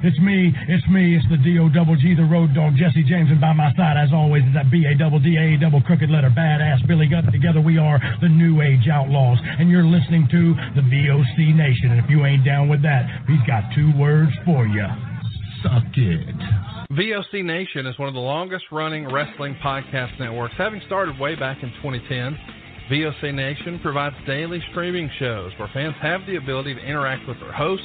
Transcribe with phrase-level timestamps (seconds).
[0.00, 3.30] It's me, it's me, it's the D O double G, the road dog, Jesse James,
[3.30, 6.08] and by my side, as always, is that B A double D A double crooked
[6.08, 7.26] letter badass Billy Gunn.
[7.32, 11.90] Together we are the New Age Outlaws, and you're listening to the VOC Nation.
[11.90, 14.86] And if you ain't down with that, he's got two words for you.
[15.66, 16.38] Suck it.
[16.94, 21.58] VOC Nation is one of the longest running wrestling podcast networks, having started way back
[21.64, 22.38] in 2010.
[22.88, 27.52] VOC Nation provides daily streaming shows where fans have the ability to interact with their
[27.52, 27.84] hosts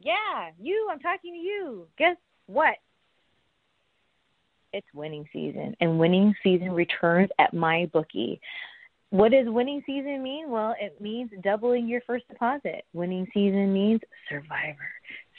[0.00, 1.86] Yeah, you, I'm talking to you.
[1.98, 2.76] Guess what?
[4.72, 8.38] It's winning season, and winning season returns at MyBookie.
[9.10, 10.50] What does winning season mean?
[10.50, 12.84] Well, it means doubling your first deposit.
[12.92, 14.88] Winning season means survivor,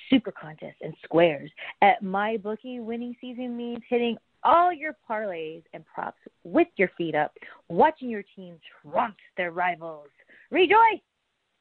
[0.09, 1.50] super contest, and squares.
[1.81, 7.31] At MyBookie, winning season means hitting all your parlays and props with your feet up,
[7.70, 10.09] watching your team trump their rivals.
[10.50, 11.00] Rejoice!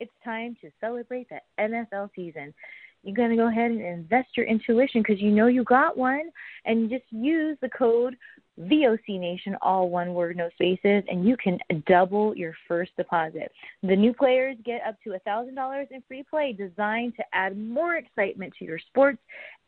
[0.01, 2.55] It's time to celebrate the NFL season
[3.03, 6.31] you're going to go ahead and invest your intuition because you know you got one
[6.65, 8.17] and just use the code
[8.61, 13.51] VOC Nation, all one word, no spaces, and you can double your first deposit.
[13.83, 18.53] The new players get up to $1,000 in free play designed to add more excitement
[18.59, 19.19] to your sports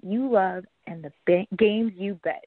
[0.03, 2.45] you love and the ba- games you bet.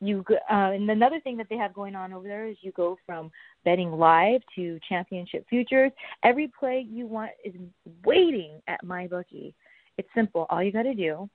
[0.00, 2.98] You uh, and another thing that they have going on over there is you go
[3.06, 3.30] from
[3.64, 5.92] betting live to championship futures.
[6.22, 7.54] Every play you want is
[8.04, 9.54] waiting at MyBookie.
[9.98, 10.46] It's simple.
[10.50, 11.28] All you got to do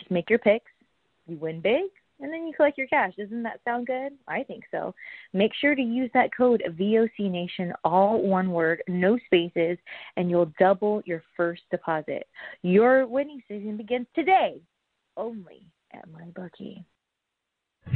[0.00, 0.70] is make your picks.
[1.26, 1.84] You win big,
[2.20, 3.12] and then you collect your cash.
[3.16, 4.12] Doesn't that sound good?
[4.26, 4.94] I think so.
[5.32, 9.78] Make sure to use that code VOC Nation, all one word, no spaces,
[10.16, 12.26] and you'll double your first deposit.
[12.62, 14.60] Your winning season begins today,
[15.16, 16.84] only at MyBookie.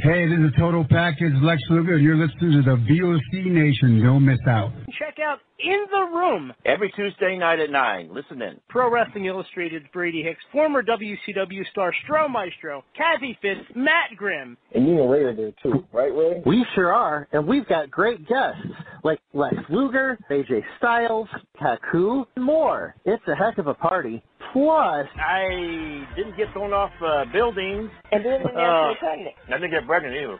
[0.01, 1.97] Hey, this is Total Package Lex Luger.
[1.97, 4.03] You're listening to the VOC Nation.
[4.03, 4.71] Don't miss out.
[4.99, 8.09] Check out In the Room every Tuesday night at 9.
[8.13, 8.59] Listen in.
[8.67, 14.57] Pro Wrestling Illustrated, Brady Hicks, former WCW star Stro Maestro, Kathy Fitz, Matt Grimm.
[14.73, 16.41] And you and Ray are there too, right, Ray?
[16.45, 18.67] We sure are, and we've got great guests
[19.05, 22.95] like Lex Luger, AJ Styles, Taku, and more.
[23.05, 24.21] It's a heck of a party.
[24.51, 27.89] Plus, I didn't get thrown off uh, buildings.
[28.11, 29.35] And didn't get Uh, pregnant.
[29.47, 30.39] I didn't get pregnant either.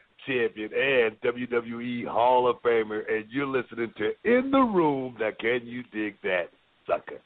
[0.25, 5.15] champion and WWE Hall of Famer, and you're listening to In the Room.
[5.19, 6.49] Now, can you dig that,
[6.87, 7.21] sucker?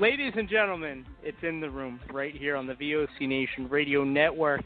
[0.00, 4.64] Ladies and gentlemen, it's in the room right here on the VOC Nation Radio Network.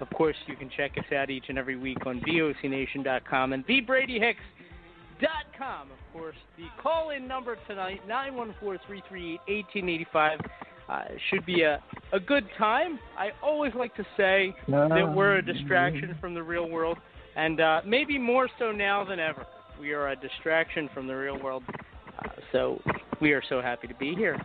[0.00, 5.90] Of course, you can check us out each and every week on VOCNation.com and TheBradyHicks.com.
[5.90, 10.46] Of course, the call-in number tonight, 914-338-1885.
[10.88, 13.00] Uh, should be a, a good time.
[13.18, 16.96] I always like to say that we're a distraction from the real world,
[17.34, 19.44] and uh, maybe more so now than ever.
[19.80, 21.64] We are a distraction from the real world.
[21.68, 22.80] Uh, so
[23.20, 24.40] we are so happy to be here.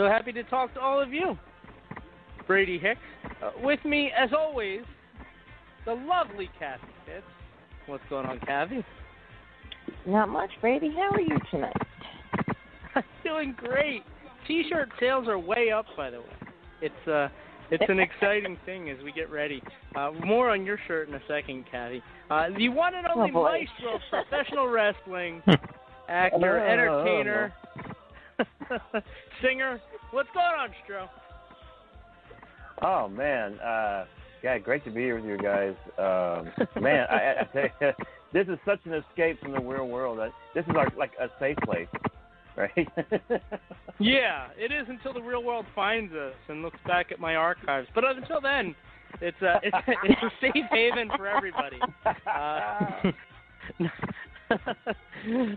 [0.00, 1.38] So happy to talk to all of you.
[2.46, 3.00] Brady Hicks.
[3.44, 4.80] Uh, with me, as always,
[5.84, 7.22] the lovely Kathy Fitz.
[7.84, 8.82] What's going on, Kathy?
[10.06, 10.90] Not much, Brady.
[10.96, 11.76] How are you tonight?
[12.94, 14.02] I'm doing great.
[14.48, 16.26] T-shirt sales are way up, by the way.
[16.80, 17.28] It's uh,
[17.70, 19.62] it's an exciting thing as we get ready.
[19.94, 22.02] Uh, more on your shirt in a second, Kathy.
[22.30, 23.66] Uh, the one and only Oh, boy.
[23.68, 25.42] maestro of professional wrestling,
[26.08, 26.72] actor, Oh.
[26.72, 27.52] entertainer,
[29.42, 29.78] singer.
[30.10, 31.08] What's going on, Stro?
[32.82, 34.06] Oh man, uh,
[34.42, 35.74] yeah, great to be here with you guys.
[35.98, 37.92] Um, man, I, I- tell you,
[38.32, 40.18] this is such an escape from the real world.
[40.18, 41.88] I, this is our, like a safe place,
[42.56, 42.88] right?
[44.02, 47.86] Yeah, it is until the real world finds us and looks back at my archives.
[47.94, 48.74] But until then,
[49.20, 51.78] it's a it's a, it's a safe haven for everybody.
[52.26, 53.10] Uh,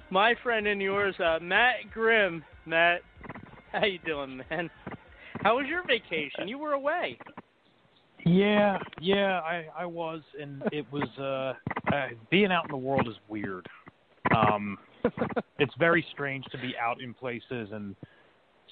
[0.10, 2.44] my friend and yours, uh, Matt Grimm.
[2.66, 3.00] Matt,
[3.80, 4.70] how you doing, man?
[5.42, 6.48] How was your vacation?
[6.48, 7.18] You were away.
[8.26, 13.08] Yeah, yeah, I I was, and it was uh, uh being out in the world
[13.08, 13.68] is weird.
[14.36, 14.78] Um,
[15.60, 17.96] it's very strange to be out in places and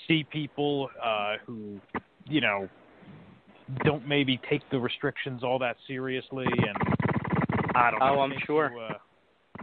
[0.07, 1.79] see people uh who,
[2.27, 2.69] you know,
[3.83, 6.77] don't maybe take the restrictions all that seriously, and
[7.75, 8.17] I don't know.
[8.17, 8.71] Oh, I'm sure.
[8.71, 8.93] you, uh,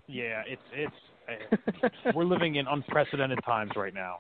[0.09, 4.19] yeah, it's it's uh, we're living in unprecedented times right now.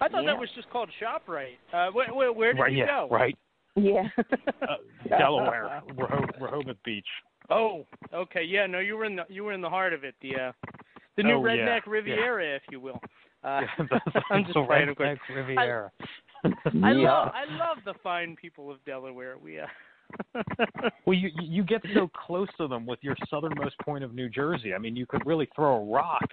[0.00, 0.32] I thought Yeah.
[0.32, 1.56] that was just called Shoprite.
[1.72, 2.72] Uh, where, where, where did right?
[2.72, 3.08] you yeah, go?
[3.10, 3.36] right.
[3.76, 4.08] Yeah.
[4.18, 4.76] Uh,
[5.08, 7.06] Delaware, Reho- Rehoboth Beach.
[7.50, 8.42] Oh, okay.
[8.42, 10.14] Yeah, no, you were in the you were in the heart of it.
[10.22, 10.52] The uh,
[11.16, 11.90] the new Oh, redneck yeah.
[11.92, 13.00] Riviera, if you will.
[13.44, 13.86] Uh, Yeah,
[14.30, 15.18] I'm just the playing, of course.
[15.30, 15.92] redneck Riviera.
[16.44, 16.50] I
[16.92, 17.12] Yeah.
[17.12, 19.36] love I love the fine people of Delaware.
[19.38, 19.66] We uh,
[21.04, 24.74] Well, you you get so close to them with your southernmost point of New Jersey.
[24.74, 26.24] I mean, you could really throw a rock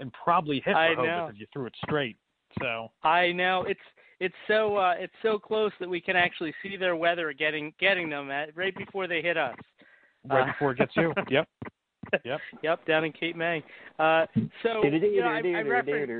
[0.00, 2.16] and probably hit I Rehoboth if you threw it straight.
[2.60, 3.80] So I know it's
[4.20, 8.10] it's so uh, it's so close that we can actually see their weather getting getting
[8.10, 9.56] them at right before they hit us.
[10.28, 11.12] right Uh, before it gets you.
[11.30, 11.48] Yep.
[12.24, 12.40] Yep.
[12.62, 13.62] Yep, down in Cape May.
[13.98, 14.26] Uh,
[14.62, 16.10] so you know, I, I referenced.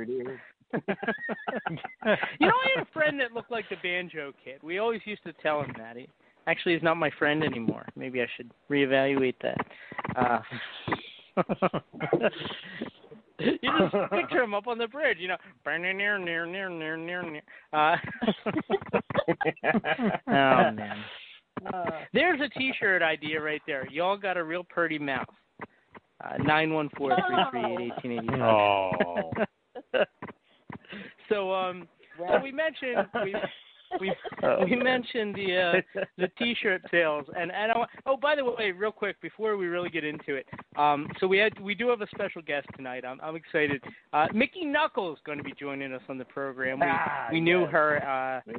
[0.73, 0.79] you
[2.47, 4.63] know, I had a friend that looked like the banjo kid.
[4.63, 5.97] We always used to tell him that.
[5.97, 6.09] He
[6.47, 7.87] actually is not my friend anymore.
[7.97, 9.59] Maybe I should reevaluate that.
[10.17, 10.41] Uh,
[13.63, 16.97] you just picture him up on the bridge, you know, near near near near near
[16.97, 17.43] near near.
[17.73, 17.97] Uh,
[20.29, 20.97] oh man.
[22.15, 23.87] There's a T-shirt idea right there.
[23.91, 25.29] Y'all got a real pretty mouth.
[26.23, 28.43] Uh, Nine one four three three eight eighteen eighty five.
[28.43, 28.93] Oh.
[31.29, 33.35] So um, so we mentioned we
[33.99, 34.85] we Oh, we man.
[34.85, 39.21] mentioned the uh, the T-shirt sales, and and I, oh by the way, real quick
[39.21, 42.41] before we really get into it, um, so we had we do have a special
[42.43, 43.05] guest tonight.
[43.05, 43.83] I'm I'm excited.
[44.13, 46.81] Uh, Mickie Knuckles going to be joining us on the program.
[46.81, 48.53] We Ah, we knew her uh,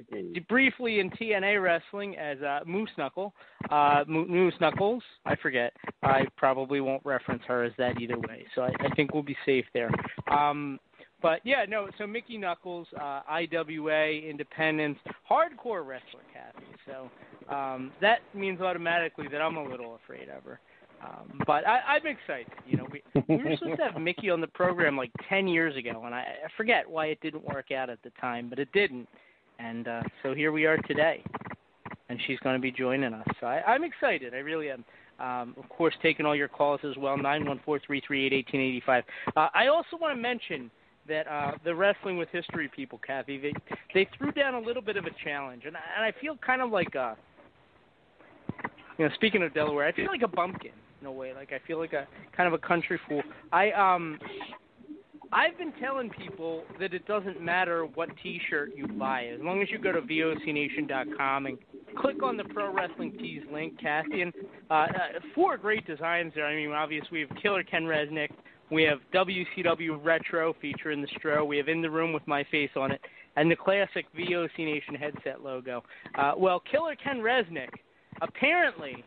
[0.48, 3.34] briefly in TNA wrestling as uh, Moose Knuckle,
[3.72, 5.04] uh, Moose Knuckles.
[5.26, 5.74] I forget.
[6.04, 9.38] I probably won't reference her as that either way, so I, I think we'll be
[9.46, 9.90] safe there.
[10.32, 10.80] Um,
[11.22, 11.90] but yeah, no.
[11.98, 14.98] So Mickie Knuckles, uh, IWA, Independence,
[15.30, 16.66] hardcore wrestler, Kathy.
[16.86, 20.60] So um, that means automatically that I'm a little afraid of her.
[21.04, 22.54] Um, but I, I'm excited.
[22.68, 25.76] You know, we we were supposed to have Mickie on the program like ten years
[25.76, 28.72] ago, and I, I forget why it didn't work out at the time, but it
[28.72, 29.08] didn't.
[29.60, 31.24] And uh, so here we are today,
[32.10, 33.28] and she's going to be joining us.
[33.40, 34.34] So I, I'm excited.
[34.34, 34.84] I really am.
[35.20, 37.16] Um, of course, taking all your calls as well.
[37.16, 39.04] Nine one four three three eight eighteen eighty five.
[39.36, 40.72] Uh, I also want to mention
[41.12, 43.54] that uh, the Wrestling with History people, Kathy, they
[43.94, 46.62] they threw down a little bit of a challenge, and I, and I feel kind
[46.62, 47.18] of like a,
[48.98, 51.34] you know, speaking of Delaware, I feel like a bumpkin in a way.
[51.34, 53.22] Like I feel like a kind of a country fool.
[53.52, 54.18] I um.
[55.34, 59.70] I've been telling people that it doesn't matter what T-shirt you buy, as long as
[59.72, 61.58] you go to vocnation.com and
[61.96, 64.34] click on the Pro Wrestling Tees link, Kathy, and
[64.70, 64.88] uh, uh,
[65.34, 66.46] four great designs there.
[66.46, 68.32] I mean, obviously we have Killer Ken Resnick,
[68.72, 72.70] we have WCW Retro featuring the Stro, we have In the Room with my face
[72.76, 73.02] on it,
[73.36, 75.84] and the classic VOC Nation headset logo.
[76.18, 77.70] Uh, well, Killer Ken Resnick
[78.22, 79.04] apparently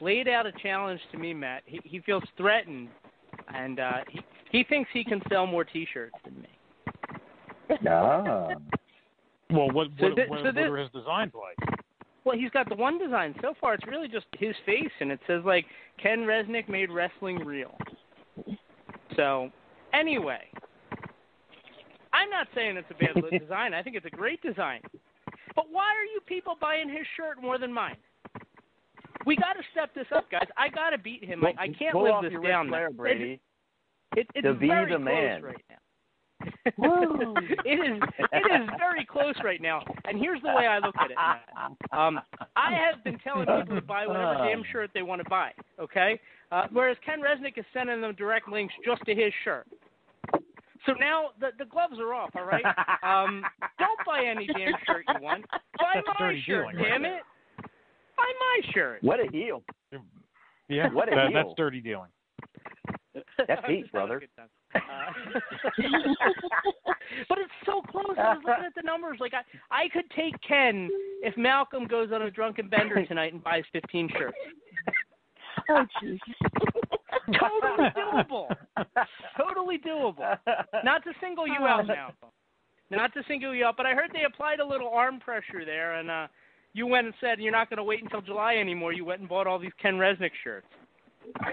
[0.00, 1.62] laid out a challenge to me, Matt.
[1.66, 2.88] He, he feels threatened,
[3.54, 4.20] and uh, he,
[4.50, 6.48] he thinks he can sell more T-shirts than me.
[7.88, 8.48] Ah.
[9.50, 11.78] Well, what So what, thi- what, so what this- are his designs like?
[12.24, 13.74] Well, he's got the one design so far.
[13.74, 15.66] It's really just his face, and it says like
[16.02, 17.76] Ken Resnick made wrestling real.
[19.16, 19.50] So,
[19.92, 20.42] anyway,
[22.12, 23.74] I'm not saying it's a bad design.
[23.74, 24.80] I think it's a great design.
[25.54, 27.96] But why are you people buying his shirt more than mine?
[29.26, 30.46] We got to step this up, guys.
[30.56, 31.44] I got to beat him.
[31.44, 32.66] I, I can't Pull live off this your down.
[32.66, 32.96] Ric Flair, now.
[32.96, 33.40] Brady.
[34.16, 35.42] It, it's to be very the close man.
[35.42, 35.76] right now.
[37.64, 38.02] it is
[38.32, 39.82] it is very close right now.
[40.04, 41.16] And here's the way I look at it.
[41.16, 41.98] Matt.
[41.98, 42.20] Um,
[42.56, 45.52] I have been telling people to buy whatever damn shirt they want to buy.
[45.80, 46.20] Okay,
[46.52, 49.66] uh, whereas Ken Resnick is sending them direct links just to his shirt.
[50.86, 52.30] So now the the gloves are off.
[52.36, 52.64] All right.
[53.04, 53.44] Um,
[53.78, 55.44] don't buy any damn shirt you want.
[55.78, 57.16] Buy That's my shirt, dealing right damn there.
[57.18, 57.22] it.
[58.16, 59.02] Buy my shirt.
[59.02, 59.62] What a heel.
[60.68, 61.42] Yeah, What a that, heel.
[61.44, 62.08] that's dirty dealing.
[63.14, 64.22] That's I'm heat, just having a brother.
[64.74, 64.80] Uh,
[67.28, 68.16] but it's so close.
[68.18, 69.18] I was looking at the numbers.
[69.20, 70.88] Like I, I could take Ken
[71.22, 74.36] if Malcolm goes on a drunken bender tonight and buys 15 shirts.
[75.70, 76.18] Oh, jeez.
[77.38, 78.54] Totally doable.
[79.36, 80.36] totally doable.
[80.84, 82.30] Not to single you out, Malcolm.
[82.90, 85.94] Not to single you out, but I heard they applied a little arm pressure there,
[85.94, 86.26] and uh
[86.74, 88.92] you went and said you're not going to wait until July anymore.
[88.92, 90.66] You went and bought all these Ken Resnick shirts.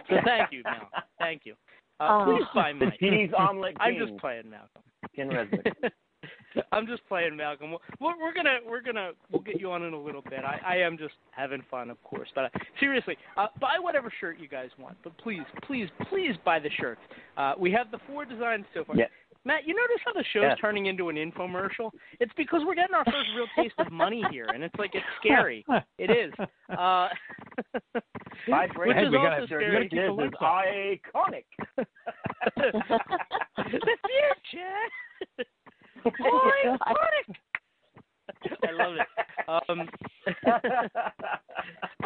[0.10, 0.88] So thank you, Malcolm.
[1.20, 1.54] Thank you.
[2.00, 2.26] Uh, Oh.
[2.26, 2.94] please buy The mine.
[3.00, 4.82] cheese omelet I'm just playing, Malcolm.
[5.16, 5.92] Ken Resnick.
[6.72, 7.72] I'm just playing, Malcolm.
[8.00, 10.40] We're, we're gonna we're gonna we'll get you on in a little bit.
[10.46, 12.30] I, I am just having fun, of course.
[12.36, 14.98] But uh, seriously, uh, buy whatever shirt you guys want.
[15.04, 17.02] But please, please, please buy the shirts.
[17.38, 18.96] Uh, we have the four designs so far.
[18.96, 19.06] Yeah.
[19.44, 21.90] Matt, you notice how the show's turning into an infomercial?
[22.20, 25.04] It's because we're getting our first real taste of money here, and it's like it's
[25.20, 25.66] scary.
[25.98, 26.32] It is.
[26.70, 27.10] Uh,
[28.48, 29.90] Buy which is we also scary.
[29.90, 31.46] This is iconic.
[33.58, 33.98] the
[34.46, 35.46] future.
[38.68, 39.08] I love it.
[39.48, 39.90] Um,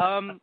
[0.02, 0.40] um,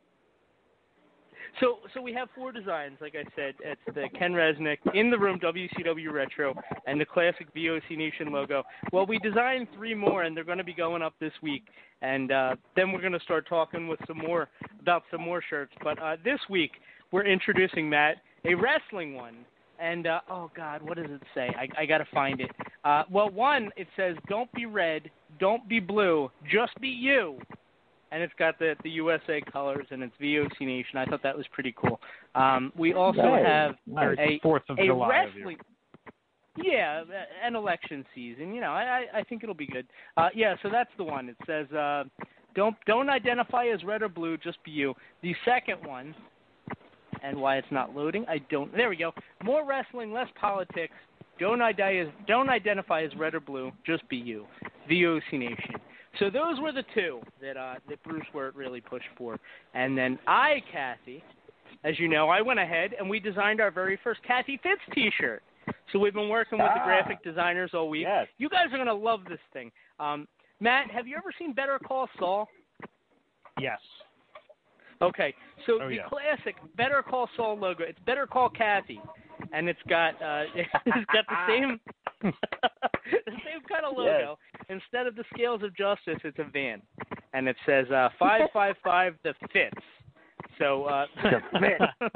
[1.59, 2.97] so, so we have four designs.
[2.99, 6.55] Like I said, it's the Ken Resnick in the room WCW retro
[6.87, 8.63] and the classic VOC Nation logo.
[8.91, 11.63] Well, we designed three more, and they're going to be going up this week.
[12.01, 14.49] And uh, then we're going to start talking with some more
[14.81, 15.73] about some more shirts.
[15.83, 16.71] But uh, this week
[17.11, 19.45] we're introducing Matt a wrestling one.
[19.79, 21.49] And uh, oh God, what does it say?
[21.57, 22.51] I, I got to find it.
[22.85, 27.39] Uh, well, one it says, "Don't be red, don't be blue, just be you."
[28.13, 30.97] and it's got the the USA colors and it's VOC Nation.
[30.97, 31.99] I thought that was pretty cool.
[32.35, 33.45] Um, we also Nice.
[33.45, 34.17] have Nice.
[34.19, 35.57] a Fourth of a July wrestling.
[36.55, 37.03] Yeah,
[37.43, 38.53] an election season.
[38.53, 39.87] You know, I I, I think it'll be good.
[40.15, 41.27] Uh, yeah, so that's the one.
[41.27, 42.03] It says, uh,
[42.53, 46.13] "Don't don't identify as red or blue, just be you." The second one,
[47.23, 48.71] and why it's not loading, I don't.
[48.75, 49.11] There we go.
[49.43, 50.93] More wrestling, less politics.
[51.39, 54.45] Don't identify as don't identify as red or blue, just be you.
[54.89, 55.75] VOC Nation.
[56.19, 59.39] So those were the two that uh, that Bruce Wirt really pushed for,
[59.73, 61.23] and then I, Kathy,
[61.83, 65.41] as you know, I went ahead and we designed our very first Kathy Fitz T-shirt.
[65.91, 66.85] So we've been working with the Ah.
[66.85, 68.03] graphic designers all week.
[68.03, 68.27] Yes.
[68.37, 69.71] You guys are gonna love this thing.
[69.99, 70.27] Um,
[70.59, 72.47] Matt, have you ever seen Better Call Saul?
[73.59, 73.79] Yes.
[75.03, 75.33] Okay,
[75.65, 76.07] so Oh, the yeah.
[76.07, 77.83] classic Better Call Saul logo.
[77.83, 79.01] It's Better Call Kathy,
[79.51, 81.79] and it's got uh, it's got the same
[82.21, 84.37] the same kind of logo.
[84.69, 86.81] Instead of the scales of justice, it's a van,
[87.33, 89.75] and it says uh, five five five the fits.
[90.59, 91.83] So uh, Fitz.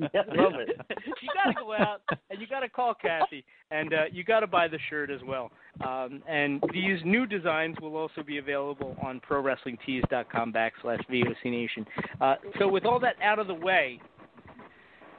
[0.00, 0.80] Love it.
[1.20, 4.40] you got to go out and you got to call Kathy, and uh, you got
[4.40, 5.50] to buy the shirt as well.
[5.84, 11.86] Um, and these new designs will also be available on ProWrestlingTees.com backslash VOC Nation.
[12.20, 14.00] Uh, so with all that out of the way,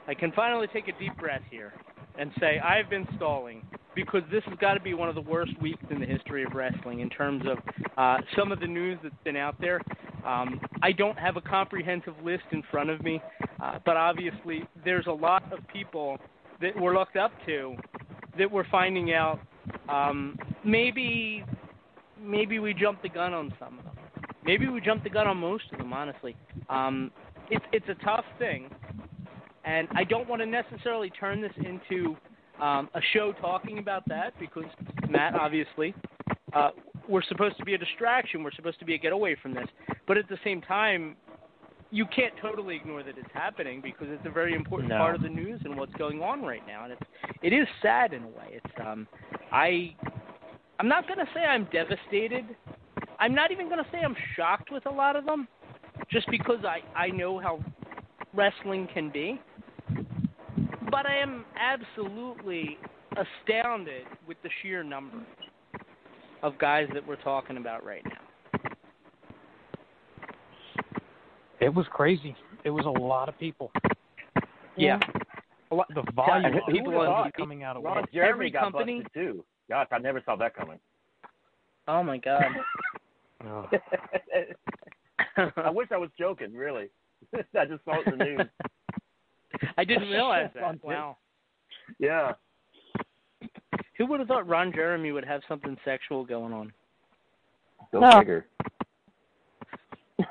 [0.06, 1.72] I can finally take a deep breath here
[2.18, 3.62] and say I've been stalling
[3.94, 6.54] because this has got to be one of the worst weeks in the history of
[6.54, 7.58] wrestling in terms of
[7.96, 9.80] uh, some of the news that's been out there.
[10.24, 13.20] Um, I don't have a comprehensive list in front of me,
[13.62, 16.18] uh, but obviously there's a lot of people
[16.60, 17.76] that we're looked up to
[18.38, 19.40] that we're finding out
[19.88, 21.44] um, maybe
[22.20, 23.94] maybe we jumped the gun on some of them.
[24.44, 26.36] Maybe we jumped the gun on most of them, honestly.
[26.68, 27.10] Um,
[27.50, 28.70] it's it's a tough thing,
[29.64, 32.16] and I don't want to necessarily turn this into
[32.60, 34.64] um, a show talking about that because
[35.08, 35.94] Matt, obviously,
[36.52, 36.70] uh,
[37.08, 38.42] we're supposed to be a distraction.
[38.42, 39.66] We're supposed to be a get away from this,
[40.06, 41.16] but at the same time,
[41.90, 44.98] you can't totally ignore that it's happening because it's a very important No.
[44.98, 47.02] part of the news and what's going on right now, and it's
[47.42, 48.48] it is sad in a way.
[48.64, 49.06] It's um,
[49.52, 49.94] I
[50.80, 52.44] I'm not gonna say I'm devastated.
[53.20, 55.46] I'm not even gonna say I'm shocked with a lot of them,
[56.10, 57.62] just because I I know how
[58.32, 59.40] wrestling can be.
[60.94, 62.78] But I am absolutely
[63.16, 65.16] astounded with the sheer number
[66.44, 68.70] of guys that we're talking about right now.
[71.58, 72.36] It was crazy.
[72.62, 73.72] It was a lot of people.
[74.76, 75.00] Yeah.
[75.72, 77.34] A lot, the volume God, of people would've on thought?
[77.34, 78.06] Coming out at Ron once.
[78.14, 79.44] Jeremy Every got company- busted too.
[79.68, 80.78] Gosh, I never saw that coming.
[81.88, 82.44] Oh my god.
[83.44, 83.68] Oh.
[85.56, 86.86] I wish I was joking, really.
[87.34, 88.40] I just saw it in the news.
[89.76, 90.82] I didn't realize that.
[90.84, 91.16] Wow.
[91.98, 92.32] Yeah.
[93.98, 96.72] Who would have thought Ron Jeremy would have something sexual going on?
[97.92, 98.18] Go No.
[98.18, 98.46] figure.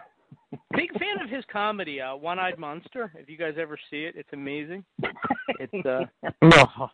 [0.76, 3.12] Big fan of his comedy, uh, One Eyed Monster.
[3.16, 4.84] If you guys ever see it, it's amazing.
[5.60, 6.06] It's uh
[6.42, 6.90] No.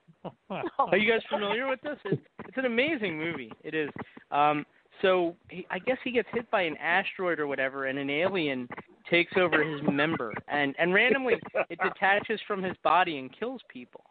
[0.80, 1.98] Are you guys familiar with this?
[2.06, 3.52] It's, it's an amazing movie.
[3.64, 3.90] It is.
[4.32, 4.66] Um,
[5.02, 8.68] so he, I guess he gets hit by an asteroid or whatever, and an alien
[9.10, 11.36] takes over his member, and and randomly
[11.70, 14.04] it detaches from his body and kills people.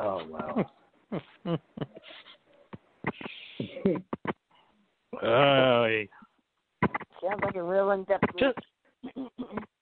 [0.00, 1.58] Oh wow.
[5.22, 5.86] Oh,
[7.22, 8.24] Sounds like a real in-depth.
[8.38, 8.58] Just,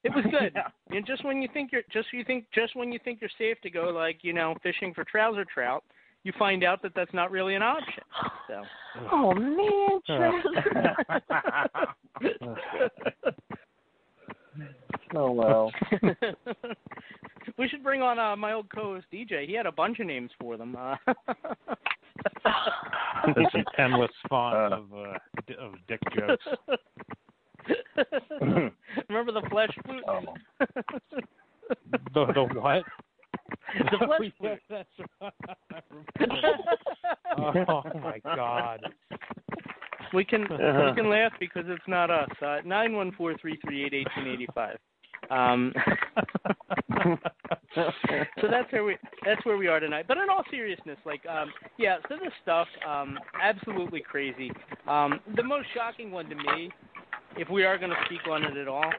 [0.04, 0.54] it was good.
[0.94, 3.58] And just when you think you're just you think just when you think you're safe
[3.62, 5.82] to go like you know fishing for trouser trout,
[6.24, 8.02] you find out that that's not really an option.
[8.48, 8.62] So.
[9.10, 10.00] Oh man,
[15.14, 15.70] oh well.
[17.58, 19.46] we should bring on uh, my old co-host DJ.
[19.46, 20.76] He had a bunch of names for them.
[20.76, 20.96] Uh,
[23.24, 25.14] It's an endless font of uh,
[25.46, 26.44] di- of dick jokes.
[29.08, 30.04] Remember the flesh flute?
[32.14, 32.82] The the what?
[33.90, 34.60] The flesh flute.
[34.68, 34.88] That's
[37.38, 38.80] oh my god.
[40.12, 40.90] We can Uh-huh.
[40.90, 42.28] we can laugh because it's not us.
[42.44, 44.78] Uh, Nine one four three three eight eighteen eighty five.
[45.30, 45.72] Um,
[47.74, 47.86] so
[48.50, 50.06] that's where we that's where we are tonight.
[50.08, 54.50] But in all seriousness, like um, yeah, so this stuff um, absolutely crazy.
[54.86, 56.70] Um, the most shocking one to me,
[57.36, 58.90] if we are going to speak on it at all,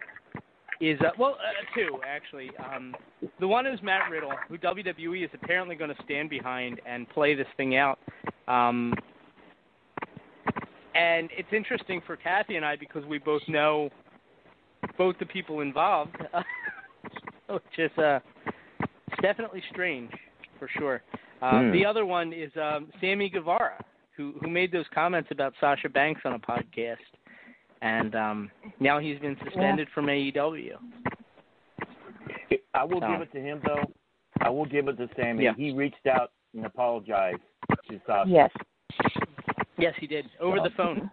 [0.81, 2.51] is uh, well uh, two actually.
[2.73, 2.95] Um,
[3.39, 7.35] the one is Matt Riddle, who WWE is apparently going to stand behind and play
[7.35, 7.99] this thing out.
[8.47, 8.93] Um,
[10.95, 13.89] and it's interesting for Kathy and I because we both know
[14.97, 16.15] both the people involved,
[17.49, 18.19] which is uh,
[18.81, 20.11] it's definitely strange
[20.59, 21.01] for sure.
[21.41, 21.71] Um, Hmm.
[21.71, 23.83] The other one is um, Sammy Guevara,
[24.15, 26.97] who who made those comments about Sasha Banks on a podcast,
[27.83, 30.71] and um, now he's been suspended from E AEW.
[32.73, 33.83] I will So- give it to him though.
[34.41, 35.43] I will give it to Sammy.
[35.43, 35.53] Yeah.
[35.55, 37.37] He reached out and apologized
[37.89, 38.29] to Sasha.
[38.29, 38.49] Yes.
[39.77, 41.11] Yes, he did over the phone.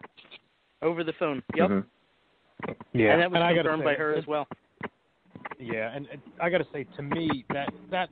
[0.80, 1.42] Over the phone.
[1.54, 1.68] Yep.
[1.70, 1.84] Mhm.
[2.92, 4.46] Yeah, and that was I gotta confirmed say, by her as well.
[5.58, 8.08] Yeah, and, and I got to say, to me, that that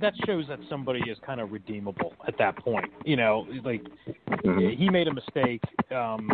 [0.00, 2.90] that shows that somebody is kind of redeemable at that point.
[3.04, 3.82] You know, like
[4.42, 6.30] he made a mistake, um,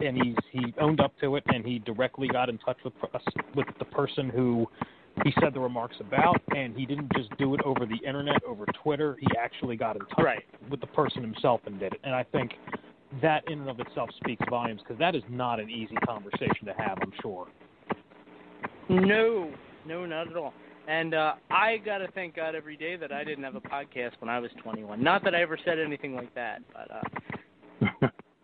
[0.00, 3.22] and he's he owned up to it, and he directly got in touch with us
[3.54, 4.66] with the person who
[5.24, 8.66] he said the remarks about, and he didn't just do it over the internet, over
[8.82, 9.16] Twitter.
[9.18, 10.44] He actually got in touch Right.
[10.70, 12.00] with the person himself and did it.
[12.04, 12.52] And I think
[13.22, 16.74] that in and of itself speaks volumes because that is not an easy conversation to
[16.74, 16.98] have.
[17.00, 17.46] I'm sure.
[18.88, 19.50] No,
[19.86, 20.52] no, not at all.
[20.88, 24.12] And uh, I got to thank God every day that I didn't have a podcast
[24.20, 25.02] when I was 21.
[25.02, 27.00] Not that I ever said anything like that, but uh,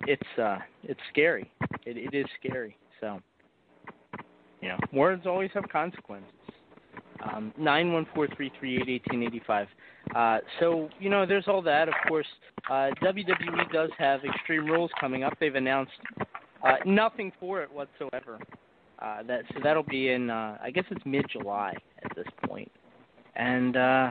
[0.07, 1.51] it's uh, it's scary.
[1.85, 2.77] It, it is scary.
[3.01, 3.21] So,
[4.61, 6.31] you know, words always have consequences.
[7.23, 9.69] Um, nine one four three three eight eighteen eighty five.
[10.15, 11.89] Uh, so you know, there's all that.
[11.89, 12.27] Of course,
[12.69, 15.35] uh, WWE does have Extreme Rules coming up.
[15.39, 15.93] They've announced
[16.65, 18.39] uh, nothing for it whatsoever.
[18.99, 22.71] Uh, that so that'll be in uh, I guess it's mid July at this point,
[23.35, 24.11] and uh,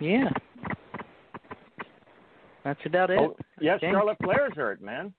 [0.00, 0.30] yeah,
[2.64, 3.18] that's about it.
[3.20, 3.92] Oh, yeah, I.
[3.92, 5.12] Charlotte Flair's hurt, man.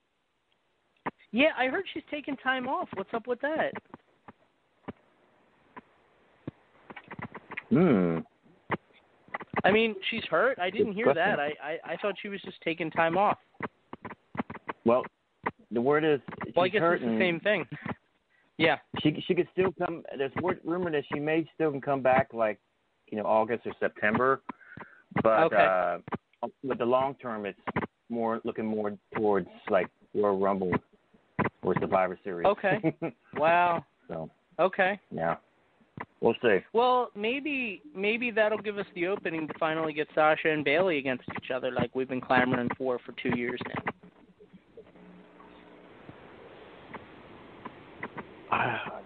[1.32, 2.88] Yeah, I heard she's taking time off.
[2.94, 3.72] What's up with that?
[7.70, 8.18] Hmm.
[9.64, 10.58] I mean, she's hurt.
[10.58, 11.40] I didn't Good hear that.
[11.40, 13.38] I, I I thought she was just taking time off.
[14.84, 15.04] Well,
[15.72, 17.66] the word is she's Well, I guess hurt it's the same thing.
[18.58, 18.78] Yeah.
[19.02, 20.04] She she could still come.
[20.16, 22.58] There's word, rumor that she may still can come back like
[23.08, 24.42] you know August or September,
[25.22, 25.56] but Okay.
[25.56, 25.98] uh,
[26.62, 27.58] with the long term, it's
[28.08, 30.72] more looking more towards like Royal Rumble
[31.62, 32.46] or Survivor Series.
[32.46, 32.94] Okay.
[33.36, 33.84] Wow.
[34.08, 34.98] so Okay.
[35.10, 35.36] yeah,
[36.20, 36.58] we'll see.
[36.72, 41.24] Well, maybe maybe that'll give us the opening to finally get Sasha and Bayley against
[41.36, 43.82] each other, like we've been clamoring for for two years now.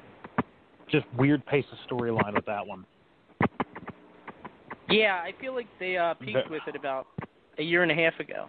[0.91, 2.85] Just weird pace of storyline with that one.
[4.89, 7.07] Yeah, I feel like they uh, peaked The- with it about
[7.61, 8.47] a year and a half ago.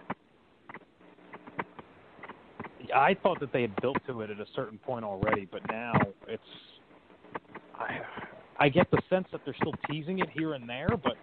[2.95, 5.93] I thought that they had built to it at a certain point already, but now
[6.27, 6.41] it's.
[7.77, 7.99] I,
[8.57, 11.13] I get the sense that they're still teasing it here and there, but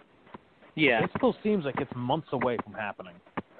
[0.75, 1.03] Yeah.
[1.03, 3.15] it still seems like it's months away from happening.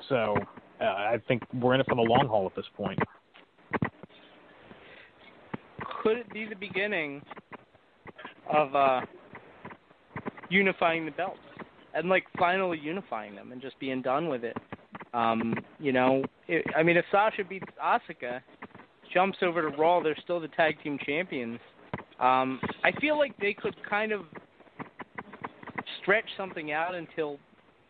[0.07, 0.37] So
[0.81, 2.99] uh, I think we're in it for the long haul at this point.
[6.03, 7.21] Could it be the beginning
[8.49, 9.01] of uh,
[10.49, 11.39] unifying the belts
[11.93, 14.57] and like finally unifying them and just being done with it?
[15.13, 18.41] Um, you know, it, I mean, if Sasha beats Asuka,
[19.13, 21.59] jumps over to Raw, they're still the tag team champions.
[22.19, 24.21] Um, I feel like they could kind of
[26.01, 27.39] stretch something out until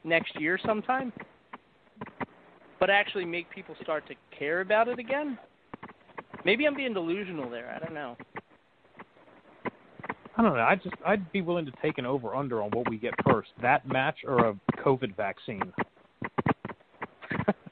[0.04, 1.12] next year sometime,
[2.80, 5.38] but actually make people start to care about it again.
[6.46, 7.76] Maybe I'm being delusional there.
[7.76, 8.16] I don't know.
[10.40, 10.62] I don't know.
[10.62, 13.50] I just I'd be willing to take an over under on what we get first,
[13.62, 15.74] that match or a COVID vaccine.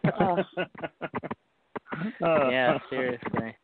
[0.04, 0.44] Uh,
[2.22, 3.56] yeah, seriously.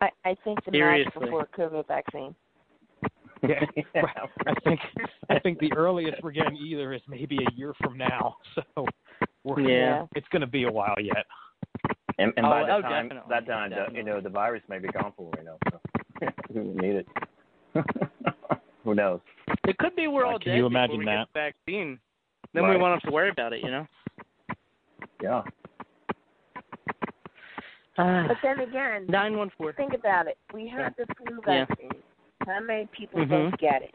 [0.00, 1.12] I, I think the Seriously.
[1.14, 2.34] match before COVID vaccine.
[3.46, 3.60] Yeah,
[4.46, 4.80] I think
[5.28, 8.36] I think the earliest we're getting either is maybe a year from now.
[8.54, 8.86] So
[9.44, 10.06] we're Yeah.
[10.16, 11.26] it's going to be a while yet.
[12.18, 14.78] And, and by the oh, time, definitely, that time, the, you know, the virus may
[14.78, 15.58] be gone for you know.
[15.70, 15.80] So
[16.54, 17.06] we need it.
[18.88, 19.20] Who knows?
[19.66, 21.26] It could be we're Uh, all can dead you imagine we that?
[21.34, 22.00] get the vaccine.
[22.54, 23.86] Then we won't have to worry about it, you know.
[25.22, 25.42] Yeah.
[27.98, 29.74] But then again, Nine one four.
[29.74, 30.38] think about it.
[30.54, 31.52] We have the flu vaccine.
[31.52, 31.64] Yeah.
[31.66, 32.02] vaccine.
[32.46, 33.28] How many people Mhm.
[33.28, 33.94] don't get it?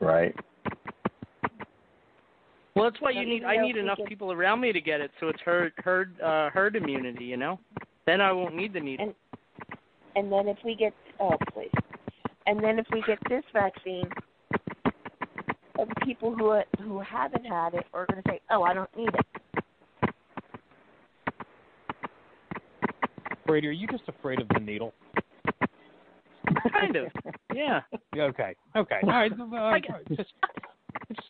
[0.00, 0.34] Right.
[2.74, 3.44] Well, that's why you need.
[3.44, 6.76] I need enough people around me to get it, so it's herd herd uh, herd
[6.76, 7.26] immunity.
[7.26, 7.58] You know.
[8.06, 9.04] Then I won't need the needle.
[9.08, 9.14] And
[10.16, 11.49] and then if we get oh please,
[12.50, 14.08] and then if we get this vaccine,
[15.76, 19.08] the people who who haven't had it are going to say, oh, I don't need
[19.14, 19.26] it.
[23.46, 24.92] Brady, are you just afraid of the needle?
[26.72, 27.06] kind of.
[27.54, 27.80] Yeah.
[28.14, 28.56] Yeah, Okay.
[28.76, 28.98] Okay.
[29.04, 29.32] All right.
[29.32, 30.30] uh, I get- Just,
[31.14, 31.28] just,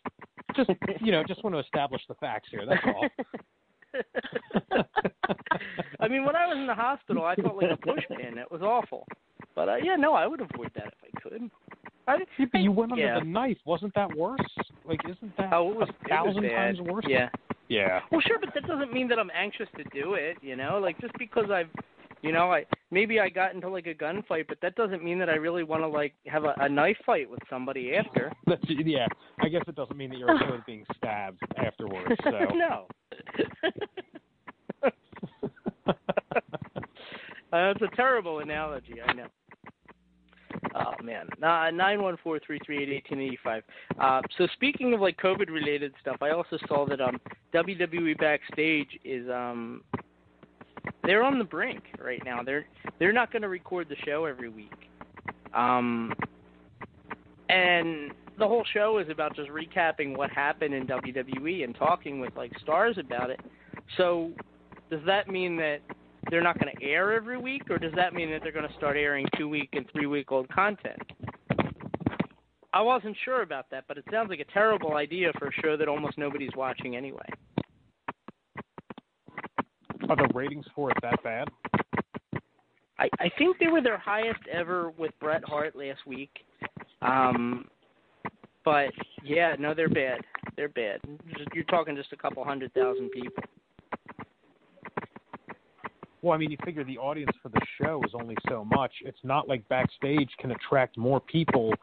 [0.55, 2.65] just, you know, just want to establish the facts here.
[2.67, 3.07] That's all.
[5.99, 8.37] I mean, when I was in the hospital, I felt like a pushpin.
[8.37, 9.05] It was awful.
[9.55, 10.90] But uh, yeah, no, I would avoid that if
[11.31, 11.51] I could.
[12.07, 13.19] I, Yeah, but you went under yeah.
[13.19, 13.57] the knife.
[13.65, 14.39] Wasn't that worse?
[14.85, 17.05] Like, isn't that Oh, it was, a it was thousand times worse?
[17.07, 17.29] Yeah.
[17.69, 18.01] Yeah.
[18.11, 20.37] Well, sure, but that doesn't mean that I'm anxious to do it.
[20.41, 21.69] You know, like just because I've,
[22.21, 25.29] you know, I maybe I got into like a gunfight, but that doesn't mean that
[25.29, 28.33] I really want to like have a, a knife fight with somebody after.
[28.45, 29.07] That's, yeah.
[29.39, 32.13] I guess it doesn't mean that you're afraid of being stabbed afterwards.
[32.23, 32.31] So.
[32.55, 32.87] no.
[35.87, 35.93] uh,
[37.51, 38.95] that's a terrible analogy.
[39.05, 39.27] I know.
[41.03, 43.63] Man, nine one four three three eight eighteen eighty five.
[43.99, 47.19] Uh, so speaking of like COVID related stuff, I also saw that um
[47.53, 49.83] WWE backstage is um
[51.03, 52.43] they're on the brink right now.
[52.43, 52.65] They're
[52.99, 54.71] they're not going to record the show every week.
[55.53, 56.13] Um,
[57.49, 62.35] and the whole show is about just recapping what happened in WWE and talking with
[62.35, 63.39] like stars about it.
[63.97, 64.31] So,
[64.89, 65.79] does that mean that
[66.31, 68.73] they're not going to air every week, or does that mean that they're going to
[68.75, 70.97] start airing two week and three week old content?
[72.73, 75.75] I wasn't sure about that, but it sounds like a terrible idea for a show
[75.75, 77.27] that almost nobody's watching anyway.
[80.09, 81.49] Are the ratings for it that bad?
[82.97, 86.31] I, I think they were their highest ever with Bret Hart last week.
[87.01, 87.65] Um,
[88.63, 88.91] but
[89.23, 90.21] yeah, no, they're bad.
[90.55, 90.99] They're bad.
[91.53, 93.43] You're talking just a couple hundred thousand people.
[96.21, 98.91] Well, I mean, you figure the audience for the show is only so much.
[99.03, 101.73] It's not like backstage can attract more people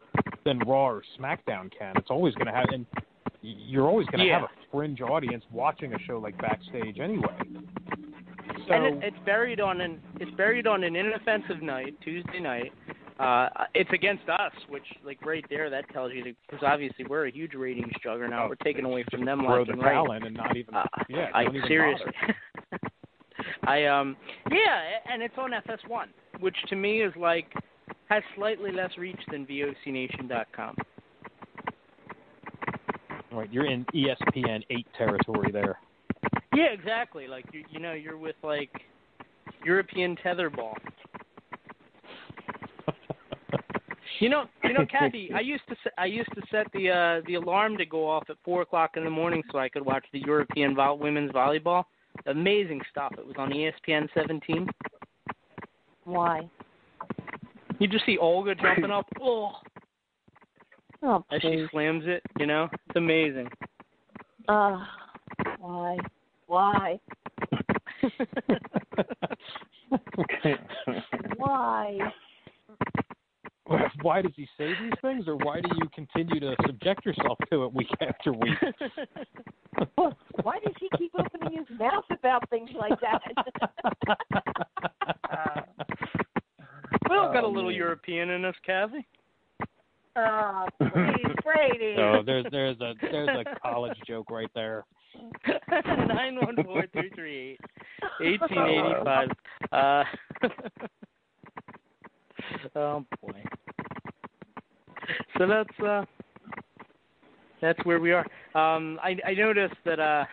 [0.45, 1.97] than Raw or SmackDown can.
[1.97, 2.85] It's always going to have, and
[3.41, 4.39] you're always going to Yeah.
[4.39, 7.37] have a fringe audience watching a show like backstage anyway.
[8.67, 12.71] So and it, it's buried on an it's buried on an inoffensive night, Tuesday night.
[13.19, 17.31] Uh, it's against us, which like right there that tells you because obviously we're a
[17.31, 18.49] huge ratings juggernaut.
[18.49, 20.23] We're taking away from them throw left the and right.
[20.23, 22.11] and not even Uh, yeah, I even seriously.
[23.69, 24.17] I um
[24.49, 26.07] yeah, and it's on FS1,
[26.39, 27.53] which to me is like
[28.09, 30.75] has slightly less reach than VOCNation.com.
[33.31, 35.77] Right, you're in ESPN eight territory there.
[36.55, 37.27] Yeah, exactly.
[37.27, 38.71] Like you you know you're with like
[39.63, 40.73] European tetherball.
[44.19, 45.29] You know, you know, Kathy.
[45.33, 48.23] I used to set, I used to set the uh the alarm to go off
[48.29, 51.83] at four o'clock in the morning so I could watch the European vo- women's volleyball.
[52.29, 53.11] Amazing stuff.
[53.17, 54.67] It was on ESPN 17.
[56.05, 56.49] Why?
[57.79, 59.05] You just see Olga jumping up.
[59.21, 59.53] Oh,
[61.01, 62.21] Oh, as she slams it.
[62.37, 63.47] You know, it's amazing.
[64.49, 64.83] Uh,
[65.59, 65.97] why?
[66.47, 66.99] Why?
[71.37, 71.97] Why?
[74.01, 77.63] Why does he say these things, or why do you continue to subject yourself to
[77.65, 78.57] it week after week?
[80.43, 81.28] Why does he keep opening his mouth
[82.19, 83.21] about things like that?
[87.09, 87.71] We all got a Oh, little.
[87.71, 89.05] European in us, Kathy.
[90.15, 91.95] Oh, please, Brady.
[91.95, 94.85] So there's there's a there's a college joke right there.
[95.69, 97.57] Nine one four three three
[98.21, 99.29] eight eighteen eighty five.
[99.71, 100.03] Uh,
[102.79, 103.43] oh boy.
[105.37, 106.05] So that's uh,
[107.61, 108.25] that's where we are.
[108.55, 110.25] Um, I I noticed that uh.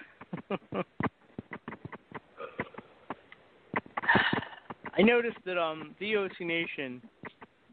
[4.96, 7.01] I noticed that um VOC Nation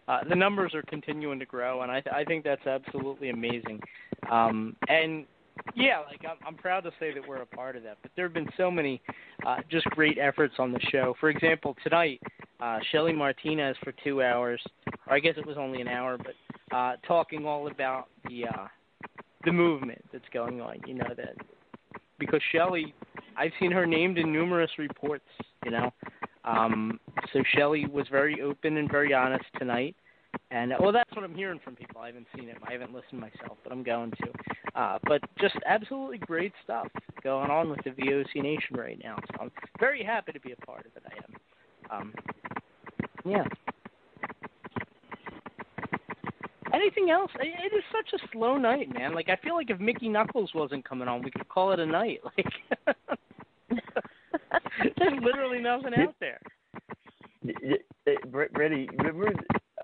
[0.07, 3.79] uh, the numbers are continuing to grow, and I th- I think that's absolutely amazing.
[4.29, 5.25] Um, and
[5.75, 7.97] yeah, like I'm, I'm proud to say that we're a part of that.
[8.01, 9.01] But there have been so many
[9.45, 11.15] uh, just great efforts on the show.
[11.19, 12.21] For example, tonight,
[12.59, 14.61] uh, Shelly Martinez for two hours,
[15.07, 18.67] or I guess it was only an hour, but uh, talking all about the uh,
[19.45, 20.81] the movement that's going on.
[20.85, 21.35] You know that
[22.19, 22.93] because Shelly,
[23.37, 25.25] I've seen her named in numerous reports.
[25.63, 25.93] You know,
[26.43, 26.99] um,
[27.33, 29.95] so Shelly was very open and very honest tonight.
[30.51, 32.01] And uh, well, that's what I'm hearing from people.
[32.01, 32.57] I haven't seen it.
[32.67, 34.79] I haven't listened myself, but I'm going to.
[34.79, 36.87] Uh, but just absolutely great stuff
[37.23, 39.17] going on with the VOC Nation right now.
[39.31, 41.03] So I'm very happy to be a part of it.
[41.07, 42.01] I am.
[42.01, 42.13] Um,
[43.25, 43.43] yeah.
[46.73, 47.29] Anything else?
[47.39, 49.13] It is such a slow night, man.
[49.13, 51.85] Like I feel like if Mickie Knuckles wasn't coming on, we could call it a
[51.85, 52.19] night.
[53.69, 53.79] Like
[54.97, 56.15] there's literally nothing out
[58.63, 59.33] Br- Brady, remember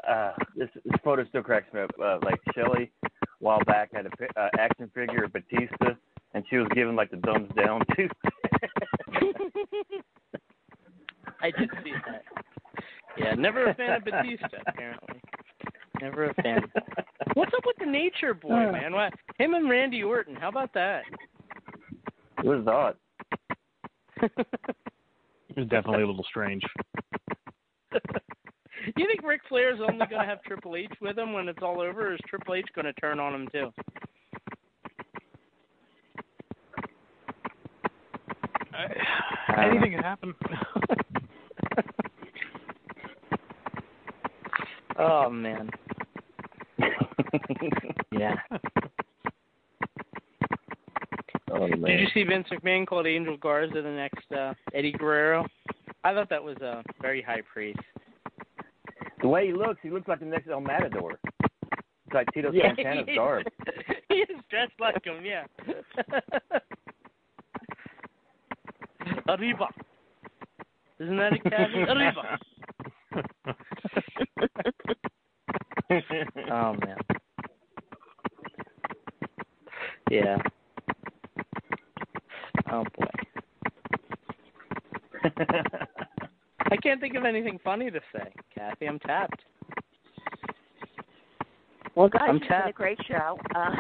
[0.08, 1.92] uh, this, this photo still cracks me up.
[2.02, 5.96] Uh, like Shelly, a while back, had a uh, action figure of Batista,
[6.34, 8.08] and she was giving like the thumbs down too.
[11.42, 12.24] I did see that.
[13.18, 15.22] Yeah, never a fan of Batista, apparently.
[16.02, 16.62] Never a fan.
[17.34, 18.94] What's up with the Nature Boy, man?
[18.94, 19.14] What?
[19.38, 20.36] Him and Randy Orton.
[20.36, 21.04] How about that?
[22.44, 22.96] It was odd.
[25.50, 26.62] It was definitely a little strange.
[29.52, 31.82] You think Ric Flair's only going to have Triple H with him when it's all
[31.82, 33.72] over, or is Triple H going to turn on him too?
[39.58, 40.34] Anything can happen.
[45.02, 45.70] Oh man.
[48.12, 48.36] yeah.
[51.52, 51.82] Oh, man.
[51.82, 55.46] Did you see Vince McMahon called Angel Garza the next uh, Eddie Guerrero?
[56.04, 57.76] I thought that was uh, very high praise.
[59.30, 61.20] The way he looks, he looks like the next El Matador.
[61.44, 63.46] It's like Tito Yeah, Santana's he garb.
[64.10, 65.46] he is dressed like him, yeah.
[69.30, 69.68] Arriba.
[70.98, 71.84] Isn't that it, Kathy?
[71.84, 72.40] Arriba.
[76.52, 76.98] oh man.
[80.10, 80.38] Yeah.
[82.72, 83.06] Oh boy.
[86.72, 88.88] I can't think of anything funny to say, Kathy.
[88.88, 89.42] I'm tapped.
[91.96, 93.38] Well, guys, I'm it's been a great show.
[93.56, 93.76] Uh,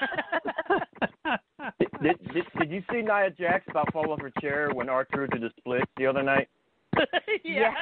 [2.02, 5.40] Did, did, did you see Nia Jax about fall off her chair when R-Truth did
[5.40, 6.48] the split the other night?
[7.44, 7.72] yes.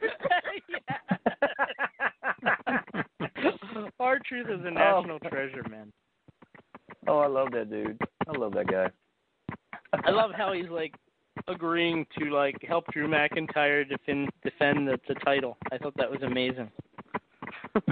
[4.00, 5.92] R-Truth is a national treasure, man.
[7.06, 8.00] Oh, I love that dude.
[8.26, 8.88] I love that guy.
[9.92, 10.94] I love how he's like
[11.48, 15.56] agreeing to like help Drew McIntyre defend defend the, the title.
[15.72, 16.70] I thought that was amazing.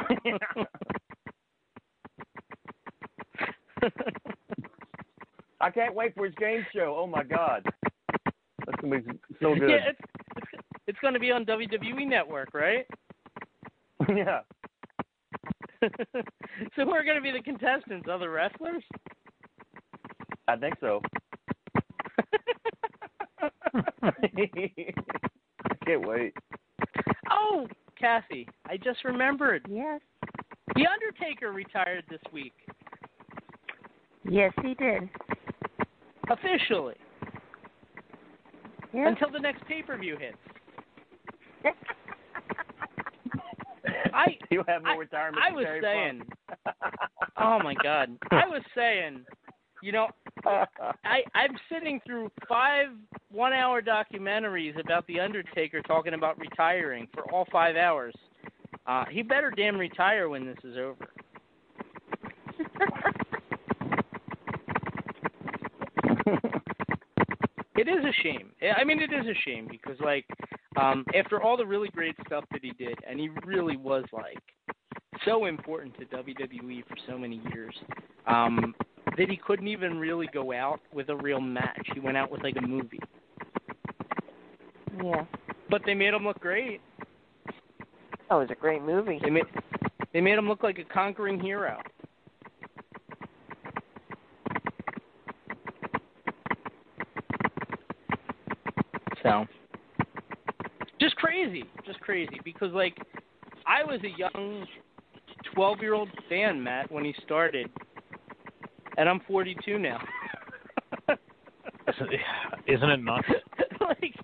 [5.60, 6.96] I can't wait for his game show.
[6.98, 7.64] Oh my god,
[8.24, 9.70] that's gonna be so good.
[9.70, 10.00] Yeah, it's
[10.36, 12.86] it's, it's going to be on WWE Network, right?
[14.08, 14.40] yeah.
[15.82, 18.08] so who are going to be the contestants?
[18.10, 18.82] Other wrestlers?
[20.48, 21.00] I think so.
[24.36, 24.50] I
[25.86, 26.34] can't wait.
[27.30, 27.66] Oh,
[27.98, 29.66] Kathy, I just remembered.
[29.68, 30.00] Yes.
[30.74, 32.52] The Undertaker retired this week
[34.28, 35.08] yes, he did.
[36.30, 36.94] officially
[38.92, 39.06] Yes.
[39.08, 40.36] until the next pay per view hits.
[44.14, 45.42] I You have more I- retirement.
[45.42, 46.22] I than was saying,
[47.38, 49.24] oh my god, I was saying,
[49.82, 50.08] you know,
[50.46, 52.88] I I'm sitting through five
[53.34, 58.14] one hour documentaries about the Undertaker talking about retiring for all five hours.
[58.86, 61.08] Uh, he better damn retire when this is over.
[67.76, 68.50] It is a shame.
[68.78, 70.24] I mean, it is a shame because, like,
[70.76, 74.38] um, after all the really great stuff that he did, and he really was like
[75.24, 77.74] so important to WWE for so many years,
[78.26, 78.74] um,
[79.18, 81.86] that he couldn't even really go out with a real match.
[81.92, 83.00] He went out with like a movie.
[85.74, 86.80] But they made him look great.
[88.30, 89.18] That was a great movie.
[89.20, 89.42] They made
[90.12, 91.80] they made him look like a conquering hero.
[99.24, 99.46] So,
[101.00, 102.38] just crazy, just crazy.
[102.44, 102.96] Because like,
[103.66, 104.64] I was a young
[105.56, 107.68] twelve-year-old fan, Matt, when he started,
[108.96, 109.98] and I'm 42 now.
[111.08, 112.10] Isn't,
[112.68, 113.26] isn't it nuts?
[113.80, 114.14] like,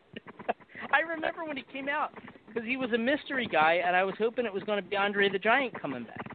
[0.92, 2.12] I remember when he came out
[2.46, 4.96] because he was a mystery guy, and I was hoping it was going to be
[4.96, 6.26] Andre the Giant coming back.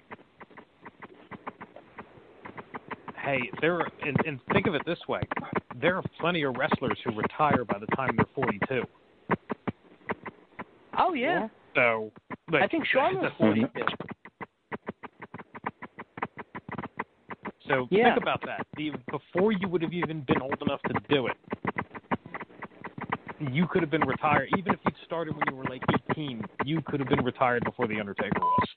[3.23, 5.21] Hey, there and, and think of it this way:
[5.81, 8.83] there are plenty of wrestlers who retire by the time they're 42.
[10.97, 12.11] Oh yeah, So,
[12.51, 13.67] like, I think Sean was 42.
[17.67, 18.13] So Yeah.
[18.13, 18.67] think about that.
[19.09, 21.37] Before you would have even been old enough to do it,
[23.39, 24.49] you could have been retired.
[24.57, 27.87] Even if you'd started when you were like 18, you could have been retired before
[27.87, 28.67] the Undertaker was.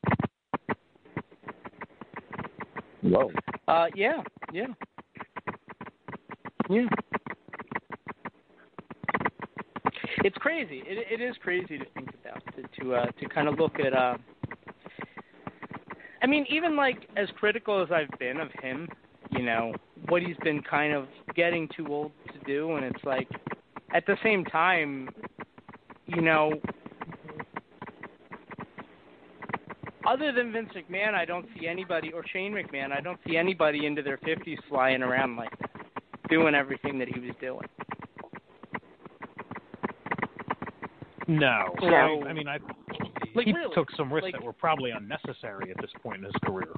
[3.03, 3.31] Whoa.
[3.69, 4.67] Uh, yeah, yeah,
[6.69, 6.87] yeah.
[10.25, 10.83] It's crazy.
[10.85, 13.93] It, it is crazy to think about to to, uh, to kind of look at.
[13.93, 14.17] Uh,
[16.21, 18.89] I mean, even like as critical as I've been of him,
[19.31, 19.73] you know,
[20.09, 23.29] what he's been kind of getting too old to do, and it's like,
[23.95, 25.09] at the same time,
[26.07, 26.53] you know,
[30.07, 33.87] other than Vince McMahon, I don't see anybody, or Shane McMahon, I don't see anybody
[33.87, 35.71] into their 50s flying around like that,
[36.31, 37.67] doing everything that he was doing.
[41.27, 41.75] No.
[41.81, 42.59] So- I, I mean, I
[43.35, 46.25] Like, he really, took some risks like- that were probably unnecessary at this point in
[46.25, 46.73] his career.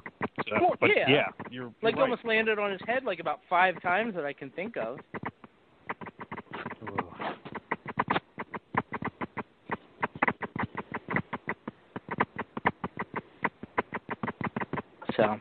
[0.49, 1.05] So, Well, but yeah.
[1.07, 2.01] yeah, you're, you're Like right.
[2.01, 4.99] almost landed on his head like about five times that I can think of.
[15.21, 15.39] So.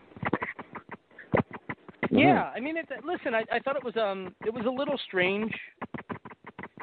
[2.10, 4.98] Yeah, I mean, it, listen, I, I thought it was um, it was a little
[5.06, 5.52] strange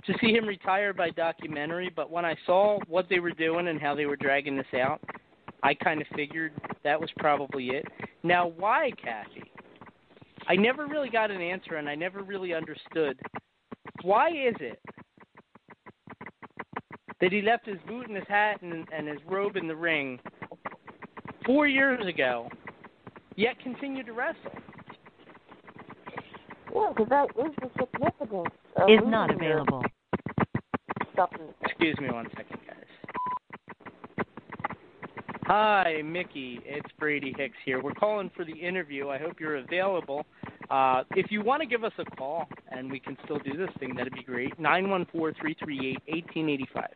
[0.05, 3.79] to see him retire by documentary, but when I saw what they were doing and
[3.79, 5.01] how they were dragging this out,
[5.63, 7.85] I kind of figured that was probably it.
[8.23, 9.43] Now, why, Kathy?
[10.47, 13.19] I never really got an answer, and I never really understood.
[14.01, 14.79] Why is it
[17.19, 20.19] that he left his boot and his hat and, and his robe in the ring
[21.47, 22.49] four years ago,
[23.37, 24.51] yet continued to wrestle?
[26.75, 28.49] Yeah, because that is the significance.
[28.75, 29.83] Of Is not available.
[31.13, 31.31] stop
[31.61, 32.75] Excuse me one second, guys.
[35.45, 36.59] Hi, Mickie.
[36.65, 37.81] It's Brady Hicks here.
[37.81, 39.07] We're calling for the interview.
[39.09, 40.25] I hope you're available.
[40.69, 43.69] Uh, if you want to give us a call and we can still do this
[43.79, 44.59] thing, that'd be great.
[44.59, 46.91] Nine one four three three eight eighteen eighty five.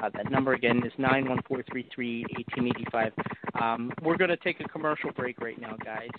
[0.00, 3.12] Uh, that number again is nine one four three three eighteen eighty five.
[3.60, 6.10] Um, we're going to take a commercial break right now, guys,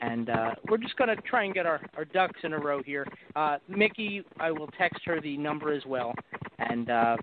[0.00, 2.82] and uh, we're just going to try and get our, our ducks in a row
[2.82, 3.06] here.
[3.34, 6.12] Uh, Mickie, I will text her the number as well,
[6.58, 7.16] and uh,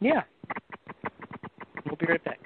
[0.00, 0.22] yeah,
[1.86, 2.38] we'll be right back.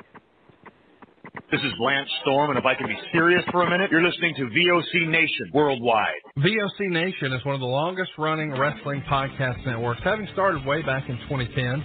[1.52, 4.34] This is Lance Storm, and if I can be serious for a minute, you're listening
[4.36, 6.24] to VOC Nation worldwide.
[6.38, 11.10] VOC Nation is one of the longest running wrestling podcast networks, having started way back
[11.10, 11.84] in 2010.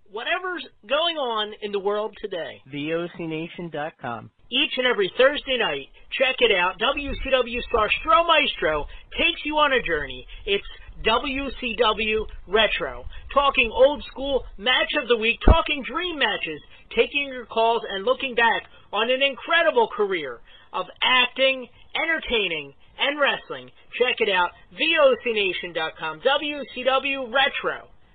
[0.11, 2.61] whatever's going on in the world today.
[2.71, 4.29] VOCNation.com.
[4.51, 6.79] Each and every Thursday night, check it out.
[6.79, 8.85] WCW star Stro Maestro
[9.17, 10.27] takes you on a journey.
[10.45, 10.65] It's
[11.05, 13.05] WCW Retro.
[13.33, 16.61] Talking old school match of the week, talking dream matches,
[16.95, 20.39] taking your calls and looking back on an incredible career
[20.73, 23.71] of acting, entertaining, and wrestling.
[23.97, 24.51] Check it out.
[24.75, 26.21] VOCNation.com.
[26.21, 27.87] WCW Retro.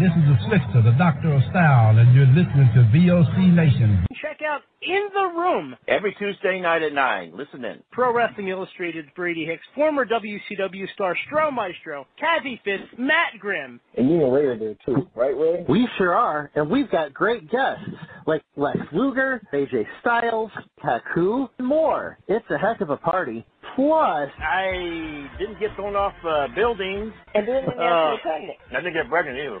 [0.00, 4.06] This is the Slickster, the Doctor of Style, and you're listening to VOC Nation.
[4.22, 5.76] Check out In the Room.
[5.88, 7.32] Every Tuesday night at 9.
[7.36, 7.82] Listen in.
[7.92, 13.78] Pro Wrestling Illustrated's Brady Hicks, former WCW star Stro Maestro, Kathy Fitz, Matt Grimm.
[13.98, 15.66] And you and Ray are there too, right, Ray?
[15.68, 17.84] We sure are, and we've got great guests
[18.26, 20.50] like Lex Luger, AJ Styles,
[20.82, 22.16] Haku, and more.
[22.26, 23.44] It's a heck of a party.
[23.76, 27.12] Plus, I didn't get thrown off uh, buildings.
[27.34, 28.56] And didn't get Uh, pregnant.
[28.72, 29.60] I didn't get pregnant either.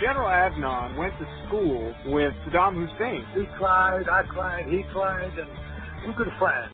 [0.00, 3.24] General Adnan went to school with Saddam Hussein.
[3.34, 5.48] He cried, I cried, he cried, and
[6.04, 6.72] who could friend?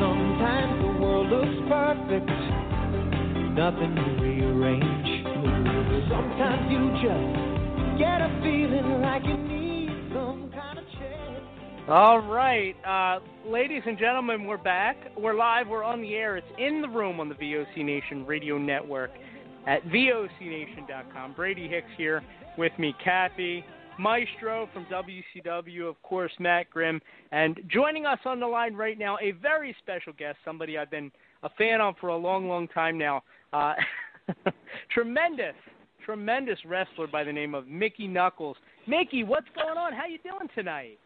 [0.00, 2.30] Sometimes the world looks perfect,
[3.54, 5.24] nothing to rearrange.
[6.10, 9.57] Sometimes you just get a feeling like you need.
[11.88, 14.98] All right, uh, ladies and gentlemen, we're back.
[15.16, 15.68] We're live.
[15.68, 16.36] We're on the air.
[16.36, 19.10] It's in the room on the VOC Nation Radio Network
[19.66, 21.32] at VOCNation.com.
[21.32, 22.22] Brady Hicks here
[22.58, 23.64] with me, Kathy,
[23.98, 27.00] Maestro from WCW, of course, Matt Grimm,
[27.32, 31.10] and joining us on the line right now, a very special guest, somebody I've been
[31.42, 33.22] a fan of for a long, long time now.
[33.54, 33.72] Uh,
[34.92, 35.54] tremendous,
[36.04, 38.58] tremendous wrestler by the name of Mickie Knuckles.
[38.86, 39.94] Mickie, what's going on?
[39.94, 40.98] How you doing tonight?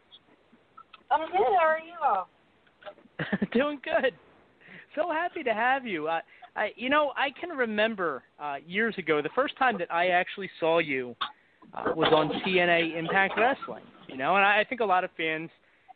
[1.12, 1.40] I'm good.
[1.58, 4.14] How are you doing good.
[4.94, 6.08] So happy to have you.
[6.08, 6.20] Uh,
[6.56, 10.50] I, you know, I can remember uh, years ago the first time that I actually
[10.60, 11.16] saw you
[11.74, 13.84] uh, was on TNA Impact Wrestling.
[14.08, 15.50] You know, and I, I think a lot of fans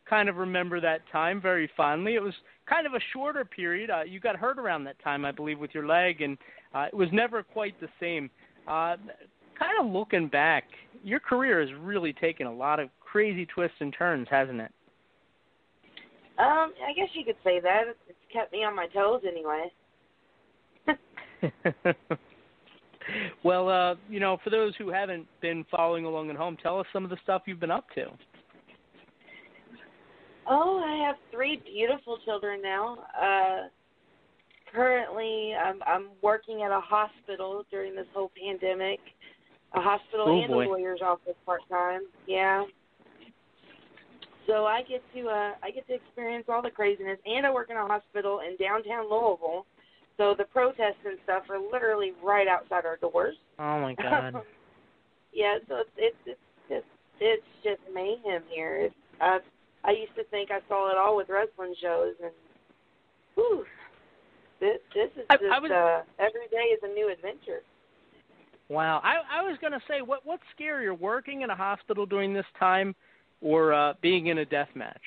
[0.09, 2.15] kind of remember that time very fondly.
[2.15, 2.33] It was
[2.67, 3.89] kind of a shorter period.
[3.89, 6.37] Uh, you got hurt around that time, I believe, with your leg, and
[6.73, 8.29] uh, it was never quite the same.
[8.67, 8.97] Uh,
[9.59, 10.63] kind of looking back,
[11.03, 14.71] your career has really taken a lot of crazy twists and turns, hasn't it?
[16.39, 17.83] Um, I guess you could say that.
[18.07, 19.71] It's kept me on my toes anyway.
[23.43, 26.85] well, uh, you know, for those who haven't been following along at home, tell us
[26.93, 28.05] some of the stuff you've been up to.
[30.49, 32.99] Oh, I have three beautiful children now.
[33.21, 33.67] Uh
[34.73, 38.99] currently I'm I'm working at a hospital during this whole pandemic.
[39.73, 40.65] A hospital Oh, and boy.
[40.65, 42.01] a lawyer's office part time.
[42.27, 42.63] Yeah.
[44.47, 47.69] So I get to uh I get to experience all the craziness and I work
[47.69, 49.65] in a hospital in downtown Louisville.
[50.17, 53.35] So the protests and stuff are literally right outside our doors.
[53.59, 54.41] Oh my God.
[55.33, 56.39] yeah, so it's it's it's
[56.69, 56.85] just
[57.19, 58.77] it's just mayhem here.
[58.77, 59.39] It's, I
[59.83, 62.31] I used to think I saw it all with wrestling shows, and
[63.35, 63.65] whew,
[64.59, 67.61] this this is I- just I was- uh, every day is a new adventure.
[68.69, 68.99] Wow.
[69.01, 72.45] I, I was going to say, what what's scarier, working in a hospital during this
[72.59, 72.93] time,
[73.41, 75.01] or uh, being in a death match?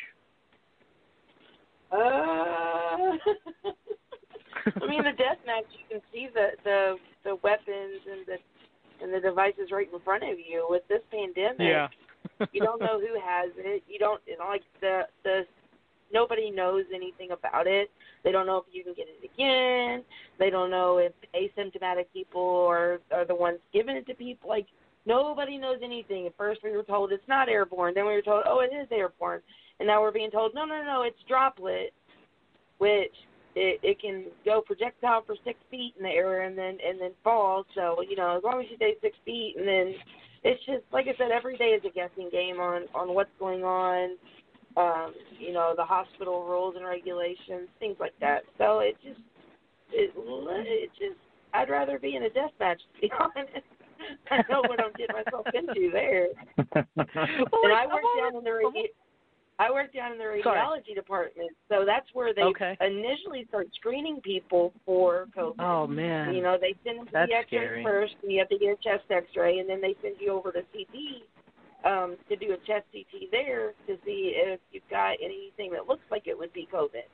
[1.92, 1.96] Uh,
[4.80, 8.36] I mean, the death match you can see the the the weapons and the
[9.02, 10.66] and the devices right in front of you.
[10.68, 11.88] With this pandemic, Yeah.
[12.52, 13.82] you don't know who has it.
[13.88, 15.42] You don't it's like the the
[16.12, 17.90] nobody knows anything about it.
[18.24, 20.04] They don't know if you can get it again.
[20.38, 24.48] They don't know if asymptomatic people are are the ones giving it to people.
[24.48, 24.66] Like
[25.10, 26.26] nobody knows anything.
[26.26, 27.94] At first we were told it's not airborne.
[27.94, 29.40] Then we were told, oh, it is airborne.
[29.80, 31.92] And now we're being told, no, no, no, it's droplet,
[32.78, 33.14] which
[33.56, 37.10] it, it can go projectile for six feet in the air and then and then
[37.24, 37.64] fall.
[37.74, 39.94] So you know, as long as you stay six feet, and then
[40.44, 43.64] it's just like I said, every day is a guessing game on on what's going
[43.64, 44.16] on.
[44.76, 48.42] Um, you know, the hospital rules and regulations, things like that.
[48.56, 49.20] So it just
[49.90, 51.18] it it just
[51.52, 53.66] I'd rather be in a death match to be honest.
[54.30, 56.28] I know what I'm getting myself into there.
[56.56, 58.94] and I work down in the radi-
[59.58, 60.58] I work down in the Sorry.
[60.58, 62.78] radiology department, so that's where they Okay.
[62.80, 65.60] initially start screening people for COVID.
[65.60, 66.34] Oh man.
[66.34, 67.84] You know, they send them to That's the X-ray scary.
[67.84, 68.14] first.
[68.22, 71.28] You have to get a chest X-ray, and then they send you over to CT
[71.84, 76.04] um, to do a chest CT there to see if you've got anything that looks
[76.10, 77.04] like it would be COVID.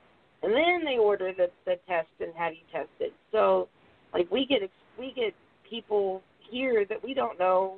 [0.45, 3.13] And then they order the the test and have you tested.
[3.33, 3.69] So,
[4.15, 4.61] like we get
[4.97, 5.35] we get
[5.69, 7.77] people here that we don't know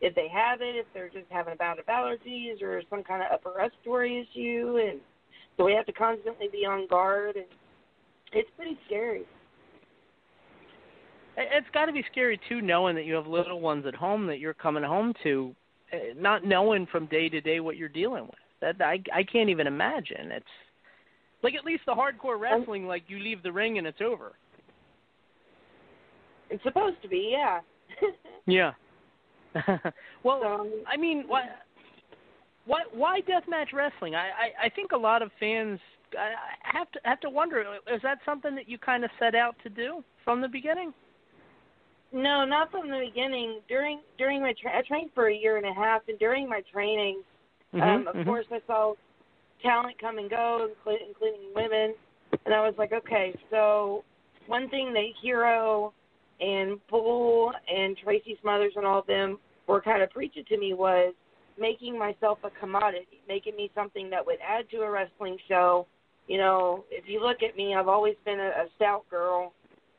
[0.00, 3.22] if they have it, if they're just having a bout of allergies or some kind
[3.22, 5.00] of upper respiratory issue, and
[5.56, 7.46] so we have to constantly be on guard, and
[8.32, 9.24] it's pretty scary.
[11.36, 14.26] It- It's got to be scary too, knowing that you have little ones at home
[14.26, 15.54] that you're coming home to,
[15.92, 18.38] uh, not knowing from day to day what you're dealing with.
[18.60, 20.32] That I I can't even imagine.
[20.32, 20.46] It's
[21.42, 24.32] like at least the hardcore wrestling, like you leave the ring and it's over.
[26.50, 27.60] It's supposed to be, yeah.
[28.46, 28.72] Yeah.
[30.22, 31.48] well, I mean, why,
[32.66, 34.14] why, why deathmatch wrestling?
[34.14, 35.80] I, I, I think a lot of fans
[36.16, 36.32] I
[36.70, 39.56] I have to have to wonder: is that something that you kind of set out
[39.62, 40.92] to do from the beginning?
[42.12, 43.60] No, not from the beginning.
[43.68, 46.62] During during my tra- I trained for a year and a half, and during my
[46.72, 47.22] training,
[47.74, 48.24] um, Mhm, of mhm.
[48.24, 48.94] course, I saw
[49.62, 51.94] talent come and go, inclu- including women,
[52.44, 54.04] and I was like, okay, so
[54.46, 55.92] one thing that Hero
[56.40, 60.74] and Bull and Tracy Smothers and all of them were kind of preaching to me
[60.74, 61.14] was
[61.58, 65.86] making myself a commodity, making me something that would add to a wrestling show.
[66.26, 69.52] You know, if you look at me, I've always been a, a stout girl.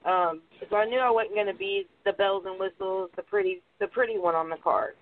[0.06, 3.62] Um, so I knew I wasn't going to be the bells and whistles, the pretty,
[3.80, 4.94] the pretty one on the card.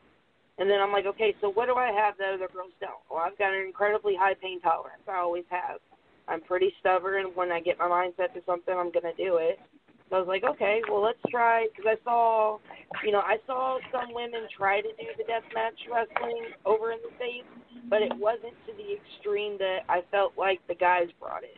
[0.57, 3.05] And then I'm like, okay, so what do I have that other girls don't?
[3.11, 5.03] Well, I've got an incredibly high pain tolerance.
[5.07, 5.79] I always have.
[6.27, 7.27] I'm pretty stubborn.
[7.35, 9.59] When I get my mind set to something, I'm going to do it.
[10.09, 12.59] So I was like, okay, well, let's try because I saw,
[13.03, 17.11] you know, I saw some women try to do the deathmatch wrestling over in the
[17.17, 17.47] states,
[17.89, 21.57] but it wasn't to the extreme that I felt like the guys brought it.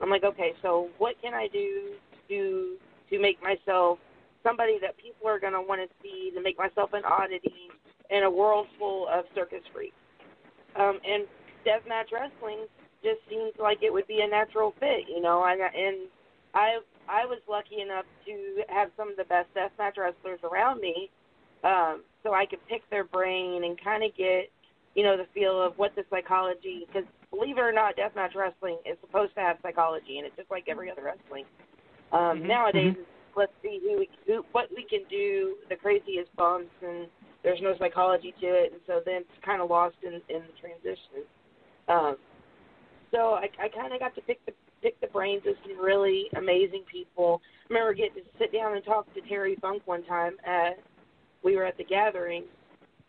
[0.00, 1.94] I'm like, okay, so what can I do
[2.28, 2.76] to
[3.10, 3.98] to make myself
[4.44, 7.66] somebody that people are to want to see, to make myself an oddity
[8.10, 9.96] in a world full of circus freaks?
[10.76, 11.26] Um, and
[11.66, 12.66] deathmatch wrestling
[13.02, 15.40] just seemed like it would be a natural fit, you know.
[15.40, 16.08] I and
[16.54, 16.78] I
[17.08, 21.10] I was lucky enough to have some of the best deathmatch wrestlers around me,
[21.64, 24.50] um, so I could pick their brain and kind of get,
[24.94, 26.86] you know, the feel of what the psychology.
[26.86, 30.50] Because believe it or not, deathmatch wrestling is supposed to have psychology in it, just
[30.50, 31.44] like every other wrestling.
[32.12, 32.46] Um, Mhm.
[32.46, 33.06] Nowadays, Mhm.
[33.34, 37.08] let's see who, we, who what we can do, the craziest bumps, and
[37.42, 40.52] there's no psychology to it, and so then it's kind of lost in in the
[40.60, 41.24] transition.
[41.88, 42.16] Um,
[43.10, 44.52] so I, I kind of got to pick the
[44.82, 47.40] pick the brains of some really amazing people.
[47.68, 50.78] I remember getting to sit down and talk to Terry Funk one time at
[51.42, 52.44] we were at the gathering,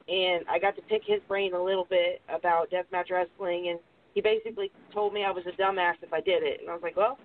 [0.08, 3.80] and I got to pick his brain a little bit about deathmatch wrestling, and
[4.14, 6.84] he basically told me I was a dumbass if I did it, and I was
[6.84, 7.18] like, well,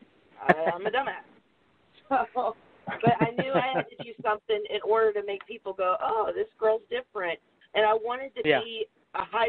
[0.43, 1.25] I, I'm a dumbass.
[2.35, 2.55] So,
[3.01, 6.31] but I knew I had to do something in order to make people go, oh,
[6.35, 7.39] this girl's different,
[7.75, 8.61] and I wanted to Yeah.
[8.61, 9.49] be a high.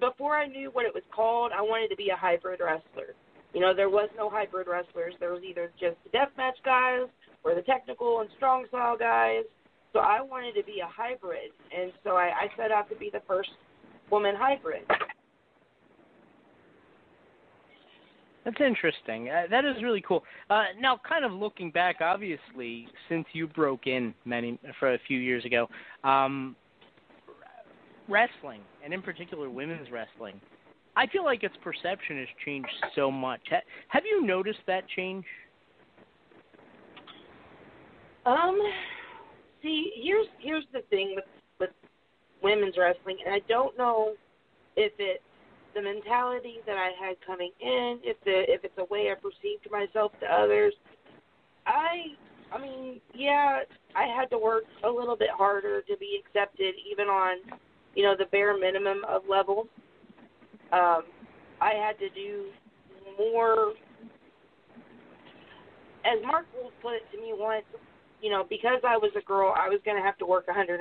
[0.00, 3.14] Before I knew what it was called, I wanted to be a hybrid wrestler.
[3.54, 5.14] You know, there was no hybrid wrestlers.
[5.20, 7.08] There was either just the deathmatch guys
[7.44, 9.44] or the technical and strong style guys.
[9.92, 13.08] So I wanted to be a hybrid, and so I, I set out to be
[13.10, 13.48] the first
[14.10, 14.82] woman hybrid.
[18.44, 19.28] That's interesting.
[19.28, 20.24] Uh, that is really cool.
[20.48, 25.18] Uh, now, kind of looking back, obviously, since you broke in many for a few
[25.18, 25.68] years ago,
[26.04, 26.56] um,
[28.08, 30.40] wrestling, and in particular women's wrestling,
[30.98, 33.40] I feel like its perception has changed so much.
[33.50, 35.24] Ha- have you noticed that change?
[38.26, 38.58] Um,
[39.62, 41.24] see, here's here's the thing with
[41.60, 41.70] with
[42.42, 44.14] women's wrestling, and I don't know
[44.76, 45.22] if it's
[45.76, 49.70] the mentality that I had coming in, if the if it's a way I perceived
[49.70, 50.74] myself to others.
[51.64, 52.06] I
[52.50, 53.60] I mean, yeah,
[53.94, 57.36] I had to work a little bit harder to be accepted, even on
[57.94, 59.68] you know the bare minimum of levels.
[60.72, 61.02] Um,
[61.60, 62.46] I had to do
[63.18, 63.72] more.
[66.04, 67.64] As Mark Wolf put it to me once,
[68.22, 70.78] you know, because I was a girl, I was going to have to work 110%,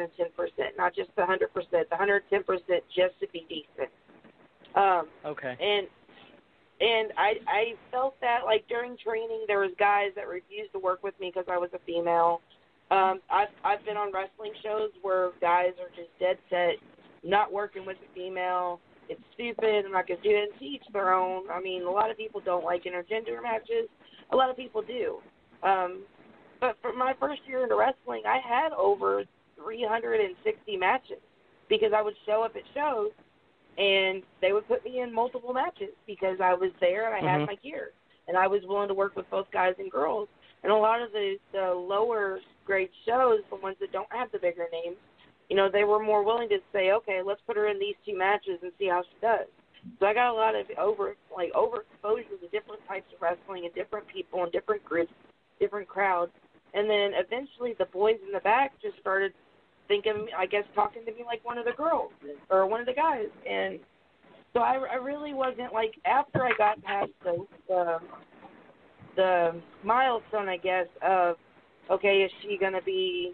[0.78, 3.92] not just the 100%, the 110% just to be decent.
[4.76, 5.56] Um, Okay.
[5.60, 5.88] and
[6.80, 11.02] and I I felt that like during training there was guys that refused to work
[11.02, 12.42] with me because I was a female.
[12.92, 16.76] Um, I've I've been on wrestling shows where guys are just dead set
[17.24, 18.80] not working with a female.
[19.10, 19.86] It's stupid.
[19.86, 20.50] I'm not gonna do it.
[20.50, 21.50] And to each their own.
[21.50, 23.88] I mean, a lot of people don't like intergender matches.
[24.32, 25.18] A lot of people do.
[25.64, 26.04] Um,
[26.60, 29.24] but for my first year into wrestling, I had over
[29.56, 31.18] 360 matches
[31.70, 33.12] because I would show up at shows
[33.78, 37.40] and they would put me in multiple matches because I was there and I Mhm.
[37.40, 37.94] had my gear
[38.28, 40.30] and I was willing to work with both guys and girls.
[40.64, 44.40] And a lot of the the lower grade shows, the ones that don't have the
[44.40, 44.98] bigger names,
[45.50, 48.18] you know, they were more willing to say, okay, let's put her in these two
[48.18, 49.48] matches and see how she does.
[50.00, 53.74] So I got a lot of over like overexposure to different types of wrestling and
[53.74, 55.14] different people and different groups,
[55.60, 56.32] different crowds.
[56.74, 59.34] And then eventually the boys in the back just started
[59.88, 62.12] thinking, I guess, talking to me like one of the girls
[62.50, 63.28] or one of the guys.
[63.50, 63.80] And
[64.54, 67.98] so I, I really wasn't like after I got past the the,
[69.16, 71.38] the milestone, I guess, of
[71.90, 73.34] okay, is she gonna be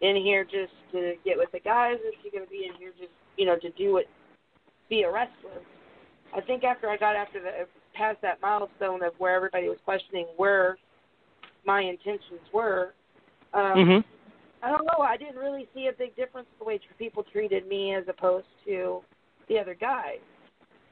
[0.00, 1.96] in here just to get with the guys?
[2.04, 4.08] Or is she gonna be in here just you know to do it,
[4.88, 5.62] be a wrestler?
[6.34, 10.26] I think after I got after the past that milestone of where everybody was questioning
[10.36, 10.76] where
[11.64, 12.94] my intentions were,
[13.52, 14.04] um, Mhm.
[14.62, 15.02] I don't know.
[15.02, 18.46] I didn't really see a big difference in the way people treated me as opposed
[18.64, 19.02] to
[19.46, 20.20] the other guys.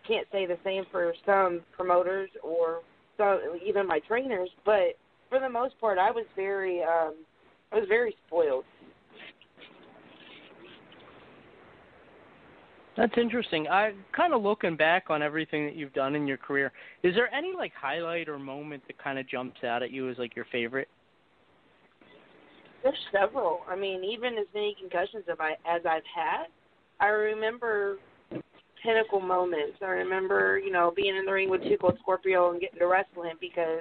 [0.05, 2.83] Can't say the same for some promoters or
[3.17, 4.97] some, even my trainers, but
[5.29, 7.15] for the most part, I was very, um,
[7.73, 8.65] I was very spoiled.
[12.97, 13.69] That's interesting.
[13.69, 16.73] I kind of looking back on everything that you've done in your career.
[17.03, 20.17] Is there any like highlight or moment that kind of jumps out at you as
[20.17, 20.89] like your favorite?
[22.83, 23.61] There's several.
[23.69, 26.47] I mean, even as many concussions as I as I've had,
[27.01, 27.99] I remember
[28.83, 29.79] pinnacle moments.
[29.83, 33.25] I remember, you know, being in the ring with Cold Scorpio and getting to wrestle
[33.25, 33.81] him because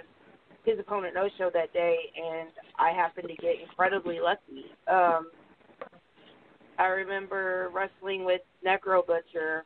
[0.65, 4.65] his opponent no showed that day, and I happened to get incredibly lucky.
[4.91, 5.29] Um,
[6.77, 9.63] I remember wrestling with Necro Butcher,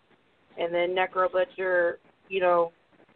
[0.58, 2.00] and then Necro Butcher,
[2.30, 2.72] you know,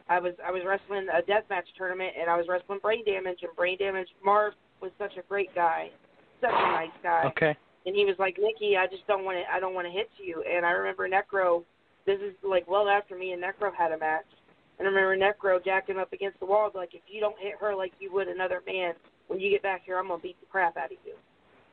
[0.10, 3.56] I was I was wrestling a deathmatch tournament, and I was wrestling Brain Damage, and
[3.56, 5.90] Brain Damage Marv was such a great guy,
[6.42, 7.24] such a nice guy.
[7.28, 7.56] Okay.
[7.86, 9.54] And he was like, Nikki, I just don't want to.
[9.54, 10.44] I don't want to hit you.
[10.50, 11.64] And I remember Necro.
[12.06, 14.26] This is like well after me and Necro had a match.
[14.80, 17.76] And I remember Necro jacking up against the wall, like, if you don't hit her
[17.76, 18.94] like you would another man,
[19.28, 21.14] when you get back here, I'm gonna beat the crap out of you.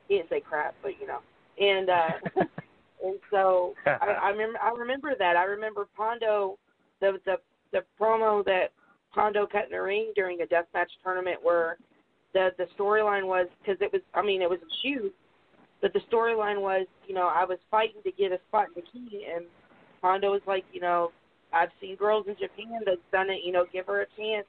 [0.09, 1.21] He didn't say crap, but you know.
[1.61, 2.09] And uh
[3.05, 5.37] and so I, I remember I remember that.
[5.37, 6.59] I remember Pondo
[7.01, 7.37] the the
[7.73, 8.73] the promo that
[9.15, 11.77] Pondo cut in the ring during a deathmatch tournament where
[12.33, 15.15] the the storyline was because it was I mean it was a shoot,
[15.83, 18.89] but the storyline was you know I was fighting to get a spot in the
[18.91, 19.45] key and
[20.01, 21.13] Pondo was like you know
[21.53, 24.47] I've seen girls in Japan that's done it you know give her a chance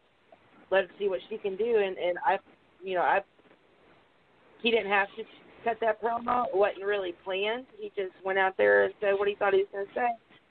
[0.70, 2.38] let her see what she can do and and I
[2.84, 3.22] you know I
[4.62, 5.24] he didn't have to
[5.64, 9.28] cut that promo it wasn't really planned he just went out there and said what
[9.28, 10.10] he thought he was going to say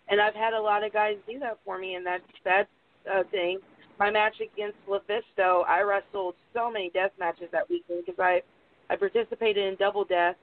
[0.09, 2.69] and I've had a lot of guys do that for me and that's that's
[3.11, 3.59] a thing
[4.01, 8.41] my match against LuFisto, I wrestled so many death matches that weekend because I
[8.89, 10.37] I participated in double death,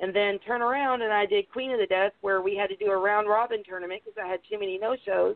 [0.00, 2.76] and then turn around and I did Queen of the Death where we had to
[2.76, 5.34] do a round robin tournament because I had too many no shows,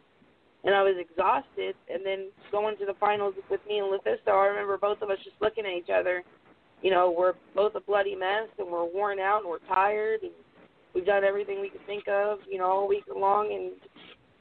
[0.64, 1.74] and I was exhausted.
[1.92, 5.18] And then going to the finals with me and LuFisto, I remember both of us
[5.24, 6.22] just looking at each other.
[6.82, 10.32] You know, we're both a bloody mess and we're worn out and we're tired and
[10.94, 13.72] we've done everything we could think of, you know, all week long and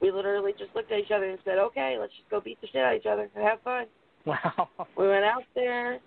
[0.02, 2.68] we literally just looked at each other and said, "Okay, let's just go beat the
[2.68, 3.86] shit out of each other and have fun."
[4.26, 4.70] Wow.
[4.98, 6.00] We went out there.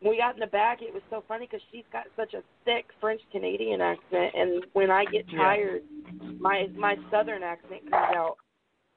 [0.00, 2.42] When we got in the back, it was so funny because she's got such a
[2.64, 5.38] thick French Canadian accent, and when I get Yeah.
[5.38, 5.82] tired,
[6.38, 8.36] my my Southern accent comes out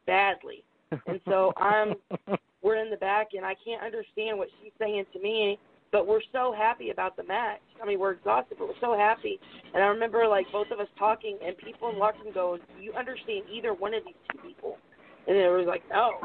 [0.06, 0.64] badly.
[1.08, 1.96] And so I'm
[2.62, 5.60] we're in the back, and I can't understand what she's saying to me.
[5.94, 7.62] But we're so happy about the match.
[7.82, 9.40] I mean, we're exhausted, but we're so happy.
[9.76, 12.84] And I remember like both of us talking, and people in locker room go, "Do
[12.84, 14.80] you understand either one of these two people?"
[15.28, 16.20] And it was like, "No."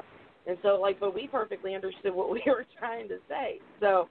[0.46, 3.60] And so like, but we perfectly understood what we were trying to say.
[3.78, 4.08] So,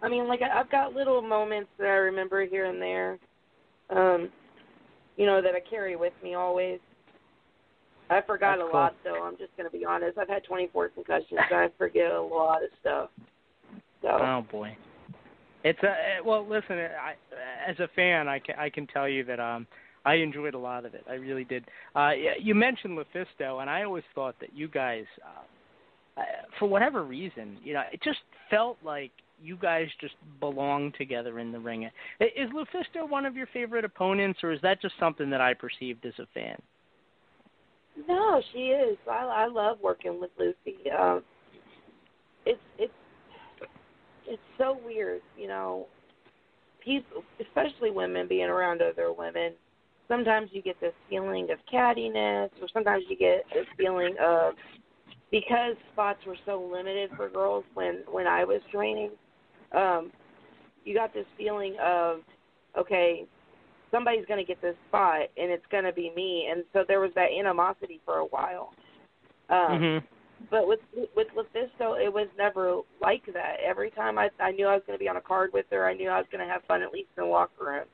[0.00, 3.18] I mean, like I've got little moments that I remember here and there,
[3.90, 4.30] um,
[5.16, 6.78] you know, that I carry with me always.
[8.08, 8.80] I forgot That's a cool.
[8.80, 9.24] lot, though.
[9.24, 10.16] I'm just going to be honest.
[10.16, 11.40] I've had 24 concussions.
[11.50, 13.08] so I forget a lot of stuff.
[14.04, 14.76] So Oh boy.
[15.64, 16.46] It's a eh, well.
[16.46, 17.14] Listen, I,
[17.66, 19.66] as a fan, I can I can tell you that um
[20.04, 21.04] I enjoyed a lot of it.
[21.08, 21.64] I really did.
[21.96, 26.24] Uh, you mentioned LuFisto, and I always thought that you guys, uh, uh,
[26.58, 28.18] for whatever reason, you know, it just
[28.50, 29.10] felt like
[29.42, 31.88] you guys just belonged together in the ring.
[32.20, 36.04] Is LuFisto one of your favorite opponents, or is that just something that I perceived
[36.04, 36.60] as a fan?
[38.08, 38.98] no, she is.
[39.10, 40.90] I I love working with Lucy.
[40.90, 41.22] Um,
[42.44, 42.92] it's it's
[44.26, 45.86] it's so weird, you know.
[46.84, 49.52] People, especially women, being around other women.
[50.06, 54.52] Sometimes you get this feeling of cattiness, or sometimes you get this feeling of
[55.30, 59.10] because spots were so limited for girls when when I was training.
[59.72, 60.12] Um,
[60.84, 62.18] you got this feeling of
[62.78, 63.24] okay,
[63.90, 67.00] somebody's going to get this spot, and it's going to be me, and so there
[67.00, 68.74] was that animosity for a while.
[69.48, 70.02] Um, Mhm.
[70.50, 70.80] But with
[71.16, 73.56] with LuFisto, it was never like that.
[73.64, 75.86] Every time I I knew I was going to be on a card with her,
[75.86, 77.84] I knew I was going to have fun at least in the locker room.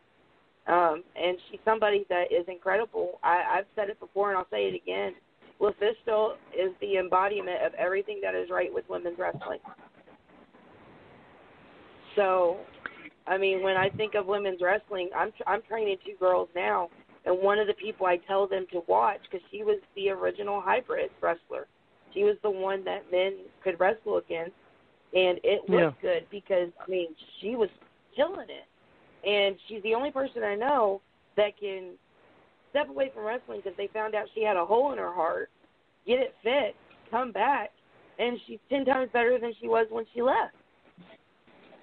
[0.66, 3.18] Um, and she's somebody that is incredible.
[3.22, 5.14] I, I've said it before, and I'll say it again.
[5.61, 9.59] LuFisto is the embodiment of everything that is right with women's wrestling.
[12.16, 12.59] So,
[13.26, 16.88] I mean, when I think of women's wrestling, I'm I'm training two girls now,
[17.24, 20.61] and one of the people I tell them to watch because she was the original
[20.61, 21.66] hybrid wrestler.
[22.14, 24.52] She was the one that men could wrestle against,
[25.14, 27.08] and it looked good because I mean
[27.40, 27.68] she was
[28.16, 31.00] killing it, and she's the only person I know
[31.36, 31.92] that can
[32.70, 35.50] step away from wrestling because they found out she had a hole in her heart,
[36.06, 36.78] get it fixed,
[37.11, 37.70] come back,
[38.18, 40.54] and she's ten times better than she was when she left.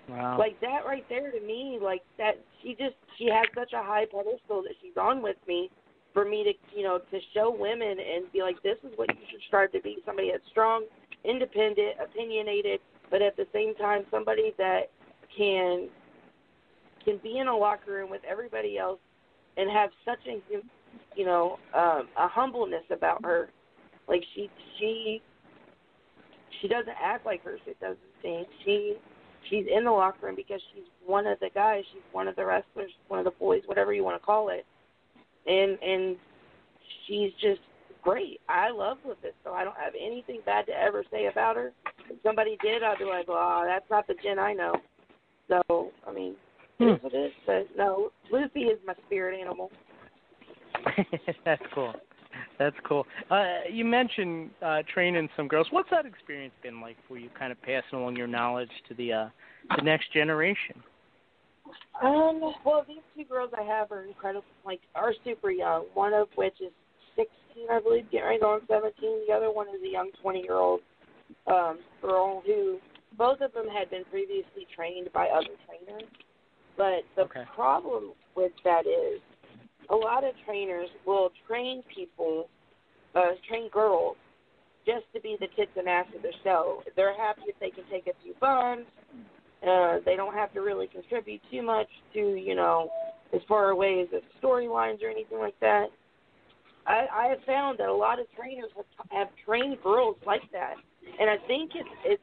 [0.09, 0.37] Wow.
[0.39, 4.05] Like that right there to me, like that she just she has such a high
[4.05, 5.69] pedestal that she's on with me
[6.17, 9.21] for me to you know, to show women and be like, This is what you
[9.29, 10.83] should strive to be somebody that's strong,
[11.23, 12.79] independent, opinionated,
[13.11, 14.89] but at the same time somebody that
[15.37, 15.89] can
[17.05, 18.97] can be in a locker room with everybody else
[19.57, 20.41] and have such a
[21.15, 23.49] you know, um a humbleness about her.
[24.07, 24.49] Like she
[24.79, 25.21] she
[26.59, 28.47] she doesn't act like her shit doesn't stink.
[28.65, 28.95] She
[29.51, 32.43] she's in the locker room because she's one of the guys, she's one of the
[32.43, 34.65] wrestlers, one of the boys, whatever you want to call it.
[35.47, 36.15] And and
[37.07, 37.61] she's just
[38.03, 38.39] great.
[38.47, 39.53] I love LuFisto.
[39.53, 41.71] I don't have anything bad to ever say about her.
[42.09, 44.75] If somebody did, I'd be like, Oh, that's not the Jen I know.
[45.47, 46.35] So, I mean,
[46.79, 47.31] it is what it is.
[47.45, 49.71] But no, Lucy is my spirit animal.
[51.45, 51.93] That's cool.
[52.59, 53.05] That's cool.
[53.29, 55.67] Uh, you mentioned uh, training some girls.
[55.71, 57.29] What's that experience been like for you?
[57.37, 59.29] Kind of passing along your knowledge to the uh,
[59.75, 60.81] the next generation.
[62.03, 65.85] Um, well, these two girls I have are incredible, like, are super young.
[65.93, 66.71] One of which is
[67.15, 68.93] 16, I believe, getting go on 17.
[69.27, 70.81] The other one is a young 20 year old
[71.47, 72.79] um, girl who
[73.17, 76.07] both of them had been previously trained by other trainers.
[76.77, 77.43] But the Okay.
[77.55, 79.19] problem with that is
[79.89, 82.49] a lot of trainers will train people,
[83.15, 84.15] uh, train girls,
[84.85, 86.83] just to be the tits and ass of the show.
[86.95, 88.89] They're happy if they can take a few bumps.
[89.65, 92.89] Uh, they don't have to really contribute too much to, you know,
[93.33, 95.87] as far away as the storylines or anything like that.
[96.85, 100.75] I, I have found that a lot of trainers have, have trained girls like that,
[101.19, 102.21] and I think it's it's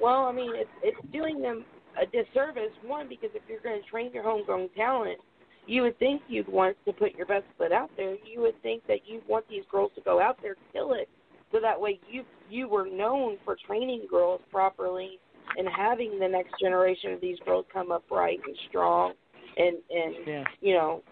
[0.00, 1.64] well, I mean, it's it's doing them
[2.00, 2.72] a disservice.
[2.84, 5.18] One, because if you're going to train your homegrown talent,
[5.66, 8.16] you would think you'd want to put your best foot out there.
[8.24, 11.08] You would think that you want these girls to go out there, kill it,
[11.52, 15.20] so that way you you were known for training girls properly
[15.56, 19.12] and having the next generation of these girls come up right and strong
[19.56, 20.44] and and Yeah.
[20.60, 21.02] you know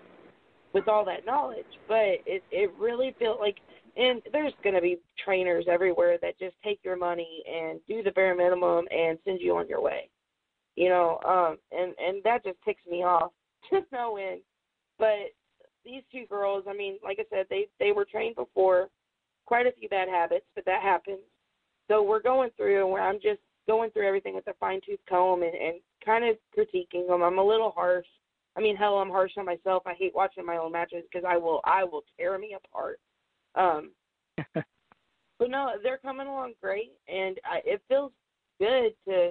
[0.72, 1.66] with all that knowledge.
[1.88, 3.56] But it it really felt like
[3.96, 8.12] and there's going to be trainers everywhere that just take your money and do the
[8.12, 10.08] bare minimum and send you on your way.
[10.76, 13.32] You know, um and and that just ticks me off
[13.70, 14.40] to no end.
[14.98, 15.32] But
[15.84, 18.88] these two girls, I mean, like I said, they they were trained before,
[19.46, 21.20] quite a few bad habits, but that happens.
[21.88, 25.42] So we're going through, and I'm just going through everything with a fine tooth comb
[25.42, 27.22] and, and kind of critiquing them.
[27.22, 28.06] I'm a little harsh.
[28.56, 29.84] I mean, hell, I'm harsh on myself.
[29.86, 32.98] I hate watching my own matches because I will I will tear me apart.
[33.54, 33.92] Um,
[34.54, 38.12] but no, they're coming along great, and I, it feels
[38.58, 39.30] good to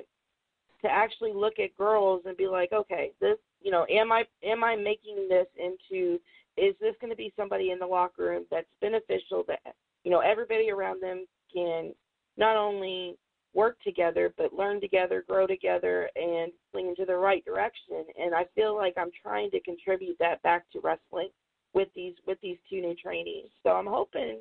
[0.81, 4.63] to actually look at girls and be like, okay, this, you know, am I am
[4.63, 6.19] I making this into?
[6.57, 9.43] Is this going to be somebody in the locker room that's beneficial?
[9.47, 9.59] That
[10.03, 11.93] you know, everybody around them can
[12.37, 13.17] not only
[13.53, 18.05] work together but learn together, grow together, and swing into the right direction.
[18.19, 21.29] And I feel like I'm trying to contribute that back to wrestling
[21.73, 23.49] with these with these two new trainees.
[23.63, 24.39] So I'm hoping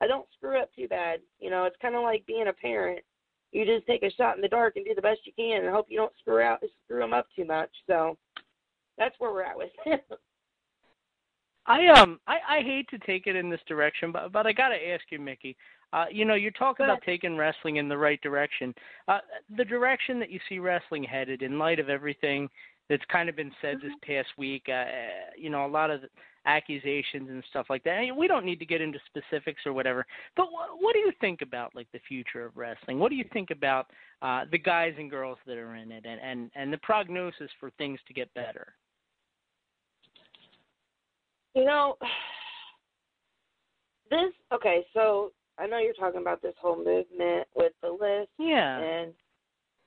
[0.00, 1.20] I don't screw up too bad.
[1.40, 3.00] You know, it's kind of like being a parent.
[3.52, 5.74] You just take a shot in the dark and do the best you can, and
[5.74, 7.70] hope you don't screw out screw them up too much.
[7.86, 8.16] So
[8.96, 10.04] that's where we're at with it.
[11.68, 14.70] I um I, I hate to take it in this direction, but but I got
[14.70, 15.56] to ask you, Mickie.
[15.92, 18.74] Uh, you know, you're talking about taking wrestling in the right direction.
[19.06, 19.20] Uh,
[19.56, 22.48] the direction that you see wrestling headed, in light of everything
[22.90, 24.84] that's kind of been said this past week, uh,
[25.36, 26.02] you know, a lot of
[26.46, 28.00] accusations and stuff like that.
[28.00, 30.06] And we don't need to get into specifics or whatever.
[30.36, 32.98] But what, what do you think about like the future of wrestling?
[32.98, 33.86] What do you think about
[34.22, 37.70] uh, the guys and girls that are in it, and and and the prognosis for
[37.78, 38.74] things to get better?
[41.58, 41.96] You know,
[44.10, 44.86] this okay.
[44.94, 48.78] So I know you're talking about this whole movement with the list, Yeah.
[48.78, 49.12] and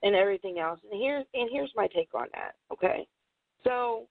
[0.02, 0.80] and everything else.
[0.90, 2.56] And here's and here's my take on that.
[2.70, 3.06] Okay,
[3.64, 4.06] so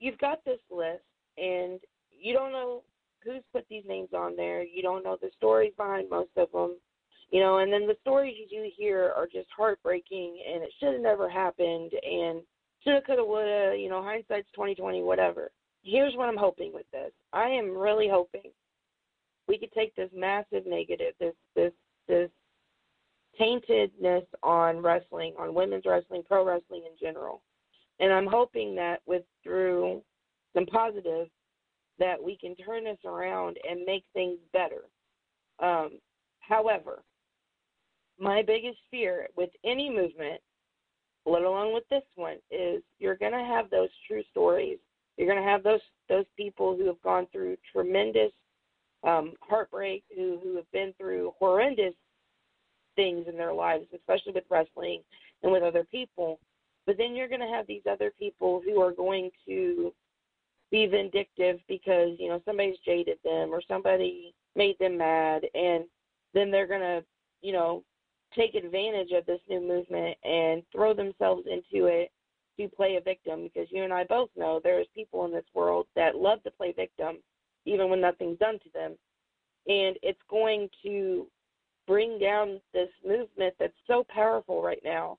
[0.00, 1.04] you've got this list,
[1.36, 1.78] and
[2.10, 2.82] you don't know
[3.24, 4.64] who's put these names on there.
[4.64, 6.76] You don't know the stories behind most of them.
[7.30, 10.94] You know, and then the stories you do hear are just heartbreaking, and it should
[10.94, 12.40] have never happened, and
[12.82, 13.76] shoulda, coulda, woulda.
[13.78, 15.52] You know, hindsight's twenty twenty, whatever.
[15.82, 17.12] Here's what I'm hoping with this.
[17.32, 18.50] I am really hoping
[19.46, 21.72] we could take this massive negative, this this
[22.06, 22.30] this
[23.40, 27.42] taintedness on wrestling, on women's wrestling, pro wrestling in general.
[28.00, 30.02] And I'm hoping that with through
[30.54, 31.28] some positive
[31.98, 34.82] that we can turn this around and make things better.
[35.60, 35.98] Um,
[36.40, 37.02] however,
[38.18, 40.40] my biggest fear with any movement,
[41.26, 44.78] let alone with this one, is you're going to have those true stories.
[45.18, 48.32] You're going to have those those people who have gone through tremendous
[49.04, 51.94] um, heartbreak, who who have been through horrendous
[52.94, 55.02] things in their lives, especially with wrestling
[55.42, 56.38] and with other people.
[56.86, 59.92] But then you're going to have these other people who are going to
[60.70, 65.84] be vindictive because you know somebody's jaded them or somebody made them mad, and
[66.32, 67.04] then they're going to
[67.42, 67.82] you know
[68.36, 72.12] take advantage of this new movement and throw themselves into it
[72.58, 75.86] to play a victim because you and I both know there's people in this world
[75.96, 77.18] that love to play victim
[77.64, 78.96] even when nothing's done to them.
[79.66, 81.26] And it's going to
[81.86, 85.18] bring down this movement that's so powerful right now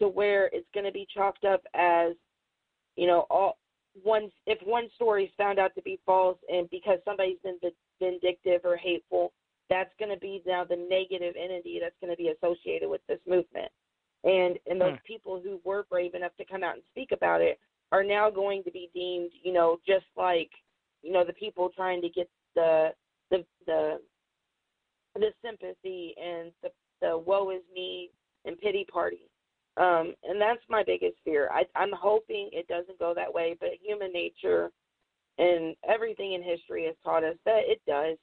[0.00, 2.12] to where it's going to be chalked up as,
[2.96, 3.58] you know, all
[4.04, 7.58] one if one story is found out to be false and because somebody's been
[8.00, 9.32] vindictive or hateful,
[9.68, 13.18] that's going to be now the negative entity that's going to be associated with this
[13.26, 13.70] movement.
[14.24, 15.04] And and those Hmm.
[15.06, 17.58] people who were brave enough to come out and speak about it
[17.92, 20.50] are now going to be deemed, you know, just like,
[21.02, 22.90] you know, the people trying to get the
[23.30, 24.00] the the
[25.14, 28.10] the sympathy and the the woe is me
[28.44, 29.30] and pity party.
[29.76, 31.48] Um, and that's my biggest fear.
[31.52, 34.70] I, I'm hoping it doesn't go that way, but human nature
[35.38, 38.18] and everything in history has taught us that it does.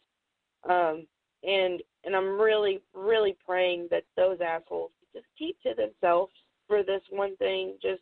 [0.70, 1.08] Um,
[1.44, 6.32] and and I'm really really praying that those assholes just keep to themselves
[6.68, 7.78] for this one thing.
[7.82, 8.02] Just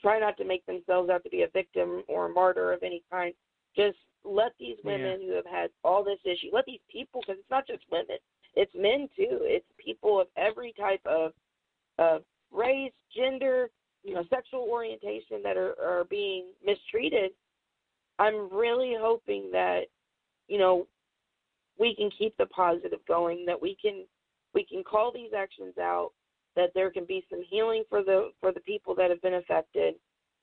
[0.00, 3.02] try not to make themselves out to be a victim or a martyr of any
[3.10, 3.34] kind.
[3.76, 7.50] Just let these women who have had all this issue, let these people, because it's
[7.50, 8.16] not just women,
[8.54, 9.38] it's men too.
[9.42, 11.32] It's people of every type of
[11.98, 13.70] of race, gender,
[14.02, 17.32] you know, sexual orientation that are are being mistreated.
[18.18, 19.82] I'm really hoping that
[20.48, 20.86] you know
[21.78, 24.04] we can keep the positive going, that we can
[24.54, 26.12] we can call these actions out,
[26.56, 29.94] that there can be some healing for the for the people that have been affected,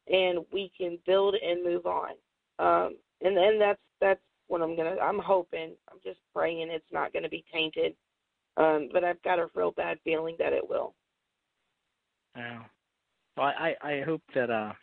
[0.07, 2.11] and we can build and move on.
[2.59, 4.95] Um, and then that's that's what I'm gonna.
[5.01, 5.73] I'm hoping.
[5.91, 7.95] I'm just praying it's not gonna be tainted.
[8.55, 10.93] Um, but I've got a real bad feeling that it will.
[12.35, 12.63] Yeah.
[13.35, 14.73] Well, I I hope that uh.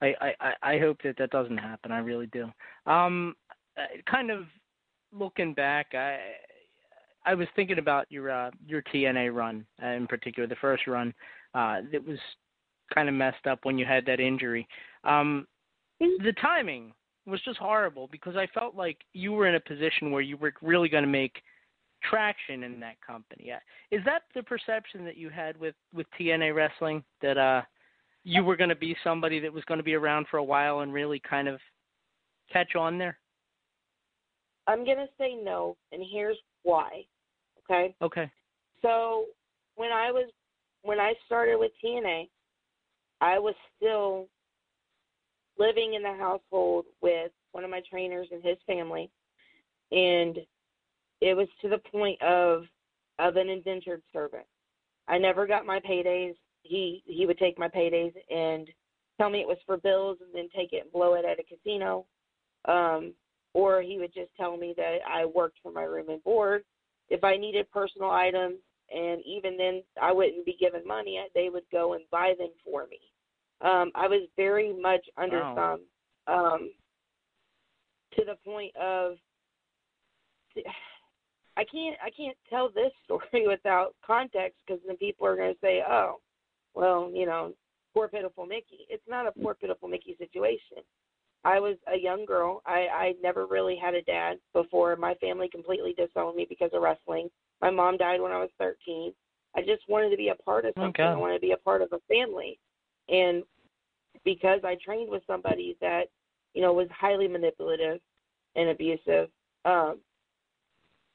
[0.00, 1.90] I, I, I hope that that doesn't happen.
[1.90, 2.52] I really do.
[2.86, 3.34] Um,
[3.76, 4.44] uh, kind of
[5.12, 6.20] looking back, I
[7.28, 11.12] I was thinking about your uh, your TNA run uh, in particular, the first run
[11.54, 12.18] uh, that was
[12.94, 14.66] kind of messed up when you had that injury.
[15.04, 15.46] Um,
[16.00, 16.94] the timing
[17.26, 20.54] was just horrible because I felt like you were in a position where you were
[20.62, 21.42] really going to make
[22.02, 23.52] traction in that company.
[23.52, 23.58] Uh,
[23.90, 27.60] Is that the perception that you had with with TNA wrestling that uh
[28.24, 30.80] you were going to be somebody that was going to be around for a while
[30.80, 31.60] and really kind of
[32.50, 33.18] catch on there?
[34.66, 37.04] I'm gonna say no, and here's why.
[37.70, 37.94] Okay.
[38.02, 38.30] Okay.
[38.82, 39.26] So
[39.76, 40.30] when I was
[40.82, 42.28] when I started with TNA,
[43.20, 44.28] I was still
[45.58, 49.10] living in the household with one of my trainers and his family,
[49.90, 50.38] and
[51.20, 52.64] it was to the point of
[53.18, 54.46] of an indentured servant.
[55.08, 56.34] I never got my paydays.
[56.62, 58.68] He he would take my paydays and
[59.18, 61.42] tell me it was for bills, and then take it and blow it at a
[61.42, 62.06] casino.
[62.66, 63.14] Um,
[63.54, 66.64] or he would just tell me that I worked for my room and board.
[67.10, 68.56] If I needed personal items,
[68.94, 72.86] and even then I wouldn't be given money, they would go and buy them for
[72.86, 72.98] me.
[73.60, 75.80] Um, I was very much under some,
[76.26, 76.70] um,
[78.16, 79.16] to the point of
[81.56, 85.60] I can't I can't tell this story without context because then people are going to
[85.60, 86.20] say, oh,
[86.74, 87.52] well, you know,
[87.94, 88.86] poor pitiful Mickie.
[88.88, 90.84] It's not a poor pitiful Mickie situation.
[91.44, 92.62] I was a young girl.
[92.66, 94.96] I I never really had a dad before.
[94.96, 97.28] My family completely disowned me because of wrestling.
[97.60, 99.12] My mom died when I was 13.
[99.56, 101.04] I just wanted to be a part of something.
[101.04, 102.58] I wanted to be a part of a family.
[103.08, 103.42] And
[104.24, 106.04] because I trained with somebody that,
[106.54, 108.00] you know, was highly manipulative
[108.56, 109.30] and abusive,
[109.64, 109.98] um,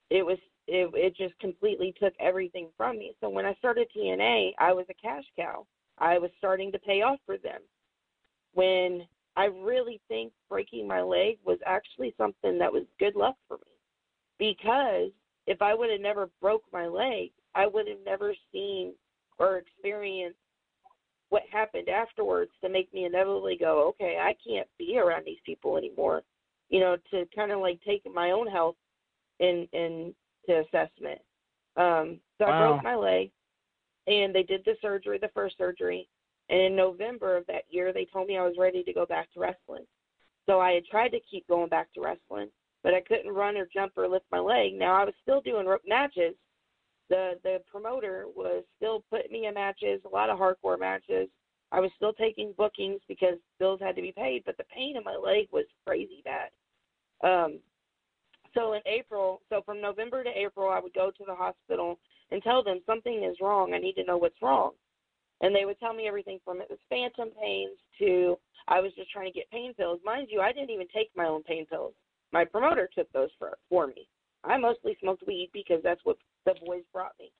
[0.09, 3.13] it was it it just completely took everything from me.
[3.21, 5.65] So when I started TNA, I was a cash cow.
[5.97, 7.61] I was starting to pay off for them.
[8.53, 9.05] When
[9.35, 13.71] I really think breaking my leg was actually something that was good luck for me.
[14.37, 15.11] Because
[15.47, 18.93] if I would have never broke my leg, I would have never seen
[19.39, 20.37] or experienced
[21.29, 25.77] what happened afterwards to make me inevitably go, okay, I can't be around these people
[25.77, 26.21] anymore.
[26.69, 28.75] You know, to kind of like take my own health
[29.39, 30.13] in in
[30.47, 31.19] to assessment.
[31.75, 33.31] Um, so I broke my leg,
[34.07, 36.07] and they did the surgery, the first surgery,
[36.53, 39.27] and in November of that year, they told me I was ready to go back
[39.33, 39.87] to wrestling.
[40.45, 42.49] So I had tried to keep going back to wrestling,
[42.83, 44.73] but I couldn't run or jump or lift my leg.
[44.75, 46.35] Now I was still doing rope matches.
[47.09, 51.27] The the promoter was still putting me in matches, a lot of hardcore matches.
[51.71, 55.03] I was still taking bookings because bills had to be paid, but the pain in
[55.03, 56.49] my leg was crazy bad.
[57.27, 57.61] Um,
[58.53, 61.97] so in April, so from November to April, I would go to the hospital
[62.29, 63.73] and tell them something is wrong.
[63.73, 64.73] I need to know what's wrong.
[65.43, 68.37] And they would tell me everything from it was phantom pains to
[68.69, 69.99] I was just trying to get pain pills.
[70.05, 71.93] Mind you, I didn't even take my own pain pills.
[72.31, 74.07] My promoter took those for for me.
[74.45, 76.15] I mostly smoked weed because that's what
[76.45, 77.31] the boys brought me.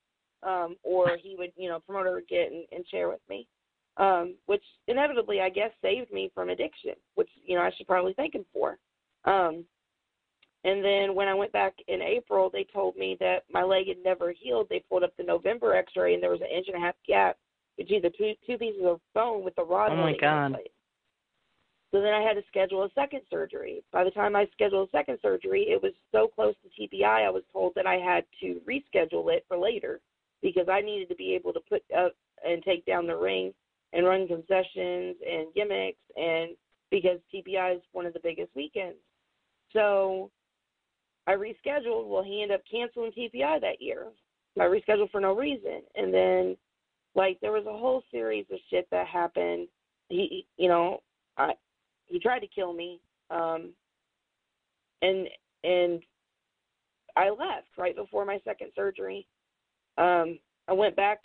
[0.44, 3.48] Um, or he would, you know, promoter would get and, and share with me.
[3.96, 8.14] Um, which inevitably I guess saved me from addiction, which, you know, I should probably
[8.14, 8.78] thank him for.
[9.24, 9.64] Um,
[10.66, 14.04] and then when I went back in April, they told me that my leg had
[14.04, 14.68] never healed.
[14.70, 17.38] They pulled up the November X-ray, and there was an inch and a half gap
[17.78, 19.92] between the two two pieces of bone with the rod.
[19.92, 20.58] Oh my holding it in God.
[21.94, 23.84] So then I had to schedule a second surgery.
[23.92, 27.30] By the time I scheduled a second surgery, it was so close to TPI, I
[27.30, 30.00] was told that I had to reschedule it for later
[30.42, 32.14] because I needed to be able to put up
[32.44, 33.54] and take down the ring
[33.94, 36.56] and run concessions and gimmicks, and
[36.90, 38.98] because TPI is one of the biggest weekends.
[39.72, 40.32] So
[41.28, 42.08] I rescheduled.
[42.08, 44.08] Well, he ended up canceling TPI that year.
[44.60, 46.58] I rescheduled for no reason, and then
[47.16, 49.68] like there was a whole series of shit that happened.
[50.10, 51.02] He, you know,
[51.38, 51.54] I
[52.08, 53.00] he tried to kill me,
[53.30, 53.72] um,
[55.02, 55.28] and
[55.64, 56.02] and
[57.16, 59.28] I left right before my second surgery.
[59.98, 61.20] Um, I went back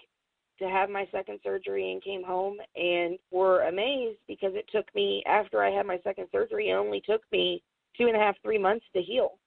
[0.58, 5.22] to have my second surgery and came home and were amazed because it took me
[5.26, 7.62] after I had my second surgery, it only took me
[7.96, 9.38] two and a half, three months to heal.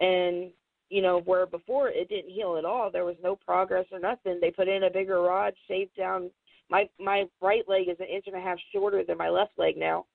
[0.00, 0.50] And
[0.90, 4.38] you know, where before it didn't heal at all, there was no progress or nothing.
[4.40, 6.30] They put in a bigger rod, shaved down
[6.70, 9.76] my my right leg is an inch and a half shorter than my left leg
[9.76, 10.06] now,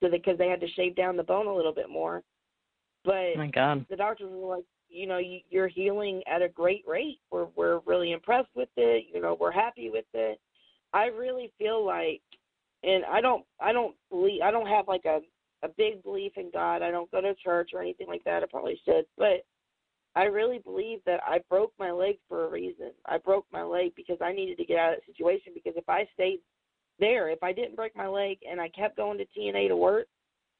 [0.00, 2.22] so because they had to shave down the bone a little bit more.
[3.04, 3.86] But Oh my God.
[3.88, 7.18] the doctors were like, you know, you, you're healing at a great rate.
[7.30, 9.06] We're we're really impressed with it.
[9.12, 10.40] You know, we're happy with it.
[10.92, 12.22] I really feel like,
[12.82, 15.20] and I don't I don't believe I don't have like a
[15.64, 16.82] a big belief in God.
[16.82, 18.42] I don't go to church or anything like that.
[18.42, 19.44] I probably should, but
[20.18, 22.90] I really believe that I broke my leg for a reason.
[23.06, 25.52] I broke my leg because I needed to get out of that situation.
[25.54, 26.40] Because if I stayed
[26.98, 30.08] there, if I didn't break my leg and I kept going to TNA to work,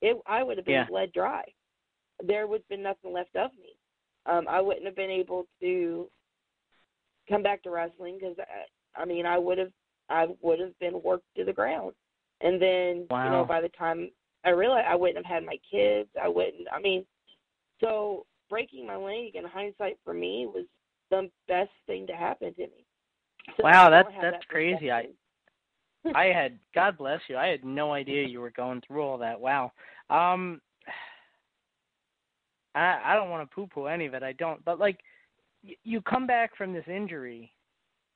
[0.01, 0.87] it I would have been Yeah.
[0.87, 1.43] bled dry.
[2.23, 3.75] There would have been nothing left of me.
[4.27, 6.09] Um, I wouldn't have been able to
[7.29, 9.73] come back to wrestling because I, I mean I would have
[10.09, 11.95] I would have been worked to the ground.
[12.43, 14.13] And then you know by the time
[14.45, 16.69] I realized I wouldn't have had my kids, I wouldn't.
[16.73, 17.05] I mean,
[17.81, 20.65] so breaking my leg in hindsight for me was
[21.11, 22.87] the best thing to happen to me.
[23.57, 24.91] So Wow, that's that's that crazy.
[24.91, 25.07] I.
[26.15, 27.37] I had God bless you.
[27.37, 29.41] I had no idea you were going through all that.
[29.41, 29.73] Wow.
[30.11, 30.61] Um
[32.75, 34.23] I I don't want to poo-poo any of it.
[34.23, 34.65] I don't.
[34.65, 35.01] But like
[35.65, 37.53] y- you come back from this injury.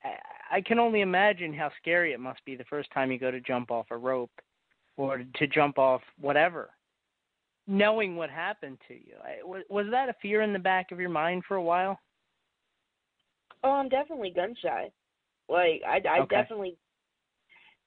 [0.04, 3.30] I, I can only imagine how scary it must be the first time you go
[3.30, 4.30] to jump off a rope
[4.96, 6.70] or to jump off whatever.
[7.68, 9.14] Knowing what happened to you.
[9.22, 11.98] I, was, was that a fear in the back of your mind for a while?
[13.64, 14.90] Oh, I'm definitely gun shy.
[15.48, 16.36] Like I, I Okay.
[16.36, 16.76] definitely,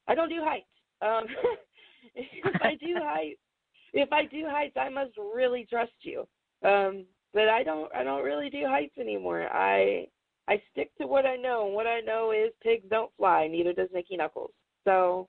[0.07, 0.65] I don't do heights.
[1.01, 1.25] Um,
[2.15, 3.39] if I do heights,
[3.93, 6.27] if I do heights, I must really trust you.
[6.63, 9.47] Um, but I don't, I don't really do heights anymore.
[9.53, 10.07] I,
[10.47, 13.47] I stick to what I know, and what I know is pigs don't fly.
[13.47, 14.51] Neither does Mickie Knuckles.
[14.85, 15.27] So,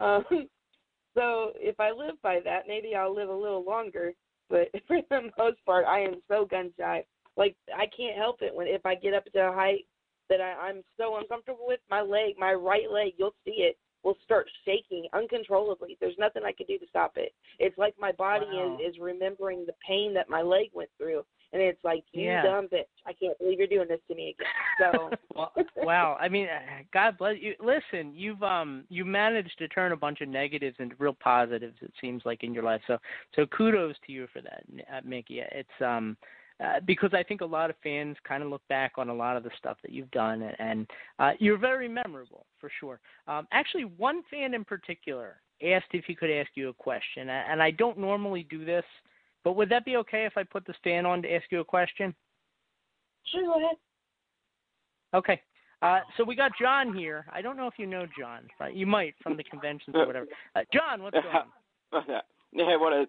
[0.00, 0.24] um,
[1.16, 4.12] so if I live by that, maybe I'll live a little longer.
[4.48, 7.04] But for the most part, I am so gun shy.
[7.36, 9.86] Like I can't help it when if I get up to a height
[10.28, 14.16] that I, I'm so uncomfortable with, my leg, my right leg, you'll see it, will
[14.24, 15.96] start shaking uncontrollably.
[16.00, 17.32] There's nothing I can do to stop it.
[17.58, 18.78] It's like my body Wow.
[18.80, 22.42] is is remembering the pain that my leg went through, and it's like you Yeah.
[22.42, 24.46] dumb bitch, I can't believe you're doing this to me again.
[24.78, 26.18] So well, wow.
[26.20, 26.48] I mean,
[26.92, 27.54] God bless you.
[27.60, 31.76] Listen, you've um you managed to turn a bunch of negatives into real positives.
[31.80, 32.82] It seems like in your life.
[32.86, 32.98] So
[33.34, 35.40] so kudos to you for that, uh, Mickie.
[35.40, 36.16] It's um.
[36.58, 39.36] Uh, because I think a lot of fans kind of look back on a lot
[39.36, 40.86] of the stuff that you've done, and, and
[41.18, 42.98] uh, you're very memorable for sure.
[43.28, 47.62] Um, actually, one fan in particular asked if he could ask you a question, and
[47.62, 48.84] I don't normally do this,
[49.46, 51.64] but would that be okay if I put the stand on to ask you a
[51.64, 52.12] question?
[53.30, 53.76] sure, go ahead.
[55.14, 55.40] Okay.
[55.82, 57.24] Uh, so we got John here.
[57.32, 60.26] I don't know if you know John, but you might from the conventions or whatever.
[60.56, 61.26] Uh, John, what's going
[61.92, 62.02] on?
[62.54, 63.06] hey, what is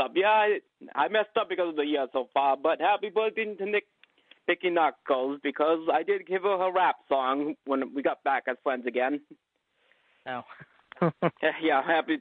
[0.00, 0.12] up?
[0.14, 0.58] Yeah, I,
[0.94, 3.86] I messed up because of the year so far, but happy birthday to Nick
[4.46, 8.56] Nicky Knuckles because I did give her her rap song when we got back as
[8.62, 9.20] friends again.
[10.28, 10.42] Oh.
[11.42, 12.18] Yeah, yeah, happy.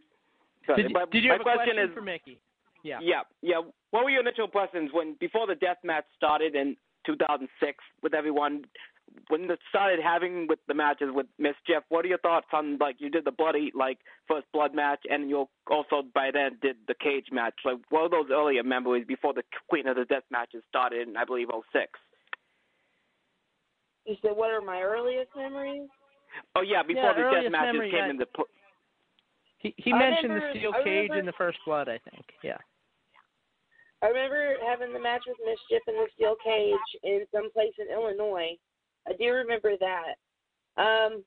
[0.76, 2.40] did, but did you my have a question, question is, for Mickie?
[2.84, 3.00] Yeah.
[3.02, 3.62] yeah, yeah.
[3.92, 8.66] What were your initial questions when before the death match started in 2006 with everyone?
[9.30, 12.98] When it started having with the matches with MsChif, what are your thoughts on like
[13.00, 13.98] you did the bloody like
[14.28, 17.56] first blood match, and you also by then did the cage match?
[17.66, 21.18] Like what are those earlier memories before the Queen of the Death matches started in
[21.18, 21.88] I believe 06?
[24.06, 25.90] You said what are my earliest memories?
[26.56, 28.10] Oh yeah, before Yeah, the death matches memory, came yeah.
[28.12, 28.46] into pl-
[29.58, 32.26] He he I mentioned remember- the steel cage remember- in the first blood, I think.
[32.44, 32.58] Yeah.
[34.02, 37.94] I remember having the match with MsChif in the steel cage in some place in
[37.94, 38.56] Illinois.
[39.08, 40.16] I do remember that.
[40.82, 41.24] Um,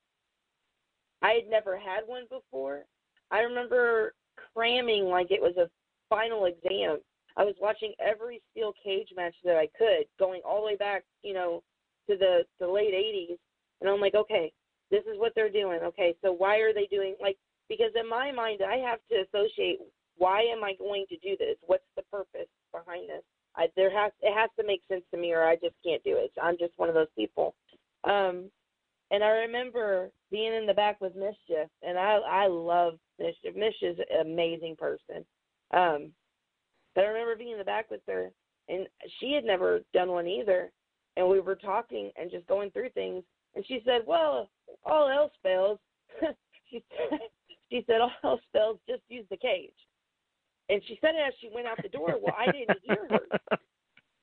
[1.21, 2.85] I had never had one before.
[3.31, 4.15] I remember
[4.55, 5.71] cramming like it was a
[6.09, 6.99] final exam.
[7.37, 11.05] I was watching every steel cage match that I could, going all the way back,
[11.23, 11.63] you know,
[12.09, 13.37] to the the late '80s,
[13.81, 14.53] and I'm like, okay,
[14.91, 15.81] this is what they're doing.
[15.83, 17.37] Okay, so why are they doing like?
[17.69, 19.79] Because in my mind, I have to associate
[20.19, 21.57] why am I going to do this?
[21.67, 23.23] What's the purpose behind this?
[23.57, 26.17] I, there has it has to make sense to me, or I just can't do
[26.17, 26.33] it.
[26.43, 27.55] I'm just one of those people.
[28.05, 28.51] Um,
[29.11, 33.57] and I remember being in the back with MsChif, and I I love MsChif.
[33.57, 35.25] MsChif's an amazing person.
[35.73, 36.13] Um,
[36.95, 38.31] but I remember being in the back with her,
[38.69, 38.87] and
[39.21, 40.71] she had never done one either.
[41.17, 43.23] And we were talking and just going through things,
[43.55, 44.49] and she said, "Well,
[44.85, 45.79] all else fails."
[46.71, 47.19] she said,
[47.71, 49.75] "She said all else fails, just use the cage."
[50.69, 52.17] And she said it as she went out the door.
[52.21, 53.59] Well, I didn't hear her.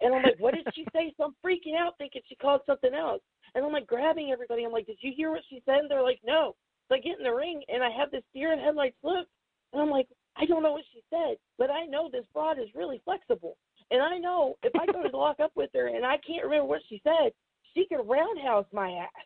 [0.02, 1.14] And I'm like, what did she say?
[1.18, 3.22] So I'm freaking out thinking she called something else.
[3.53, 4.64] And I'm like grabbing everybody.
[4.64, 5.80] I'm like, did you hear what she said?
[5.80, 6.56] And they're like, no.
[6.88, 9.28] So I get in the ring and I have this deer in headlights look.
[9.74, 10.07] And I'm like,
[10.38, 13.57] I don't know what she said, but I know this broad is really flexible.
[13.91, 16.66] And I know if I go to lock up with her and I can't remember
[16.66, 17.32] what she said,
[17.74, 19.26] she could roundhouse my ass.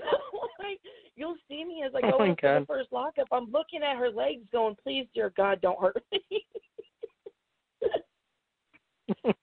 [0.58, 0.80] Like
[1.14, 2.62] you'll see me as I Oh go my into God.
[2.62, 6.44] the first lockup, I'm looking at her legs going, Please, dear God, don't hurt me.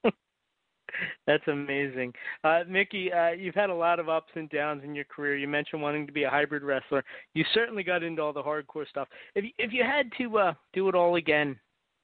[1.27, 2.14] That's amazing.
[2.44, 5.36] Uh, Mickie, uh, you've had a lot of ups and downs in your career.
[5.36, 7.03] You mentioned wanting to be a hybrid wrestler.
[7.34, 9.07] You certainly got into all the hardcore stuff.
[9.34, 11.60] If you, if you had to uh, do it all again,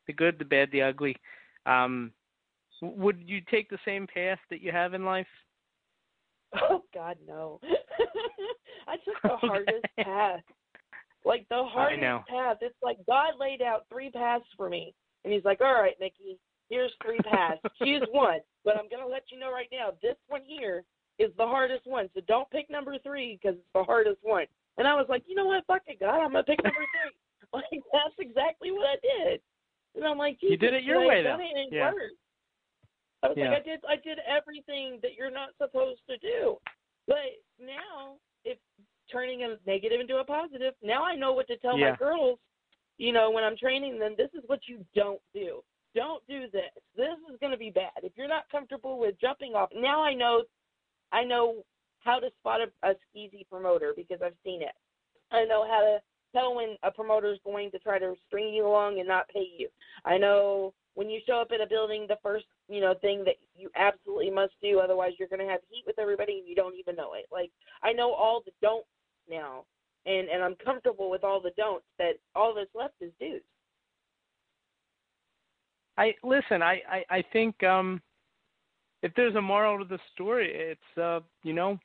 [0.07, 1.15] the good, the bad, the ugly,
[1.65, 2.11] um,
[2.82, 5.28] would you take the same path that you have in life?
[6.56, 7.60] Oh God, no.
[8.88, 10.41] I took the hardest path.
[11.23, 12.57] Like the hardest path.
[12.61, 14.94] It's like God laid out three paths for me.
[15.23, 17.61] And he's like, All right, Mickie, here's three paths.
[17.84, 18.40] Choose one.
[18.65, 20.84] But I'm gonna let you know right now, this one here
[21.19, 22.10] is the hardest one.
[22.15, 24.45] So don't pick number three because it's the hardest one.
[24.78, 27.11] And I was like, you know what, fuck it, God, I'm gonna pick number three.
[27.53, 29.41] Like that's exactly what I did.
[29.95, 31.34] And I'm like, You did it your way, though.
[31.34, 31.91] And it Yeah.
[33.23, 33.49] I was Yeah.
[33.52, 36.57] like, I did, I did everything that you're not supposed to do.
[37.07, 37.18] But
[37.60, 38.57] now, if
[39.11, 41.91] turning a negative into a positive, now I know what to tell Yeah.
[41.91, 42.39] my girls.
[42.98, 45.64] You know, when I'm training them, this is what you don't do.
[45.93, 46.72] Don't do this.
[46.95, 47.91] This is going to be bad.
[48.03, 50.43] If you're not comfortable with jumping off, now I know,
[51.11, 51.65] I know
[51.99, 54.73] how to spot a, a skeezy promoter because I've seen it.
[55.31, 56.02] I know how to
[56.34, 59.48] tell when a promoter is going to try to string you along and not pay
[59.57, 59.68] you.
[60.06, 63.35] I know when you show up at a building, the first you know thing that
[63.56, 66.76] you absolutely must do, otherwise you're going to have heat with everybody and you don't
[66.76, 67.26] even know it.
[67.31, 67.52] Like
[67.84, 68.88] I know all the don'ts
[69.30, 69.65] now,
[70.06, 71.85] and and I'm comfortable with all the don'ts.
[71.99, 73.41] That all that's left is do's.
[75.98, 76.61] I listen.
[76.64, 78.02] I I, I think um,
[79.03, 81.77] if there's a moral to the story, it's uh, you know,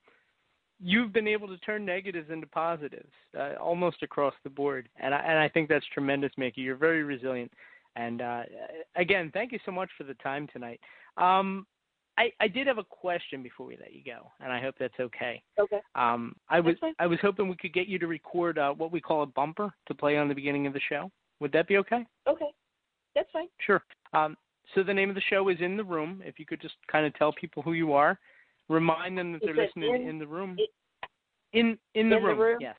[0.80, 5.18] you've been able to turn negatives into positives uh, almost across the board, and I
[5.18, 6.60] and I think that's tremendous, Mickie.
[6.60, 7.52] You're very resilient,
[7.96, 8.42] and uh,
[8.94, 10.80] again, thank you so much for the time tonight.
[11.16, 11.66] Um,
[12.18, 14.98] I, I did have a question before we let you go, and I hope that's
[14.98, 15.42] okay.
[15.58, 15.80] Okay.
[15.94, 19.00] Um, I was I was hoping we could get you to record uh, what we
[19.00, 21.10] call a bumper to play on the beginning of the show.
[21.40, 22.06] Would that be okay?
[22.26, 22.50] Okay,
[23.14, 23.48] that's fine.
[23.58, 23.82] Sure.
[24.14, 24.36] Um,
[24.74, 26.22] so the name of the show is In the Room.
[26.24, 28.18] If you could just kind of tell people who you are,
[28.68, 30.56] remind them that they're listening in- in, the room.
[30.58, 30.70] it-
[31.52, 32.38] in in the in the room.
[32.38, 32.58] room?
[32.60, 32.76] Yes.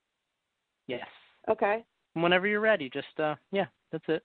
[0.87, 1.07] Yes.
[1.49, 1.83] Okay.
[2.13, 4.23] Whenever you're ready, just uh, yeah, that's it.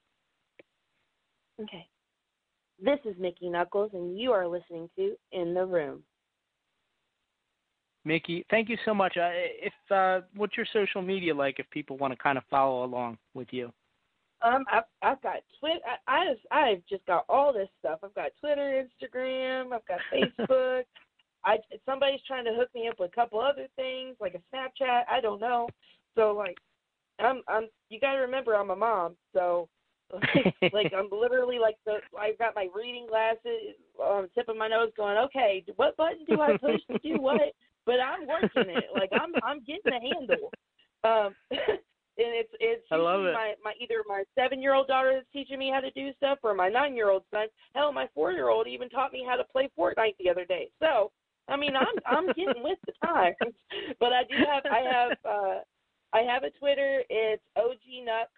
[1.63, 1.87] Okay.
[2.83, 6.03] This is Mickie Knuckles, and you are listening to In the Room.
[8.05, 9.17] Mickie, thank you so much.
[9.17, 11.61] Uh, if uh, what's your social media like?
[11.61, 13.73] If people want to kind of follow along with you.
[14.43, 15.79] Um, I've I've got Twitter.
[16.09, 18.01] I I've, I've just got all this stuff.
[18.03, 19.73] I've got Twitter, Instagram.
[19.73, 20.83] I've got Facebook.
[21.45, 25.03] I somebody's trying to hook me up with a couple other things like a Snapchat.
[25.09, 25.69] I don't know.
[26.17, 26.57] So like,
[27.21, 27.69] I'm I'm.
[27.89, 29.15] You got to remember I'm a mom.
[29.33, 29.69] So
[30.73, 34.69] like I'm literally like the I've got my reading glasses on the tip of my
[34.69, 37.41] nose, going, okay, what button do I push to do what?
[37.87, 38.85] But I'm working it.
[38.95, 40.51] Like I'm I'm getting the handle.
[41.05, 41.35] Um,
[42.19, 43.33] and it's it's I love it.
[43.33, 46.39] my my either my seven year old daughter is teaching me how to do stuff
[46.43, 47.47] or my nine year old son.
[47.75, 50.69] Hell, my four year old even taught me how to play Fortnite the other day.
[50.79, 51.11] So
[51.49, 53.37] I mean I'm I'm getting with the times.
[53.99, 55.61] But I do have I have uh
[56.13, 57.03] I have a Twitter.
[57.09, 58.29] It's OG Nuck.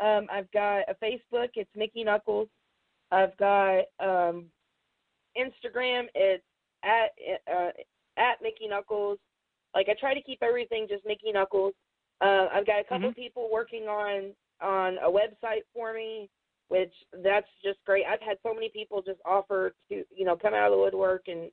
[0.00, 1.50] Um, I've got a Facebook.
[1.54, 2.48] It's Mickie Knuckles.
[3.10, 4.46] I've got um,
[5.36, 6.06] Instagram.
[6.14, 6.44] It's
[6.82, 7.10] at
[7.52, 7.70] uh,
[8.16, 9.18] at Mickie Knuckles.
[9.74, 11.74] Like I try to keep everything just Mickie Knuckles.
[12.20, 16.28] Uh, I've got a couple people working on on a website for me,
[16.68, 16.92] which
[17.22, 18.04] that's just great.
[18.06, 21.24] I've had so many people just offer to you know come out of the woodwork
[21.26, 21.50] and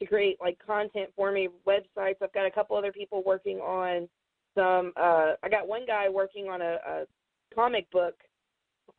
[0.00, 2.16] to create like content for me, websites.
[2.22, 4.08] I've got a couple other people working on
[4.56, 4.92] some.
[4.96, 7.04] Uh, I got one guy working on a, a
[7.54, 8.14] comic book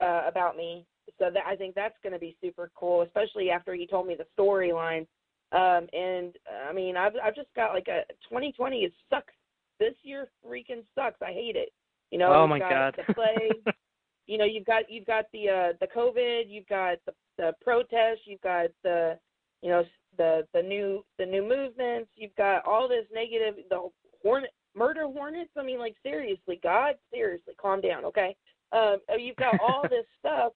[0.01, 0.85] uh, about me,
[1.19, 4.15] so that I think that's going to be super cool, especially after he told me
[4.15, 5.05] the storyline.
[5.51, 6.33] Um, and
[6.67, 9.33] I mean, I've I've just got like a 2020 is sucks.
[9.79, 11.21] This year freaking sucks.
[11.21, 11.69] I hate it.
[12.11, 13.05] You know, Oh, my got God.
[13.07, 13.75] the plague.
[14.27, 18.21] you know, you've got you've got the uh, the COVID, you've got the the protests,
[18.25, 19.17] you've got the
[19.61, 19.83] you know
[20.17, 23.89] the the new the new movements, you've got all this negative the
[24.21, 25.51] hornet murder hornets.
[25.57, 28.35] I mean, like seriously, God, seriously, calm down, okay?
[28.73, 30.53] Um, you've got all this stuff,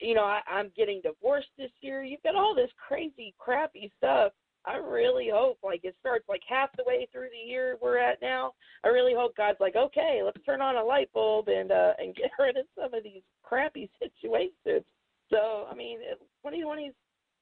[0.00, 2.02] you know, I, I'm getting divorced this year.
[2.02, 4.32] You've got all this crazy, crappy stuff.
[4.64, 8.22] I really hope like it starts like half the way through the year we're at
[8.22, 8.52] now.
[8.84, 12.14] I really hope God's like, okay, let's turn on a light bulb and uh and
[12.16, 14.84] get rid of some of these crappy situations.
[15.30, 15.98] So I mean,
[16.44, 16.94] 2020 is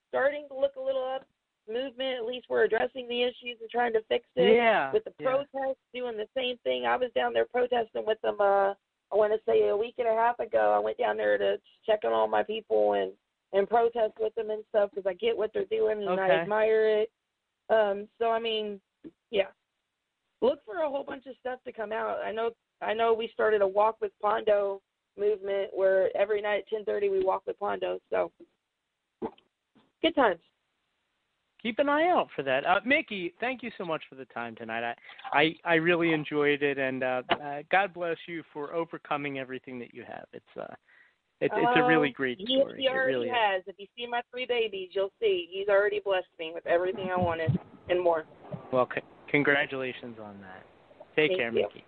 [0.08, 1.26] starting to look a little up.
[1.68, 4.56] Movement, at least we're addressing the issues and trying to fix it.
[4.56, 5.26] Yeah, With the yeah.
[5.26, 6.86] protests, doing the same thing.
[6.86, 8.38] I was down there protesting with them.
[8.40, 8.72] uh
[9.12, 10.72] I want to say a week and a half ago.
[10.74, 13.12] I went down there to check on all my people and
[13.52, 16.22] and protest with them and stuff because I get what they're doing and Okay.
[16.22, 17.10] I admire it.
[17.68, 18.80] Um, so I mean,
[19.30, 19.48] yeah,
[20.40, 22.18] look for a whole bunch of stuff to come out.
[22.24, 22.50] I know
[22.80, 24.80] I know we started a walk with Pondo
[25.18, 27.98] movement where every night at ten thirty we walk with Pondo.
[28.10, 28.30] So
[30.02, 30.40] good times.
[31.62, 32.66] Keep an eye out for that.
[32.66, 34.82] Uh, Mickie, thank you so much for the time tonight.
[34.82, 34.94] I
[35.38, 39.92] I, I really enjoyed it, and uh, uh, God bless you for overcoming everything that
[39.92, 40.24] you have.
[40.32, 40.74] It's uh,
[41.40, 42.80] it, it's a really Um, great he, story.
[42.80, 43.34] He it already really is.
[43.34, 43.62] has.
[43.66, 47.18] If you see my three babies, you'll see he's already blessed me with everything I
[47.18, 47.58] wanted
[47.88, 48.24] and more.
[48.72, 50.64] Well, c- congratulations on that.
[51.16, 51.62] Take Thank care, you.
[51.62, 51.84] Mickie.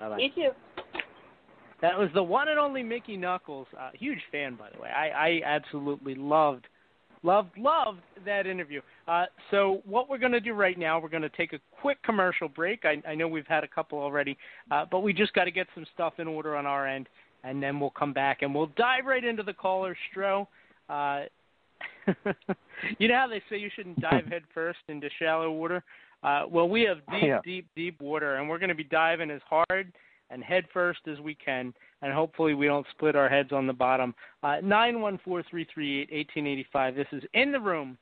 [0.00, 0.18] Bye bye.
[0.18, 0.50] You too.
[1.82, 3.66] That was the one and only Mickey Knuckles.
[3.78, 4.88] Uh, huge fan, by the way.
[4.88, 6.66] I, I absolutely loved,
[7.26, 8.80] loved, loved that interview.
[9.08, 12.02] Uh, so what we're going to do right now, we're going to take a quick
[12.02, 12.84] commercial break.
[12.84, 14.38] I, I know we've had a couple already,
[14.70, 17.08] uh, but we just got to get some stuff in order on our end,
[17.44, 20.46] and then we'll come back and we'll dive right into the caller stro.
[20.88, 21.24] Uh,
[22.98, 25.82] you know how they say you shouldn't dive head first into shallow water?
[26.22, 27.40] Uh, well, we have deep, Yeah.
[27.44, 29.92] deep, deep water, and we're going to be diving as hard
[30.30, 31.72] and head first as we can,
[32.02, 34.14] and hopefully we don't split our heads on the bottom.
[34.42, 36.94] Uh, Nine one four three three eight eighteen eighty five.
[36.94, 37.96] This is in the room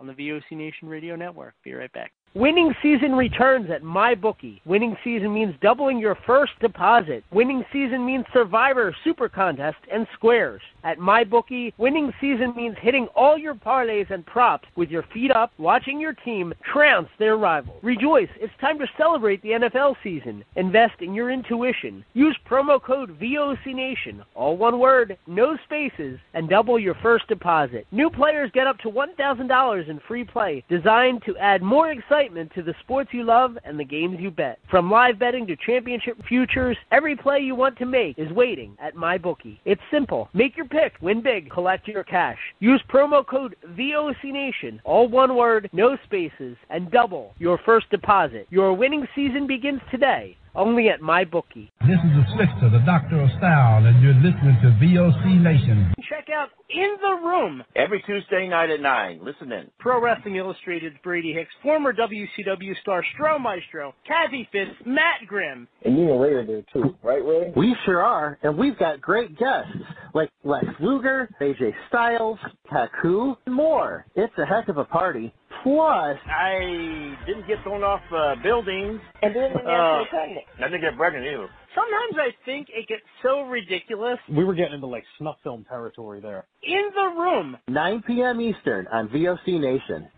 [0.00, 1.54] on the VOC Nation Radio Network.
[1.64, 2.12] Be right back.
[2.36, 4.60] Winning season returns at MyBookie.
[4.66, 7.24] Winning season means doubling your first deposit.
[7.32, 10.60] Winning season means Survivor, Super Contest, and Squares.
[10.84, 15.50] At MyBookie, winning season means hitting all your parlays and props with your feet up,
[15.56, 17.80] watching your team trounce their rival.
[17.82, 20.44] Rejoice, it's time to celebrate the NFL season.
[20.56, 22.04] Invest in your intuition.
[22.12, 27.86] Use promo code VOCNation, all one word, no spaces, and double your first deposit.
[27.90, 32.62] New players get up to $1,000 in free play, designed to add more excitement to
[32.62, 34.58] the sports you love and the games you bet.
[34.68, 38.96] From live betting to championship futures, every play you want to make is waiting at
[38.96, 39.58] MyBookie.
[39.64, 40.28] It's simple.
[40.34, 42.38] Make your pick, win big, collect your cash.
[42.58, 48.48] Use promo code VOCNation, all one word, no spaces, and double your first deposit.
[48.50, 51.70] Your winning season begins today, only at MyBookie.
[51.86, 55.92] This is the Slickster, the Doctor of Style, and you're listening to VOC Nation.
[56.08, 59.20] Check out In the Room, Every Tuesday night at 9.
[59.22, 59.70] Listen in.
[59.78, 65.68] Pro Wrestling Illustrated's Brady Hicks, former WCW star Stro Maestro, Kathy Fitz, Matt Grimm.
[65.84, 67.52] And you and Ray are there too, right, Ray?
[67.54, 69.70] We sure are, and we've got great guests
[70.14, 72.38] like Lex Luger, AJ Styles,
[72.70, 74.06] Taku, and more.
[74.14, 75.32] It's a heck of a party.
[75.62, 79.00] Plus, I didn't get thrown off uh, buildings.
[79.22, 80.44] And didn't Uh, get pregnant.
[80.58, 81.48] I didn't get pregnant either.
[81.74, 84.18] Sometimes I think it gets so ridiculous.
[84.30, 86.46] We were getting into like snuff film territory there.
[86.62, 88.40] In the Room, 9 p.m.
[88.40, 90.08] Eastern on VOC Nation.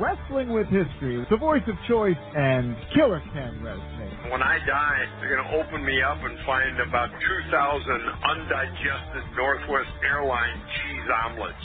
[0.00, 4.12] Wrestling with History, the voice of choice, and Killer Ken Wrestling.
[4.30, 7.88] When I die, they're going to open me up and find about 2,000
[8.28, 11.64] undigested Northwest Airline cheese omelets.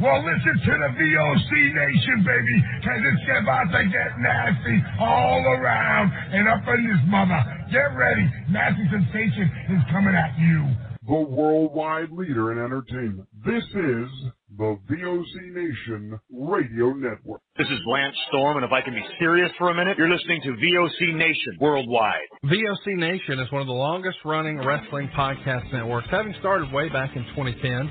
[0.00, 6.10] Well, listen to the VOC Nation, baby, because it's about to get nasty all around
[6.32, 7.36] and up in this mother.
[7.70, 8.24] Get ready.
[8.48, 10.64] Nasty Sensation is coming at you.
[11.06, 13.28] The worldwide leader in entertainment.
[13.44, 14.08] This is
[14.56, 17.42] the VOC Nation Radio Network.
[17.58, 20.40] This is Lance Storm, and if I can be serious for a minute, you're listening
[20.44, 22.28] to VOC Nation worldwide.
[22.44, 27.16] VOC Nation is one of the longest running wrestling podcast networks, having started way back
[27.16, 27.90] in 2010.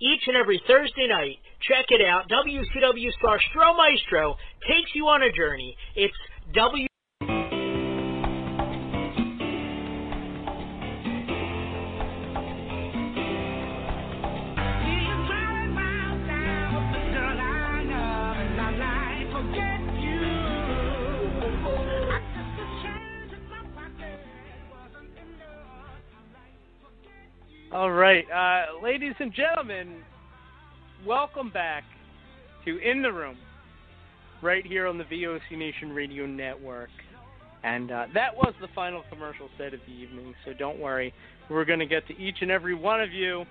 [0.00, 2.28] Each and every Thursday night, check it out.
[2.28, 5.76] WCW star Stro Maestro takes you on a journey.
[5.96, 6.14] It's
[6.54, 6.87] W.
[27.78, 30.02] All right, uh, ladies and gentlemen,
[31.06, 31.84] welcome back
[32.64, 33.36] to In the Room,
[34.42, 36.90] right here on the VOC Nation Radio Network.
[37.62, 41.14] And uh, that was the final commercial set of the evening, so don't worry.
[41.48, 43.42] We're going to get to each and every one of you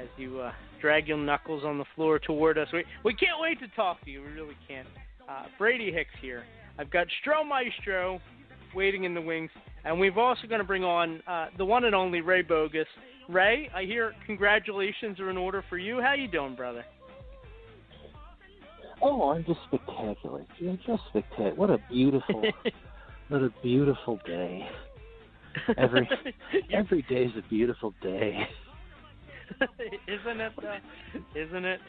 [0.00, 2.68] as you uh, drag your knuckles on the floor toward us.
[2.72, 4.22] We, we can't wait to talk to you.
[4.22, 4.86] We really can't.
[5.28, 6.44] Uh, Brady Hicks here.
[6.78, 8.20] I've got Stro Maestro
[8.72, 9.50] waiting in the wings,
[9.84, 12.86] and we've also going to bring on uh, the one and only Ray Bogus.
[13.28, 16.00] Ray, I hear congratulations are in order for you.
[16.00, 16.84] How you doing, brother?
[19.02, 20.44] Oh, I'm just spectacular.
[20.58, 21.54] Yeah, just spectacular.
[21.54, 22.42] What a beautiful,
[23.28, 24.66] what a beautiful day.
[25.76, 26.08] Every
[26.72, 28.46] every day is a beautiful day.
[30.08, 30.52] Isn't it?
[30.60, 30.76] Though?
[31.34, 31.80] Isn't it?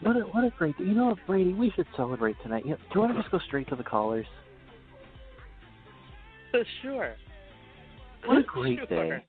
[0.00, 0.76] what a what a great.
[0.78, 0.84] Day.
[0.84, 1.54] You know what, Brady?
[1.54, 2.64] We should celebrate tonight.
[2.66, 4.26] Yeah, do you want to just go straight to the callers?
[6.82, 7.14] sure.
[8.26, 9.24] What a great You day.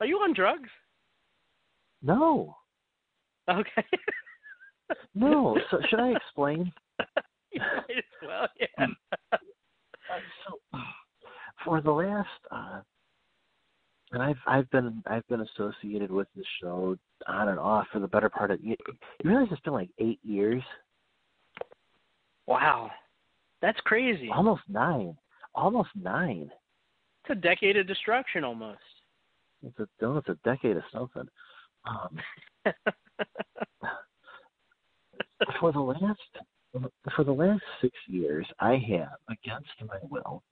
[0.00, 0.06] Are.
[0.06, 0.68] You on drugs?
[2.02, 2.56] No,
[3.48, 3.84] Okay.
[5.14, 5.58] no.
[5.70, 6.72] So should I explain?
[7.52, 8.86] you might as well, yeah.
[10.46, 10.78] so
[11.64, 12.80] for the last uh
[14.12, 16.96] and I've I've been I've been associated with the show
[17.28, 18.76] on and off for the better part of you,
[19.22, 20.62] you realize it's been like eight years?
[22.46, 22.90] Wow.
[23.62, 24.30] That's crazy.
[24.34, 25.16] Almost nine.
[25.54, 26.50] Almost nine.
[27.24, 28.80] It's a decade of destruction almost.
[29.62, 31.28] It's a it's a decade of something.
[31.84, 32.18] Um
[35.60, 36.20] for the last
[37.14, 40.42] for the last six years I have, against my will,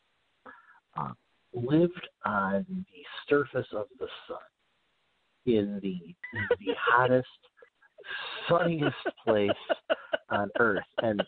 [0.97, 1.13] uh,
[1.53, 4.39] lived on the surface of the sun
[5.47, 7.27] in the in the hottest,
[8.49, 9.51] sunniest place
[10.31, 10.85] on earth.
[11.03, 11.23] And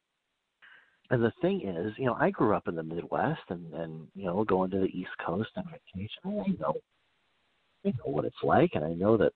[1.10, 4.26] and the thing is, you know, I grew up in the Midwest and, and you
[4.26, 6.44] know, going to the East Coast on vacation.
[6.46, 6.74] I know
[7.84, 9.32] I know what it's like and I know that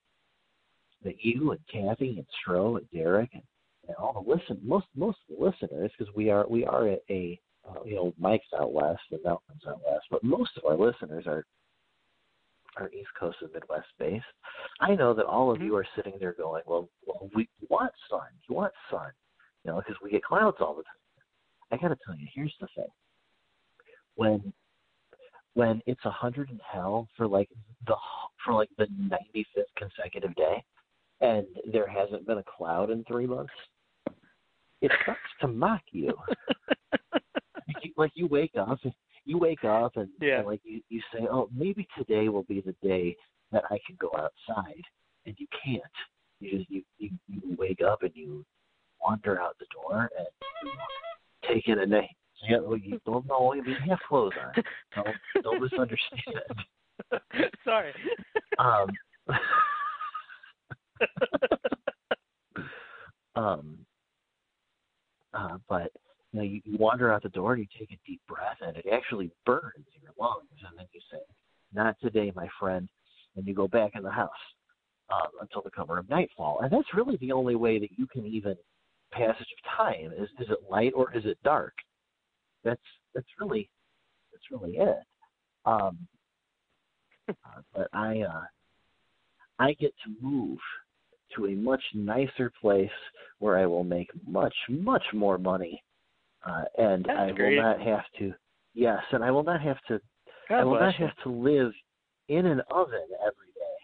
[1.04, 3.42] that you and Kathy and Stro and Derek and,
[3.86, 6.98] and all the listen most most of the listeners because we are we are a,
[7.10, 10.76] a uh, you know Mike's out west and Malcolm's out west, but most of our
[10.76, 11.44] listeners are
[12.76, 14.24] are East Coast and Midwest based.
[14.80, 18.26] I know that all of you are sitting there going, well, well we want sun,
[18.48, 19.10] you want sun,
[19.64, 20.92] you know, because we get clouds all the time.
[21.70, 22.88] I got to tell you, here's the thing:
[24.16, 24.52] when
[25.54, 27.48] when it's a hundred in hell for like
[27.86, 27.94] the
[28.44, 30.62] for like the ninety fifth consecutive day,
[31.20, 33.52] and there hasn't been a cloud in three months,
[34.82, 36.12] it starts to mock you.
[36.92, 38.78] like, you like you wake up,
[39.24, 40.38] you wake up, and, Yeah.
[40.38, 43.16] and like you you say, oh, maybe today will be the day
[43.52, 44.82] that I can go outside,
[45.26, 45.82] and you can't.
[46.40, 48.44] You just you you, you wake up and you
[49.00, 50.26] wander out the door and
[50.64, 50.70] you
[51.48, 52.08] take in a name.
[52.48, 53.54] Yeah, well, you don't know.
[53.54, 54.52] You have clothes on.
[54.94, 56.66] Don't don't misunderstand.
[57.64, 57.92] Sorry.
[58.58, 58.90] Um,
[63.36, 63.78] um,
[65.32, 65.92] uh, but
[66.32, 68.76] you know, you, you wander out the door and you take a deep breath, and
[68.76, 71.20] it actually burns your lungs, and then you say,
[71.72, 72.88] "Not today, my friend,"
[73.36, 74.30] and you go back in the house
[75.10, 76.60] um, until the cover of nightfall.
[76.62, 78.56] And that's really the only way that you can even
[79.12, 81.74] passage of time is is it light or is it dark?
[82.64, 82.80] That's
[83.14, 83.68] that's really
[84.32, 84.98] that's really it.
[85.66, 85.98] Um,
[87.28, 88.42] uh, but I uh,
[89.58, 90.58] I get to move
[91.36, 92.90] to a much nicer place
[93.38, 95.82] where I will make much much more money,
[96.46, 97.56] uh, and That's I great.
[97.56, 98.32] will not have to.
[98.74, 100.00] Yes, and I will not have to.
[100.48, 101.06] God I will not you.
[101.06, 101.72] have to live
[102.28, 103.74] in an oven every day.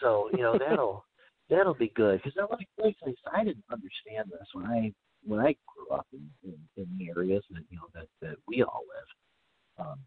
[0.00, 1.04] So you know that'll
[1.50, 2.96] that'll be good because I like like
[3.32, 4.92] I didn't understand this when I
[5.26, 8.62] when I grew up in, in, in the areas that you know that that we
[8.62, 9.86] all live.
[9.86, 9.98] Um,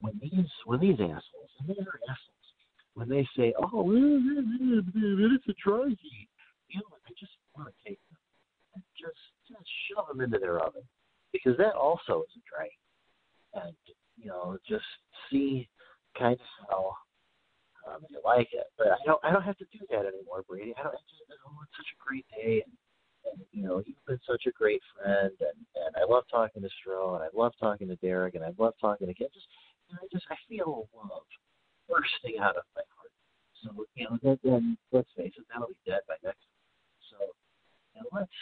[0.00, 2.36] when these when these assholes and they're assholes
[2.94, 6.28] when they say, "Oh, it's a dry heat,"
[6.68, 8.18] you know, I just want to take them
[8.74, 10.82] and just just shove them into their oven
[11.32, 13.62] because that also is a dry heat.
[13.62, 13.76] And
[14.16, 14.84] you know, just
[15.30, 15.68] see
[16.18, 16.96] kind of how
[17.86, 18.66] um, you like it.
[18.76, 20.74] But I don't I don't have to do that anymore, Brady.
[20.78, 20.94] I don't.
[20.94, 22.72] I just, oh, it's such a great day, and,
[23.32, 26.68] and you know, you've been such a great friend, and and I love talking to
[26.68, 29.28] Stro, and I love talking to Derek, and I love talking to Ken.
[29.34, 29.46] Just
[29.88, 31.22] you know, I just I feel love
[31.88, 33.12] bursting out of my heart.
[33.62, 37.10] So you know, then, then let's face it, that'll be dead by next week.
[37.10, 37.16] So
[37.94, 38.36] you know, let's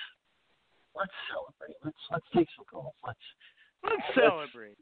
[0.97, 1.77] let's celebrate.
[1.85, 2.94] Let's let's take some golf.
[3.06, 3.19] Let's
[3.85, 4.78] Let's celebrate.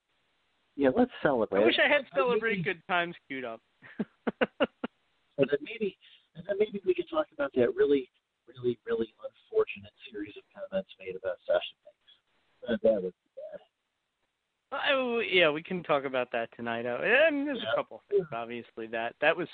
[0.76, 1.62] yeah, let's celebrate.
[1.62, 3.60] I wish I had Maybe- celebrate good times queued up.
[5.38, 5.96] And then maybe,
[6.36, 8.08] and then maybe we could talk about that really,
[8.56, 12.12] really, really unfortunate series of comments made about session things.
[12.68, 13.60] That, that would be bad.
[14.90, 16.86] Oh, yeah, we can talk about that tonight.
[16.86, 18.86] Uh, And there's a couple things, obviously.
[18.86, 19.48] That that was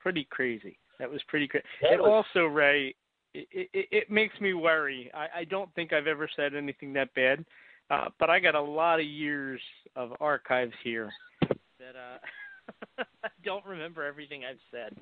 [0.00, 0.78] pretty crazy.
[0.98, 1.64] That was pretty crazy.
[1.82, 2.94] It was- also, Ray,
[3.34, 5.10] it, it, it makes me worry.
[5.14, 7.44] I, I don't think I've ever said anything that bad,
[7.90, 9.60] uh, but I got a lot of years
[9.96, 11.10] of archives here
[11.48, 14.96] that uh, I don't remember everything I've said.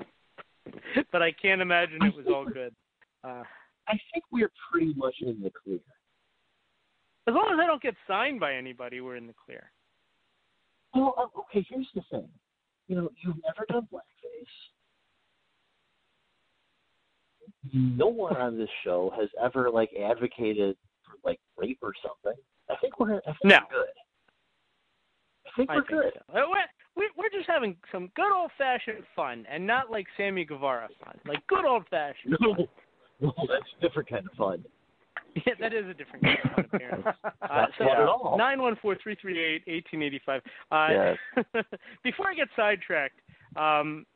[1.12, 2.72] But I can't imagine it was all good.
[3.24, 3.42] Uh,
[3.88, 5.78] I think we're pretty much in the clear.
[7.26, 9.70] as long as I don't get signed by anybody, we're in the clear.
[10.94, 12.28] Well, uh, okay, here's the thing.
[12.88, 14.46] You know, you've never done blackface.
[17.72, 22.40] No one on this show has ever like advocated for like rape or something.
[22.70, 23.58] I think we're I think No.
[23.70, 23.88] we're good.
[25.46, 26.12] I think we're think good.
[26.14, 26.38] so.
[26.38, 26.66] Uh, We're,
[26.96, 31.18] we- we're just having some good old fashioned fun, and not like Sammy Guevara fun,
[31.26, 32.36] like good old fashioned.
[32.40, 32.54] No,
[33.20, 34.64] no, that's a different kind of fun.
[35.46, 37.14] Yeah, that is a different kind of fun.
[37.42, 38.36] Uh, so Not at all.
[38.36, 40.42] nine one four three three eight eighteen eighty five.
[40.72, 41.64] Uh, Yes.
[42.02, 43.20] before I get sidetracked,
[43.56, 44.06] um,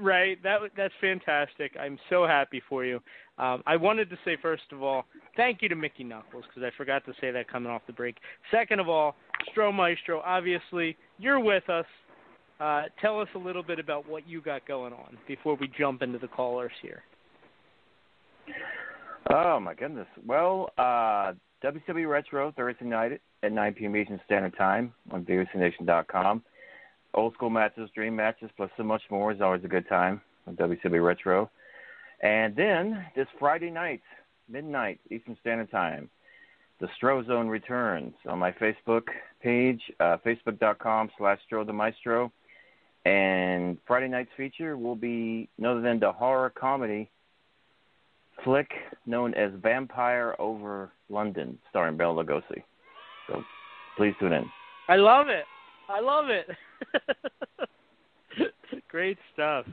[0.00, 0.40] right?
[0.42, 1.72] That that's fantastic.
[1.80, 3.00] I'm so happy for you.
[3.38, 5.04] Um, I wanted to say first of all,
[5.36, 8.16] thank you to Mickie Knuckles because I forgot to say that coming off the break.
[8.52, 9.16] Second of all,
[9.52, 11.86] Stro Maestro, obviously you're with us.
[12.60, 16.02] Uh, tell us a little bit about what you got going on before we jump
[16.02, 17.02] into the callers here.
[19.28, 20.08] Oh my goodness.
[20.24, 21.32] Well, uh
[21.62, 23.94] WCW Retro Thursday night at 9 p.m.
[23.94, 26.42] Eastern Standard Time on VOCNation.com.
[27.12, 30.56] Old school matches, dream matches, plus so much more is always a good time on
[30.56, 31.50] WCW Retro.
[32.22, 34.00] And then this Friday night,
[34.48, 36.08] midnight Eastern Standard Time,
[36.80, 39.02] the Stro Zone returns on my Facebook
[39.42, 42.32] page, uh, facebook.com slash Stro the Maestro.
[43.04, 47.10] And Friday night's feature will be none other than the horror comedy
[48.44, 48.70] flick
[49.06, 52.62] known as Vampire Over London, starring Bela Lugosi.
[53.28, 53.42] So
[53.96, 54.44] please tune in.
[54.88, 55.44] I love it.
[55.88, 56.46] I love it.
[58.88, 59.66] Great stuff.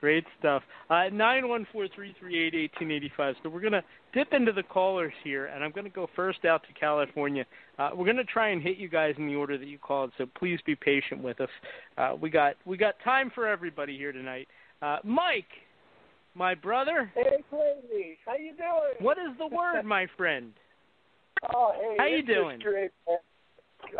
[0.00, 0.62] Great stuff.
[0.90, 3.34] Uh, nine one four three three eight eighteen eighty five.
[3.42, 3.82] So we're gonna
[4.12, 7.46] dip into the callers here, and I'm gonna go first out to California.
[7.78, 10.26] Uh, we're gonna try and hit you guys in the order that you called, so
[10.38, 11.48] please be patient with us.
[11.96, 14.46] Uh, we got we got time for everybody here tonight.
[14.82, 15.48] Uh, Mike,
[16.34, 17.10] my brother.
[17.14, 18.94] Hey, Crazy, how you doing?
[19.00, 20.52] What is the word, my friend?
[21.54, 22.58] Oh, hey, How you doing?
[22.60, 23.18] Great, man.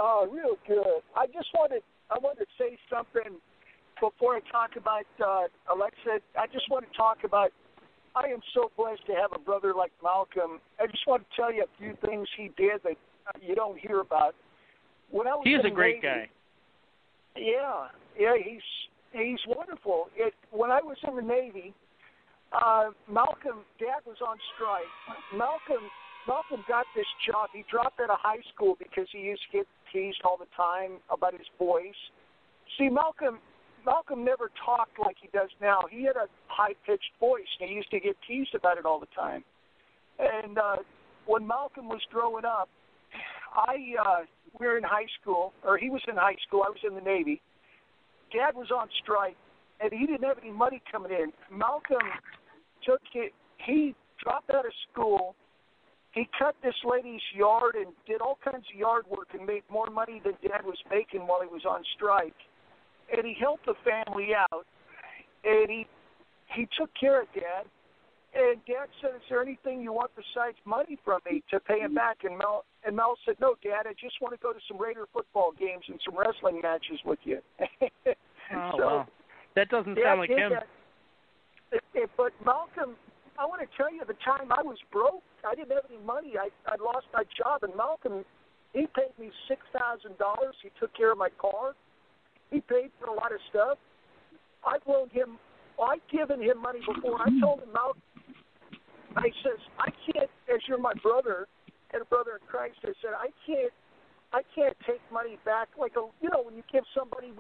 [0.01, 1.03] Oh, real good.
[1.15, 3.39] I just wanted I wanted to say something
[4.01, 6.25] before I talk about uh, Alexa.
[6.41, 7.51] I just want to talk about.
[8.17, 10.59] I am so blessed to have a brother like Malcolm.
[10.81, 12.97] I just want to tell you a few things he did that
[13.43, 14.35] you don't hear about.
[15.11, 16.29] When I was He is a great Navy- guy.
[17.37, 17.89] yeah,
[18.19, 18.63] yeah, he's
[19.13, 20.09] he's wonderful.
[20.17, 21.75] It when I was in the Navy,
[22.55, 24.91] uh, Malcolm, Dad was on strike.
[25.35, 25.91] Malcolm,
[26.27, 27.51] Malcolm got this job.
[27.53, 30.99] He dropped out of high school because he used to get teased all the time
[31.11, 31.99] about his voice.
[32.79, 33.39] See, Malcolm,
[33.85, 35.83] Malcolm never talked like he does now.
[35.91, 39.01] He had a high pitched voice, and he used to get teased about it all
[39.01, 39.45] the time.
[40.19, 40.77] And uh,
[41.27, 42.69] when Malcolm was growing up,
[43.55, 44.25] I uh,
[44.59, 46.63] we were in high school, or he was in high school.
[46.65, 47.41] I was in the Navy.
[48.33, 49.37] Dad was on strike,
[49.81, 51.33] and he didn't have any money coming in.
[51.57, 51.99] Malcolm
[52.87, 53.33] took it.
[53.65, 55.35] He dropped out of school.
[56.13, 59.91] He cut this lady's yard and did all kinds of yard work and made more
[59.91, 62.37] money than Dad was making while he was on strike.
[63.13, 64.67] And he helped the family out.
[65.45, 65.87] And he
[66.55, 67.67] he took care of Dad.
[68.35, 71.95] And Dad said, "Is there anything you want besides money from me to pay him
[71.95, 73.87] back?" And Mel and Mel said, "No, Dad.
[73.87, 77.21] I just want to go to some Raider football games and some wrestling matches with
[77.25, 77.41] you."
[78.53, 79.07] Oh so, wow,
[79.57, 80.53] that doesn't Dad sound like him.
[80.53, 80.67] that.
[82.17, 82.97] But Malcolm,
[83.39, 86.35] I want to tell you, the time I was broke, I didn't have any money.
[86.39, 88.25] I I lost my job, and Malcolm,
[88.73, 90.55] he paid me six thousand dollars.
[90.63, 91.75] He took care of my car.
[92.51, 93.79] He paid for a lot of stuff.
[94.67, 95.39] I've loaned him.
[95.83, 97.21] I've given him money before.
[97.21, 98.03] I told him, Malcolm,
[99.17, 101.47] I says, I can't, as you're my brother
[101.93, 102.79] and a brother in Christ.
[102.83, 103.73] I said, I can't,
[104.33, 107.33] I can't take money back like a, you know, when you give somebody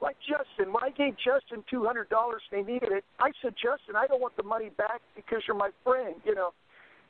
[0.00, 3.54] like Justin, when I gave Justin two hundred dollars and they needed it, I said,
[3.54, 6.50] Justin, I don't want the money back because you're my friend, you know.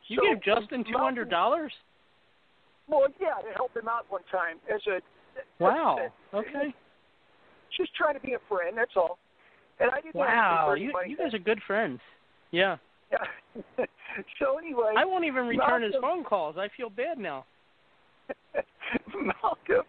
[0.08, 1.72] You So, gave Justin two hundred dollars?
[2.88, 5.00] Well, yeah, to help him out one time as a
[5.58, 5.98] Wow.
[5.98, 6.74] as- Okay.
[7.76, 8.76] just trying to be a friend.
[8.76, 9.18] That's all.
[9.78, 10.72] And I didn't Wow.
[10.74, 12.00] You you guys are good friends.
[12.50, 12.78] Yeah.
[13.12, 13.24] Yeah.
[14.38, 16.56] so anyway, I won't even return his phone calls.
[16.56, 17.44] I feel bad now.
[19.14, 19.84] Malcolm,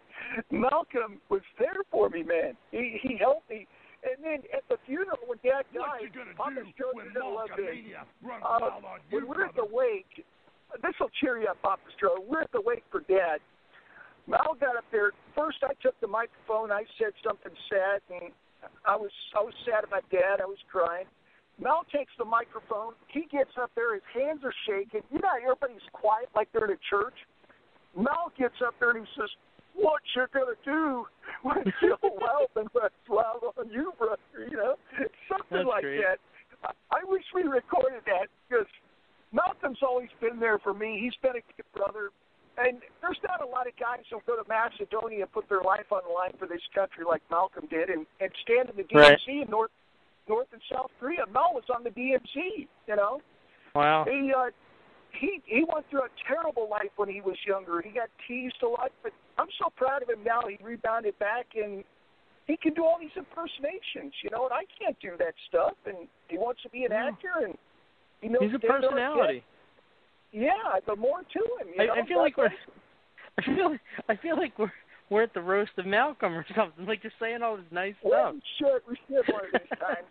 [0.50, 2.56] Malcolm was there for me, man.
[2.70, 3.66] He he helped me.
[4.02, 7.76] And then at the funeral when Dad died, Papa Joe, you're gonna love this.
[8.24, 10.24] Uh, wild on you, when we're at the wake,
[10.82, 12.16] this will cheer you up, Papa Stro.
[12.24, 13.44] We're at the wake for Dad.
[14.26, 15.12] Mal got up there.
[15.36, 16.72] First, I took the microphone.
[16.72, 18.32] I said something sad, and
[18.86, 20.40] I was I was sad about Dad.
[20.40, 21.06] I was crying.
[21.60, 22.96] Mal takes the microphone.
[23.08, 23.92] He gets up there.
[23.92, 25.04] His hands are shaking.
[25.12, 27.14] You know, everybody's quiet like they're in a church.
[27.92, 29.28] Mal gets up there and he says,
[29.74, 31.06] "What you're gonna do
[31.42, 34.20] when Joe Wildman runs wild on you, brother?"
[34.50, 34.74] You know,
[35.28, 36.00] something That's like great.
[36.02, 36.18] that.
[36.64, 38.66] I, I wish we recorded that because
[39.32, 40.98] Malcolm's always been there for me.
[41.00, 42.10] He's been a good brother.
[42.58, 45.86] And there's not a lot of guys who go to Macedonia and put their life
[45.92, 48.94] on the line for this country like Malcolm did and, and stand in the DMZ
[49.00, 49.18] Right.
[49.28, 49.70] in North
[50.28, 51.24] North and South Korea.
[51.32, 53.22] Mel was on the DMZ, you know.
[53.74, 54.04] Wow.
[54.04, 54.50] He uh
[55.18, 57.80] he he went through a terrible life when he was younger.
[57.82, 60.42] He got teased a lot, but I'm so proud of him now.
[60.48, 61.84] He rebounded back and
[62.46, 66.08] he can do all these impersonations, you know, and I can't do that stuff and
[66.28, 67.56] he wants to be an actor and
[68.20, 69.44] he knows He's a personality.
[70.32, 71.72] yeah, the more to him.
[71.76, 71.94] You know?
[71.94, 72.50] I, I feel like we're.
[73.38, 73.76] I feel.
[74.08, 74.72] I feel like we're
[75.08, 76.86] we're at the roast of Malcolm or something.
[76.86, 78.82] Like just saying all this nice well, stuff.
[78.88, 79.16] We should.
[79.16, 80.06] We should one of these times.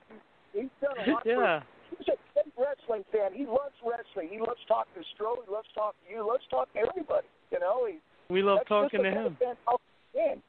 [0.54, 1.24] He's done a lot.
[1.26, 1.60] Yeah.
[1.60, 3.34] For, he's a big wrestling fan.
[3.34, 4.30] He loves wrestling.
[4.32, 5.36] He loves talking to Stro.
[5.46, 6.24] He loves talking to you.
[6.24, 7.28] He loves talking to everybody.
[7.52, 7.86] You know.
[7.88, 8.00] He,
[8.30, 9.38] We love talking to him.
[9.40, 10.42] fan.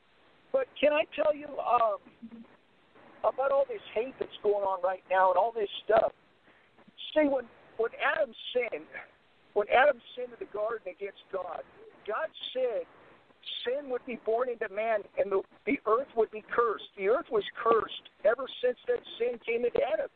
[0.53, 2.03] But can I tell you um,
[3.23, 6.13] about all this hate that's going on right now and all this stuff?
[7.15, 7.45] See, when
[7.79, 8.85] when Adam sinned,
[9.55, 11.63] when Adam sinned in the garden against God,
[12.07, 12.85] God said
[13.65, 16.85] sin would be born into man and the, the earth would be cursed.
[16.97, 20.13] The earth was cursed ever since that sin came into Adam.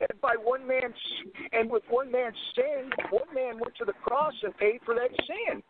[0.00, 0.94] And by one man's
[1.52, 5.10] and with one man's sin, one man went to the cross and paid for that
[5.26, 5.62] sin.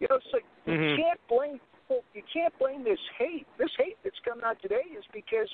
[0.00, 0.96] You know, so you Mhm.
[0.96, 1.60] can't blame
[2.14, 3.46] you can't blame this hate.
[3.58, 5.50] This hate that's coming out today is because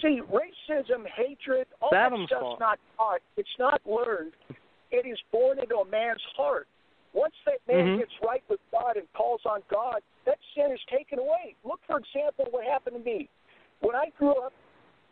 [0.00, 2.60] see, racism, hatred, all It's that stuff's fault.
[2.60, 3.20] not taught.
[3.36, 4.32] It's not learned.
[4.90, 6.68] It is born into a man's heart.
[7.12, 7.98] Once that man Mhm.
[7.98, 11.54] gets right with God and calls on God, that sin is taken away.
[11.64, 13.28] Look, for example, what happened to me.
[13.80, 14.52] When I grew up,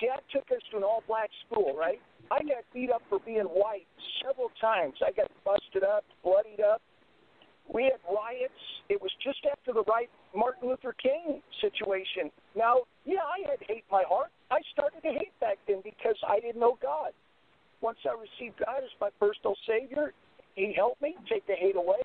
[0.01, 2.01] Dad took us to an all black school, right?
[2.31, 3.87] I got beat up for being white
[4.25, 4.95] several times.
[5.05, 6.81] I got busted up, bloodied up.
[7.73, 8.61] We had riots.
[8.89, 12.31] It was just after the right Martin Luther King situation.
[12.57, 14.29] Now, yeah, I had hate in my heart.
[14.51, 17.13] I started to hate back then because I didn't know God.
[17.81, 20.13] Once I received God as my personal Savior,
[20.55, 22.05] He helped me take the hate away.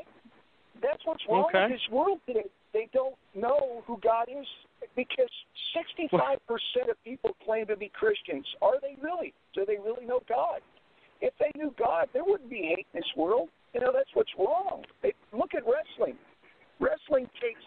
[0.82, 1.64] That's what's wrong Okay.
[1.68, 2.50] with this world today.
[2.74, 4.48] They don't know who God is
[4.96, 5.30] because
[5.76, 8.46] 65% of people claim to be Christians.
[8.62, 9.34] Are they really?
[9.54, 10.62] Do they really know God?
[11.22, 13.50] If they knew God, there wouldn't be hate in this world.
[13.74, 14.84] You know, that's what's wrong.
[15.34, 16.18] Look at wrestling.
[16.80, 17.62] Wrestling takes,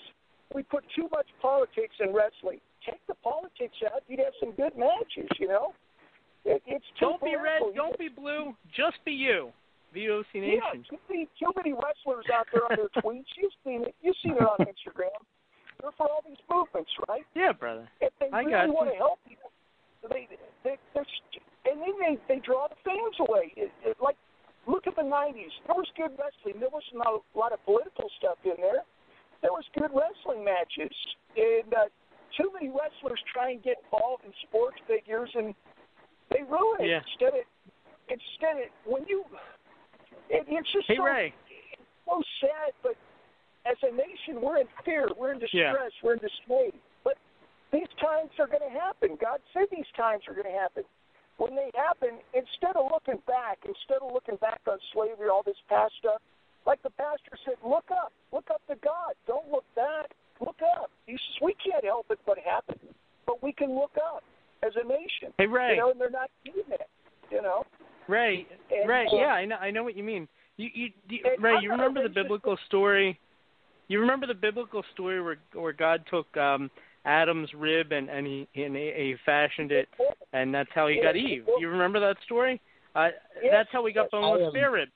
[0.55, 2.61] we put too much politics in wrestling.
[2.85, 5.75] Take the politics out, you'd have some good matches, you know?
[6.45, 7.63] It, it's too Don't be red.
[7.77, 8.57] Don't be blue.
[8.75, 9.53] Just be you.
[9.95, 10.85] VOC yeah, Nation.
[10.89, 13.29] too many, too many wrestlers out there on their tweets.
[13.37, 13.95] You've seen it.
[14.01, 15.13] You've seen it on Instagram.
[15.83, 17.27] They're for all these movements, right?
[17.35, 17.91] Yeah, brother.
[18.01, 19.51] If they I really want to help people,
[20.07, 20.31] they,
[20.63, 21.07] they, they're,
[21.67, 23.51] and then they, they draw the fans away.
[23.59, 24.15] It, it, like,
[24.71, 25.51] look at the '90s.
[25.67, 26.63] There was good wrestling.
[26.63, 28.87] There was not a lot of political stuff in there.
[29.43, 30.95] There was good wrestling matches,
[31.35, 31.91] and uh,
[32.39, 35.51] too many wrestlers try and get involved in sports figures, and
[36.31, 36.95] they ruin it.
[36.95, 37.03] Yeah.
[37.11, 37.45] Instead of,
[38.07, 39.27] instead of when you,
[40.31, 41.35] it, it's just Hey so, Ray.
[42.07, 42.95] so sad, but
[43.67, 45.73] as a nation, we're in fear, we're in Yeah.
[45.73, 46.73] distress, we're in dismay.
[47.05, 47.17] But
[47.71, 49.17] these times are going to happen.
[49.17, 50.85] God said these times are going to happen.
[51.39, 55.57] When they happen, instead of looking back, instead of looking back on slavery, all this
[55.69, 56.21] past stuff,
[56.67, 59.15] like the pastor said, look up, look up to God.
[59.27, 60.11] Don't look back.
[60.41, 60.91] Look up.
[61.07, 62.79] He says we can't help it but happen,
[63.27, 64.23] but we can look up
[64.63, 65.33] as a nation.
[65.39, 65.75] Hey, Ray.
[65.75, 66.89] You know, and they're not doing it.
[67.31, 67.65] You know.
[68.09, 70.29] Ray, And, Ray, uh, yeah, I know, I know what you mean.
[70.57, 73.19] You, you, you Ray, you remember the biblical story?
[73.93, 76.71] You remember the biblical story where where God took um
[77.05, 79.87] Adam's rib and and he and he, he fashioned it,
[80.33, 81.45] and that's how he got Eve.
[81.59, 82.59] You remember that story?
[82.95, 83.09] Uh,
[83.43, 84.89] Yes, that's how we got yes, bone I with spare rib.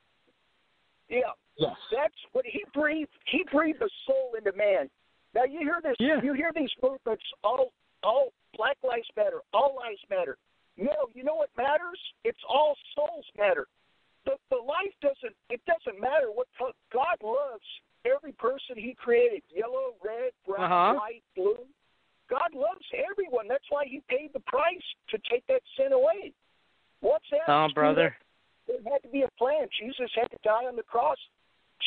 [1.10, 1.18] Yeah.
[1.58, 1.76] Yes.
[1.94, 3.10] That's what he breathed.
[3.30, 4.88] He breathed the soul into man.
[5.34, 5.96] Now you hear this.
[5.98, 6.20] Yeah.
[6.22, 7.24] You hear these movements.
[7.44, 9.40] All, all Black Lives Matter.
[9.52, 10.38] All lives matter.
[10.78, 12.00] No, you know what matters?
[12.24, 13.66] It's all souls matter.
[14.24, 15.36] The the life doesn't.
[15.50, 16.46] It doesn't matter what
[16.92, 17.64] God loves.
[18.14, 20.94] Every person He created, yellow, red, brown, Uh-huh.
[21.00, 21.64] white, blue.
[22.28, 23.48] God loves everyone.
[23.48, 26.32] That's why He paid the price to take that sin away.
[27.00, 27.48] What's that?
[27.48, 28.16] Oh, brother.
[28.66, 29.68] There had to be a plan.
[29.78, 31.18] Jesus had to die on the cross.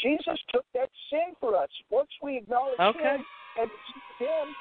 [0.02, 1.70] Jesus took that sin for us.
[1.90, 3.00] Once we acknowledge Okay.
[3.18, 3.26] Him
[3.58, 3.72] and
[4.18, 4.56] Him,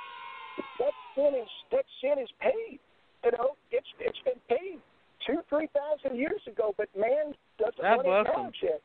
[0.78, 2.80] that sin is that sin is paid.
[3.24, 4.80] You know, it's it's been paid
[5.26, 8.26] two, three thousand years ago, but man doesn't God want to him.
[8.26, 8.82] acknowledge it.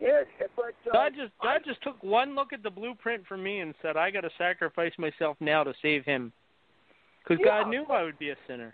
[0.00, 0.22] Yeah,
[0.54, 3.74] but uh, God just God just took one look at the blueprint for me and
[3.82, 6.32] said, "I got to sacrifice myself now to save him,"
[7.24, 7.62] because Yeah.
[7.62, 8.72] God knew I would be a sinner.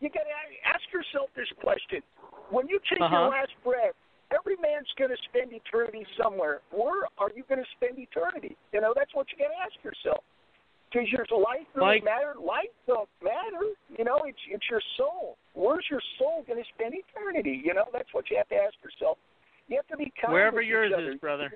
[0.00, 2.02] you got to ask yourself this question:
[2.50, 3.14] When you take Uh-huh.
[3.16, 3.94] your last breath,
[4.32, 6.62] every man's going to spend eternity somewhere.
[6.72, 8.56] Where are you going to spend eternity?
[8.72, 10.24] You know, that's what you got to ask yourself.
[10.90, 12.34] Does your life really Like- matter?
[12.34, 13.62] Life don't matter.
[13.96, 15.38] You know, it's it's your soul.
[15.54, 17.62] Where's your soul going to spend eternity?
[17.64, 19.16] You know, that's what you have to ask yourself.
[19.70, 21.52] You have to be kind Wherever yours is, brother.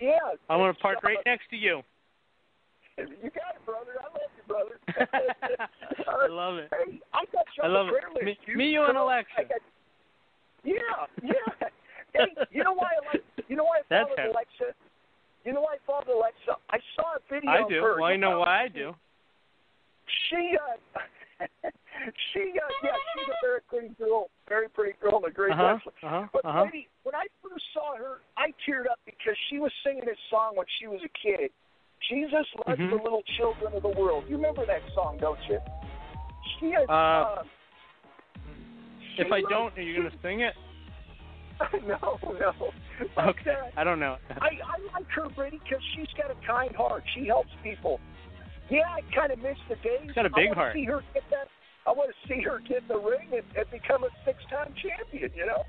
[0.00, 0.18] Yeah,
[0.48, 1.82] I want to park right next to you.
[2.96, 3.98] You got it, brother.
[3.98, 4.78] I love you, brother.
[6.08, 6.70] I love it.
[6.70, 8.24] Hey, I got you I love it.
[8.24, 9.34] Me- You me, you, and know, Alexa.
[9.36, 9.60] Got,
[10.62, 10.78] yeah,
[11.20, 11.68] yeah.
[12.14, 13.24] hey, you know why I like?
[13.48, 14.30] You know why I That's followed.
[14.30, 14.78] Alexa?
[15.44, 16.54] You know why I followed Alexa?
[16.70, 17.82] I saw a video I of do.
[17.82, 18.00] her.
[18.00, 18.94] Well, You know why I do.
[20.30, 21.00] She, uh,
[22.32, 25.74] she, uh, yeah, she's a very pretty girl, very pretty girl, and a great Uh-huh,
[25.74, 25.92] wrestler.
[26.02, 26.62] uh-huh, but uh-huh.
[26.64, 30.56] lady, when I first saw her, I teared up because she was singing this song
[30.56, 31.50] when she was a kid.
[32.08, 32.90] Jesus loves Mhm.
[32.90, 34.24] the little children of the world.
[34.28, 35.60] You remember that song, don't you?
[36.58, 36.88] She has.
[36.88, 37.50] Uh, um,
[39.16, 40.54] If I don't, are you going to sing it?
[41.86, 42.72] no, no.
[43.14, 43.52] But, Okay.
[43.52, 44.16] uh, I don't know.
[44.40, 47.04] I, I like her, Brady, because she's got a kind heart.
[47.14, 48.00] She helps people.
[48.70, 50.00] Yeah, I kind of miss the days.
[50.06, 50.74] She's got a big I heart.
[50.74, 51.48] See her get that.
[51.86, 55.30] I want to see her get in the ring and, and become a six-time champion.
[55.36, 55.62] You know,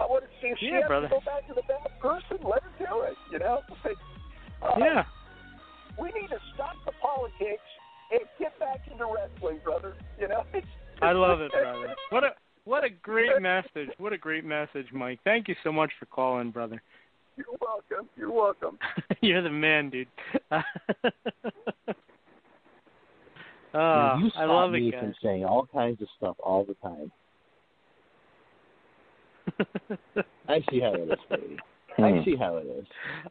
[0.00, 1.08] I want to see if she Yeah, has brother.
[1.08, 2.38] to go back to the bad person.
[2.42, 3.14] Let her do it.
[3.32, 3.60] You know.
[4.62, 5.04] Uh, Yeah.
[5.98, 7.64] We need to stop the politics
[8.12, 9.94] and get back into wrestling, brother.
[10.18, 10.44] You know.
[10.52, 10.66] It's,
[11.02, 11.94] I love it, brother.
[12.10, 12.30] What a
[12.64, 13.88] what a great message.
[13.96, 15.18] What a great message, Mike.
[15.24, 16.82] Thank you so much for calling, brother.
[17.38, 18.06] You're welcome.
[18.18, 18.78] You're welcome.
[19.22, 20.08] You're the man, dude.
[23.74, 26.74] Uh, you I stop love me it, from saying all kinds of stuff all the
[26.74, 27.12] time.
[30.48, 31.56] I see how it is, baby.
[31.98, 32.24] I Hmm.
[32.24, 32.86] see how it is.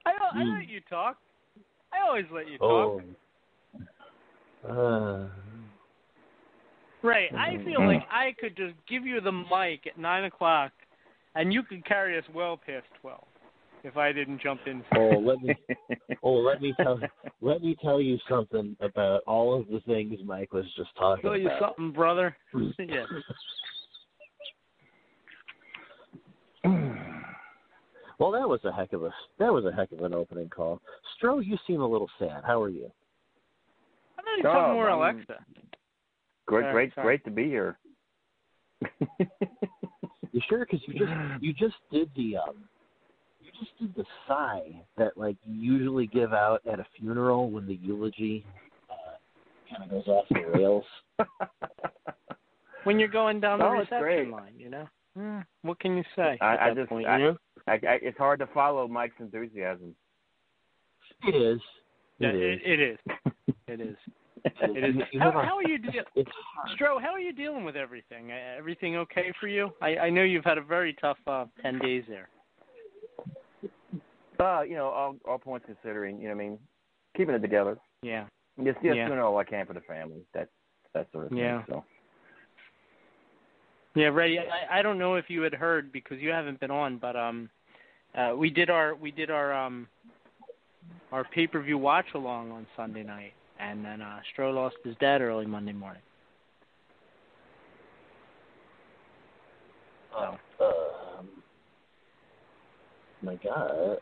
[0.06, 1.18] I, I let you talk.
[1.94, 3.02] I always let you talk.
[4.66, 4.70] Oh.
[4.70, 5.30] Uh,
[7.02, 7.30] Right.
[7.38, 10.74] I feel like I could just give you the mic at nine o'clock,
[11.36, 13.29] and you could carry us well past twelve
[13.84, 14.84] if I didn't jump in.
[14.96, 15.56] oh, let me.
[16.24, 17.00] Oh, let me tell.
[17.42, 21.30] Let me tell you something about all of the things Mike was just talking about.
[21.36, 21.62] Tell you about.
[21.62, 22.36] something, brother.
[22.80, 23.06] yeah.
[28.20, 30.82] Well, that was a heck of a that was a heck of an opening call.
[31.18, 32.44] Stro, you seem a little sad.
[32.46, 32.92] How are you?
[34.18, 35.36] I thought you Oh, talking more Alexa.
[36.46, 37.06] Great, Sorry, great, sorry.
[37.06, 37.78] great to be here.
[40.32, 40.66] You sure?
[40.66, 42.66] Because you just you just did the um you
[43.60, 47.76] just did the sigh that like you usually give out at a funeral when the
[47.76, 48.46] eulogy
[48.90, 49.16] uh,
[49.70, 50.86] kind of goes off the rails.
[52.86, 54.88] When you're going down the Oh, it's reception line, you know.
[55.18, 56.38] Hmm, what can you say?
[56.42, 57.38] I, at I that just, point, I, you know?
[57.68, 59.94] I, I, it's hard to follow Mike's enthusiasm.
[61.28, 61.60] It is.
[62.20, 62.60] Yeah, It is.
[62.64, 63.00] it, it is.
[63.68, 63.96] It is.
[64.46, 64.96] It is.
[64.96, 66.06] You- you How, how are you dealing?
[66.76, 68.32] Stro, how are you dealing with everything?
[68.32, 69.72] Uh, Everything okay for you?
[69.82, 72.30] I, I know you've had a very tough uh, ten days there.
[74.40, 76.60] Uh, you know, all, all points considering, you know, what I mean,
[77.16, 77.78] keeping it together.
[78.02, 78.26] Yeah.
[78.64, 79.08] Just, just Yeah.
[79.08, 80.22] doing all I can for the family.
[80.34, 80.50] That,
[80.94, 81.40] that sort of thing.
[81.40, 81.64] Yeah.
[81.68, 81.84] So.
[83.96, 84.38] Yeah, Ray.
[84.40, 87.50] I, I don't know if you had heard because you haven't been on, but um,
[88.16, 89.88] uh, we did our we did our um,
[91.12, 94.96] our pay per view watch along on Sunday night, and then uh, Stro lost his
[95.02, 96.02] dad early Monday morning.
[100.18, 101.28] um,
[103.22, 103.98] my God.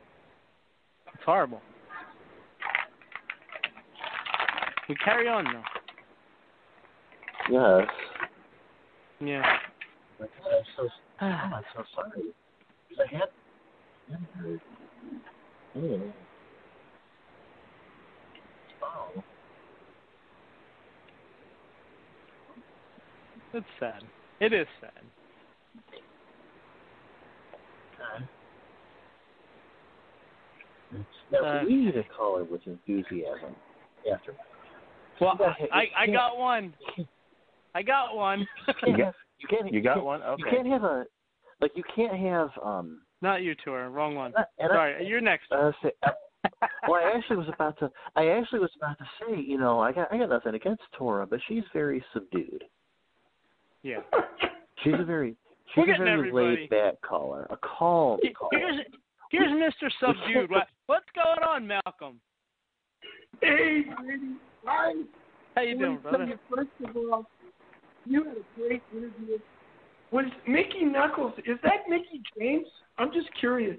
[1.27, 1.61] It's horrible.
[4.87, 5.63] We carry on though.
[7.51, 7.89] Yes.
[9.19, 9.57] Yeah.
[10.21, 10.27] I'm
[10.77, 10.87] so
[11.19, 12.33] oh, I'm so sorry.
[12.87, 13.29] 'Cause I had
[14.09, 14.61] hadn't heard.
[15.75, 16.13] Oh.
[23.53, 24.03] It's sad.
[24.39, 25.03] It is sad.
[27.99, 28.29] Now,
[31.33, 33.55] Uh, we need a caller with enthusiasm
[34.11, 34.33] after.
[35.19, 35.37] Well,
[35.73, 36.73] I I got one.
[37.75, 38.47] I got one.
[38.85, 39.15] You can't.
[39.39, 39.73] You can't.
[39.73, 40.21] You got can't- one?
[40.37, 41.05] You can't have a.
[41.61, 42.49] Like you can't have.
[42.63, 43.01] Um.
[43.21, 43.89] Not you, Tor.
[43.89, 44.31] Wrong one.
[44.59, 45.51] and I- Sorry, you're next.
[45.51, 46.11] Uh, say, uh,
[46.87, 47.89] well, I actually was about to.
[48.15, 49.41] I actually was about to say.
[49.41, 50.11] You know, I got.
[50.13, 52.63] I got nothing against Tora, but she's very subdued.
[53.83, 53.99] Yeah.
[54.83, 55.35] She's a very.
[55.75, 56.45] We're She's a getting very everybody.
[56.61, 57.47] laid back caller.
[57.49, 58.49] A calm caller.
[58.53, 58.79] Here's
[59.31, 59.89] here's Mr.
[59.99, 60.49] Subdued.
[60.87, 62.19] What's going on, Malcolm?
[63.41, 64.35] Hey, Brady.
[64.65, 64.93] Hi.
[65.55, 66.25] How you I doing, wanna tell brother?
[66.25, 67.25] you, First of all,
[68.05, 69.37] you had a great interview.
[70.11, 71.33] Was Mickie Knuckles?
[71.39, 72.67] Is that Mickie James?
[72.97, 73.77] I'm just curious.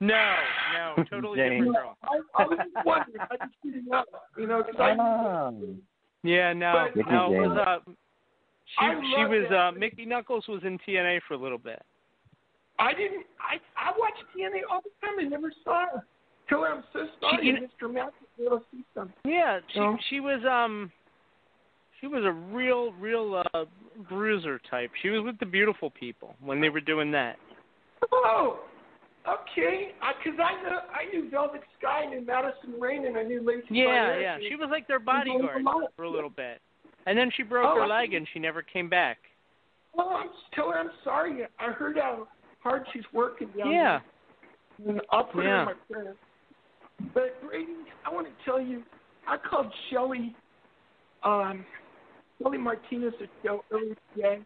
[0.00, 0.34] No,
[0.74, 1.96] no, totally different girl.
[2.04, 3.20] I, I was just wondering.
[3.20, 4.04] I just didn't know.
[4.38, 5.50] You know, 'cause I.
[6.22, 9.56] Yeah, no, But- no, it was uh, she I she was that.
[9.58, 11.82] uh Mickie Knuckles was in TNA for a little bit.
[12.78, 13.26] I didn't.
[13.40, 15.18] I I watched TNA all the time.
[15.18, 16.04] I never saw her.
[16.48, 17.92] Till I'm so sorry, She- Mr.
[17.92, 19.14] Matt, to be able to see something.
[19.24, 19.98] Yeah, she No?
[20.08, 20.90] she was um
[22.00, 23.64] she was a real real uh
[24.08, 24.90] bruiser type.
[25.02, 27.36] She was with the beautiful people when they were doing that.
[28.12, 28.60] Oh,
[29.26, 29.92] okay.
[30.24, 33.66] Because I know I knew Velvet Sky, I knew Madison Rayne, and I knew Lacey.
[33.70, 34.38] Yeah, yeah.
[34.48, 36.60] She was like their She's on the bodyguard for a little bit.
[37.06, 39.18] And then she broke Oh, her I- leg and she never came back.
[39.94, 41.44] Well, I'm just tell her I'm sorry.
[41.58, 42.28] I heard how
[42.68, 44.00] hard she's working down Yeah.
[44.78, 44.90] there.
[44.90, 45.60] And I'll put her Yeah.
[45.60, 46.16] in my prayers.
[47.14, 48.84] But Brady, I want to tell you,
[49.26, 50.34] I called Shelly
[51.24, 51.66] um,
[52.40, 54.40] Kelly Martinez a show earlier today,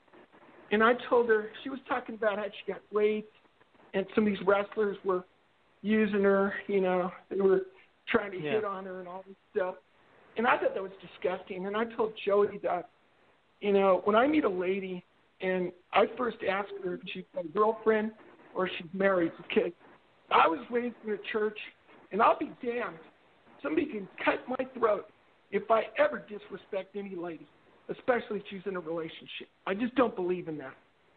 [0.71, 3.37] and I told her she was talking about how she got raped,
[3.93, 5.25] and some of these wrestlers were
[5.83, 6.55] using her.
[6.69, 7.67] You know, they were
[8.07, 8.53] trying to Yeah.
[8.53, 9.77] hit on her and all this stuff.
[10.37, 11.67] And I thought that was disgusting.
[11.67, 12.89] And I told Jody that,
[13.61, 15.05] you know, when I meet a lady
[15.43, 18.13] and I first ask her if she's a girlfriend
[18.55, 19.73] or she's married, okay,
[20.31, 21.59] I was raised in a church,
[22.11, 22.99] and I'll be damned.
[23.63, 25.11] Somebody can cut my throat
[25.51, 27.47] if I ever disrespect any lady,
[27.89, 29.49] especially if she's in a relationship.
[29.67, 30.75] I just don't believe in that.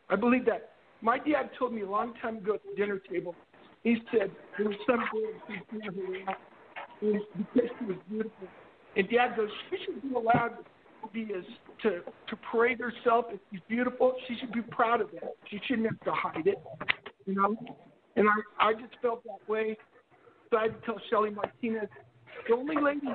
[0.09, 0.71] I believe that.
[1.01, 3.35] My dad told me a long time ago at the dinner table,
[3.83, 7.19] he said there was some girl who
[7.79, 8.47] she was beautiful.
[8.95, 10.63] And dad goes, she should be allowed to
[11.13, 11.43] be as
[11.83, 14.13] to to parade herself if she's beautiful.
[14.27, 15.35] She should be proud of that.
[15.49, 16.61] She shouldn't have to hide it.
[17.25, 17.55] You know?
[18.15, 19.77] And I I just felt that way.
[20.49, 21.89] So I had to tell Shelly Martinez,
[22.47, 23.07] the only lady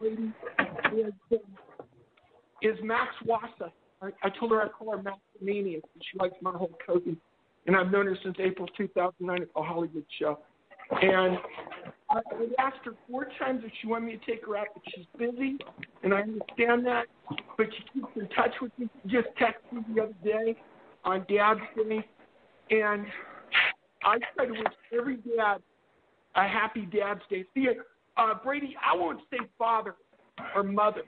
[0.00, 0.32] lady
[0.96, 1.40] is,
[2.62, 3.70] is Max Wassa.
[4.00, 5.78] I, I told her I'd call her Max Mania.
[6.10, 7.16] She likes my whole Hogan.
[7.66, 10.40] And I've known her since April 2009 at the Hollywood show.
[10.90, 11.38] And
[12.12, 14.82] I I asked her four times if she wanted me to take her out, but
[14.94, 15.56] she's busy,
[16.02, 17.06] and I understand that.
[17.56, 18.88] But she keeps in touch with me.
[19.04, 20.56] She just texted me the other day
[21.04, 22.04] on Dad's Day,
[22.70, 23.06] and
[24.04, 24.62] I try to wish
[24.96, 25.58] every dad
[26.34, 27.44] a happy Dad's Day.
[27.54, 27.68] See,
[28.16, 29.94] uh, Brady, I won't say father
[30.54, 31.02] or mother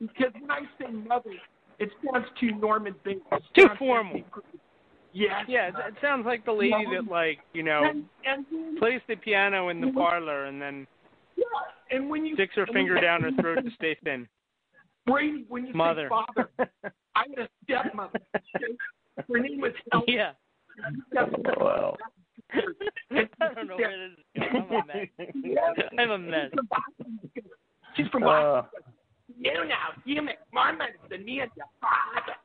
[0.00, 1.32] because when I say mother,
[1.78, 3.20] it sounds too Norman Bates.
[3.54, 4.14] Too formal.
[4.14, 4.24] too-
[5.18, 5.44] Yes.
[5.48, 7.02] Yeah, it, it sounds like the lady No.
[7.02, 9.98] that like you know And, and plays the piano in the mm-hmm.
[9.98, 10.86] parlor and then
[11.36, 11.44] yeah,
[11.90, 14.28] and when you sticks her finger you- down her throat to stay thin.
[15.06, 16.08] Brady, when you Mother.
[16.10, 16.70] say father,
[17.16, 18.20] I had a stepmother.
[18.36, 18.76] okay?
[19.16, 20.04] Her name was Helen.
[20.06, 20.32] Yeah.
[21.56, 21.96] Wow.
[22.52, 24.66] I don't know where this is going.
[24.68, 25.88] I'm a mess.
[25.98, 26.50] I'm a mess.
[27.96, 28.64] She's from Boston.
[28.64, 28.80] Uh.
[29.38, 29.62] You know,
[30.04, 32.36] you make my medicine, me and your father.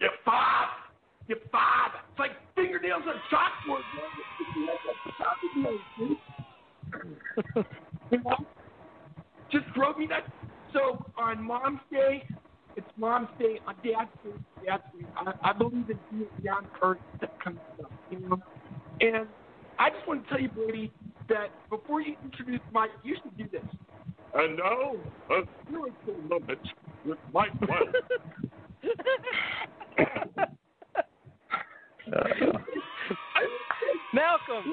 [0.00, 0.85] Your father.
[1.28, 1.98] Your father.
[2.10, 3.82] It's like fingernails on chalkboard.
[8.10, 8.36] You know?
[9.50, 10.30] Just drove me nuts.
[10.72, 12.22] So on Mom's Day,
[12.76, 13.60] it's Mom's Day.
[13.66, 14.30] On Dad's Day,
[14.64, 15.06] Dad's Day.
[15.16, 17.90] I, I believe in being down to earth that kind of stuff.
[18.10, 18.42] You know?
[19.00, 19.26] And
[19.78, 20.92] I just want to tell you, Brady,
[21.28, 23.68] that before you introduce Mike, you should do this.
[24.34, 24.96] And now,
[25.30, 26.60] a spiritual moment
[27.04, 27.52] with Mike
[34.12, 34.64] Malcolm,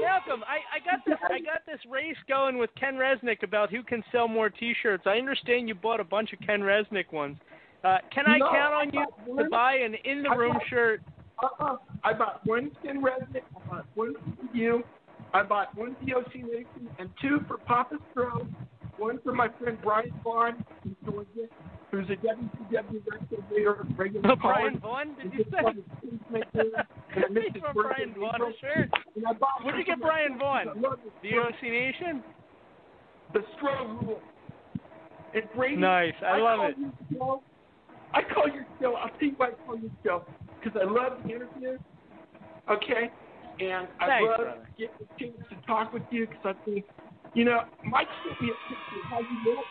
[0.00, 3.82] Malcolm, I, I got this I got this race going with Ken Resnick about who
[3.82, 5.04] can sell more T-shirts.
[5.06, 7.36] I understand you bought a bunch of Ken Resnick ones.
[7.84, 10.56] Uh, can I No, count I on you bought to buy an in the room
[10.68, 11.02] shirt?
[11.42, 11.76] Uh-uh.
[12.04, 13.42] I bought one Ken Resnick.
[13.56, 14.82] I bought one for you.
[15.34, 18.46] I bought one VOC Nation and two for Papa Stro.
[19.02, 21.50] One for my friend Brian Vaughn in Georgia,
[21.90, 24.78] who's a WCW wrestler later, regular Oh, Brian.
[24.78, 25.58] Vaughn, did you say?
[25.60, 28.52] wanted to please make sure that I missed You his bought birthday Brian Vaughn a
[28.60, 28.90] shirt?
[29.16, 30.38] And I bought Where'd you get Brian.
[30.38, 30.68] Vaughn?
[30.68, 30.74] I
[31.20, 31.36] The.
[31.36, 32.22] OC Nation?
[33.32, 34.20] The Stro rule.
[35.34, 36.14] And Brady, Nice.
[36.24, 36.76] I love it.
[38.14, 38.96] I call your show.
[39.20, 40.24] You why I call your show
[40.62, 41.80] because I love the interviews.
[42.70, 43.10] Okay,
[43.58, 44.68] and I Thanks, love brother.
[44.78, 46.84] getting the chance to talk with you because I think,
[47.34, 49.64] you know, Mike sent me a picture of how you look.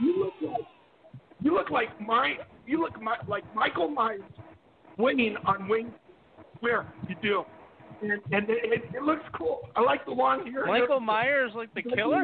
[0.00, 0.66] You look like
[1.42, 2.36] you look like my
[2.66, 4.20] you look my, like Michael Myers
[4.98, 5.92] winning on Wayne
[6.60, 7.44] Where You do.
[8.02, 9.60] And, and it, it, looks cool.
[9.76, 10.64] I like the long hair.
[10.66, 12.22] Michael Myers like the killer?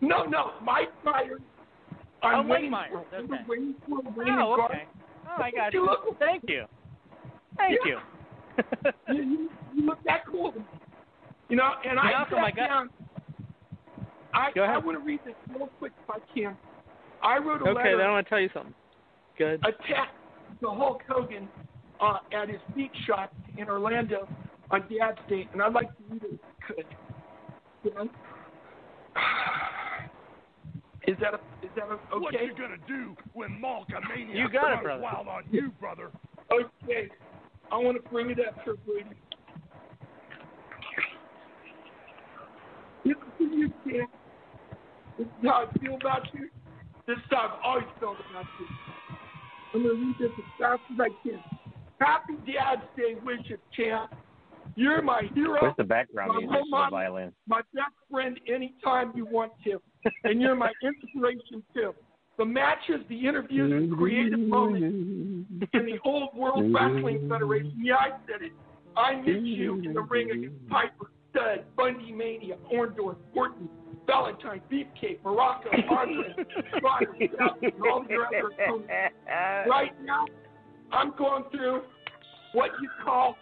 [0.00, 1.40] No, no, Mike Myers.
[2.22, 3.26] On Oh, Wayne Myers, okay.
[3.48, 4.84] Wayne Wayne Oh, okay.
[5.26, 5.86] Oh, I got You you.
[5.86, 6.64] look- Thank you.
[7.56, 8.00] Thank Yeah.
[9.08, 9.14] you.
[9.14, 10.52] you, you, look that cool.
[11.48, 12.90] You know, and I Malcolm, I got- down.
[14.38, 14.76] I, Go ahead.
[14.76, 16.56] I want to read this real quick if I can.
[17.22, 18.74] I wrote a Okay, letter then I want to tell you something.
[19.36, 19.60] Good.
[19.66, 20.10] attack
[20.60, 21.48] to Hulk Hogan
[22.00, 24.28] uh, at his Beach Shop in Orlando
[24.70, 26.86] on Dad's Day, and I'd like to read it if I could.
[27.84, 28.08] You know?
[31.08, 32.00] Is that a, is that a, okay?
[32.18, 35.02] What you gonna do when Malkamania You got it, brother.
[35.02, 36.10] wild on you, brother?
[36.52, 37.08] Okay,
[37.72, 39.08] I want to bring it up here, Brady.
[43.04, 44.06] This is you, Sam.
[45.18, 46.48] This is how I feel about you.
[47.06, 48.66] This is how I've always felt about you.
[49.74, 51.42] I'm going to read this as fast as I can.
[52.00, 54.14] Happy Dad's Day wishes, champ.
[54.76, 55.58] You're my hero.
[55.60, 57.32] Where's the background my music for the violin?
[57.48, 59.82] My best friend anytime you want to.
[60.22, 61.94] And you're my inspiration, too.
[62.36, 67.74] The matches, the interviews, the creative moments in the old World Wrestling Federation.
[67.82, 68.52] Yeah, I said it.
[68.96, 73.68] I miss you in the ring against Piper, Studd, Bundy Mania, Orndorff, Orton,
[74.08, 76.34] Valentine, Beefcake, Muraco, Andre,
[77.88, 78.50] all your other.
[79.68, 80.24] Right now,
[80.90, 81.82] I'm going through
[82.54, 83.36] what you call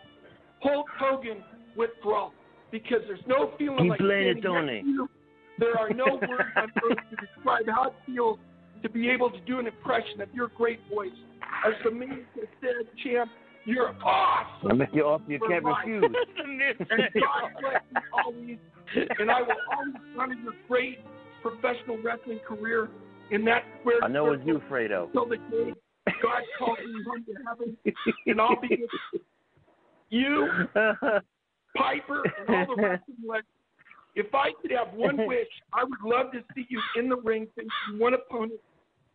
[0.60, 1.42] Hulk Hogan
[1.76, 2.32] withdrawal
[2.72, 4.82] because there's no feeling like it, standing Tony.
[4.84, 5.08] you.
[5.58, 8.38] There are no words on earth to describe how it feels
[8.82, 11.10] to be able to do an impression of your great voice.
[11.66, 12.26] As the man
[12.60, 13.30] said, champ,
[13.66, 14.70] you're awesome.
[14.70, 15.20] I make you off.
[15.26, 15.84] You can't life.
[15.84, 16.04] refuse.
[16.38, 16.60] And
[17.14, 18.58] God bless you always.
[19.18, 20.98] And I will always honor your great
[21.42, 22.88] professional wrestling career
[23.30, 25.10] in that square I know it's you, Fredo.
[25.12, 25.72] till the day
[26.06, 27.76] God calls me home to heaven.
[28.26, 29.22] And I'll be with
[30.10, 30.48] you,
[31.76, 33.48] Piper, and all the wrestling legends.
[34.14, 37.48] If I could have one wish, I would love to see you in the ring
[37.54, 38.60] facing one opponent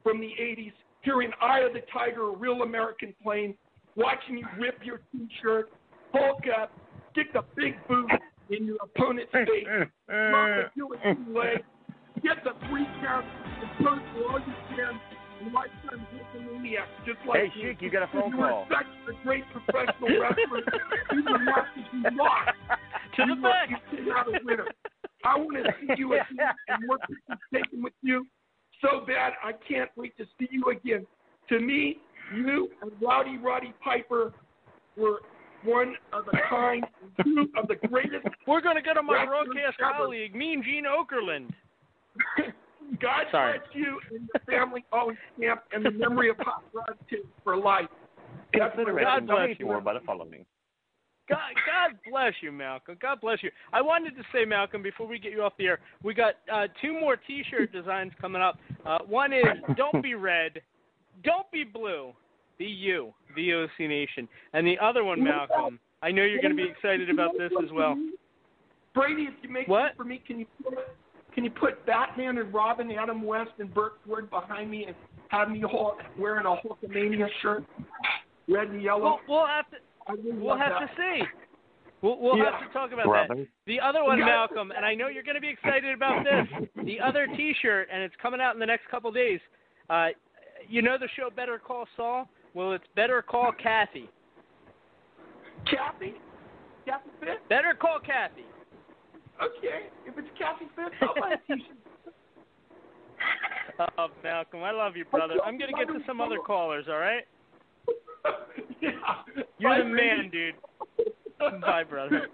[0.03, 3.55] from the 80s, hearing Eye of the Tiger, a real American plane,
[3.95, 5.69] watching you rip your t-shirt,
[6.13, 6.71] bulk up,
[7.11, 8.09] stick the big boot
[8.49, 11.63] in your opponent's face, drop the guillotine leg,
[12.23, 13.25] get the three count,
[13.61, 14.99] and turn for all you can,
[15.41, 16.05] and lifetime
[16.53, 18.67] maniac, just like Hey, Sheik, you got a phone you call.
[18.69, 20.61] such a great professional wrestler.
[21.13, 22.51] you were not to be lost.
[23.17, 23.69] To you the were- back.
[23.91, 24.65] You out a winner.
[25.25, 26.23] I want to see you again
[26.69, 28.25] and more pictures taken with you
[28.81, 29.33] so bad.
[29.43, 31.05] I can't wait to see you again.
[31.49, 31.97] To me,
[32.35, 34.33] you and Rowdy Roddy Piper
[34.97, 35.19] were
[35.63, 36.83] one of a kind,
[37.23, 38.25] two of the greatest.
[38.47, 39.93] We're going to go to my wrestlers broadcast ever.
[39.97, 41.49] colleague, Mean Gene Okerlund.
[42.99, 43.59] God Sorry.
[43.59, 47.55] bless you and your family always camp and the memory of Hot Rod too for
[47.55, 47.85] life.
[48.53, 49.65] That's what Consider God bless Don't you.
[49.65, 50.45] more by the following.
[51.29, 52.97] God, God bless you, Malcolm.
[53.01, 53.51] God bless you.
[53.71, 56.67] I wanted to say, Malcolm, before we get you off the air, we got uh,
[56.81, 58.59] two more T-shirt designs coming up.
[58.85, 59.45] Uh, one is
[59.77, 60.59] "Don't be red,
[61.23, 62.13] don't be blue,
[62.57, 65.79] be you, VOC Nation," and the other one, Malcolm.
[66.03, 67.95] I know you're going to be excited about this as well.
[68.93, 69.91] Brady, if you make What?
[69.91, 70.73] it for me, can you put,
[71.33, 74.95] can you put Batman and Robin, Adam West, and Burt Ward behind me and
[75.29, 77.63] have me Hulk, wearing a Hulkamania shirt,
[78.49, 79.19] red and yellow?
[79.27, 79.77] We'll, we'll have to.
[80.23, 80.87] Really We'll have that.
[80.87, 81.23] to see.
[82.01, 82.59] We'll, we'll Yeah.
[82.59, 83.47] have to talk about that.
[83.67, 86.67] The other one, Malcolm, and I know you're going to be excited about this.
[86.83, 89.39] The other T-shirt, and it's coming out in the next couple days.
[89.89, 90.07] Uh,
[90.69, 92.27] you know the show Better Call Saul?
[92.53, 94.09] Well, it's Better Call Kathy.
[95.65, 96.15] Kathy?
[96.85, 97.31] Kathy Fitz?
[97.49, 98.45] Better Call Kathy.
[99.41, 99.87] Okay.
[100.05, 101.77] If it's Kathy Fitz, I'll buy a t-shirt.
[103.97, 105.35] Oh, Malcolm, I love you, brother.
[105.43, 107.23] I'm going to get to some other callers, all right?
[108.81, 108.91] yeah.
[109.57, 109.95] You're Bye, the Brady.
[109.95, 111.61] man, dude.
[111.61, 112.27] Bye, brother.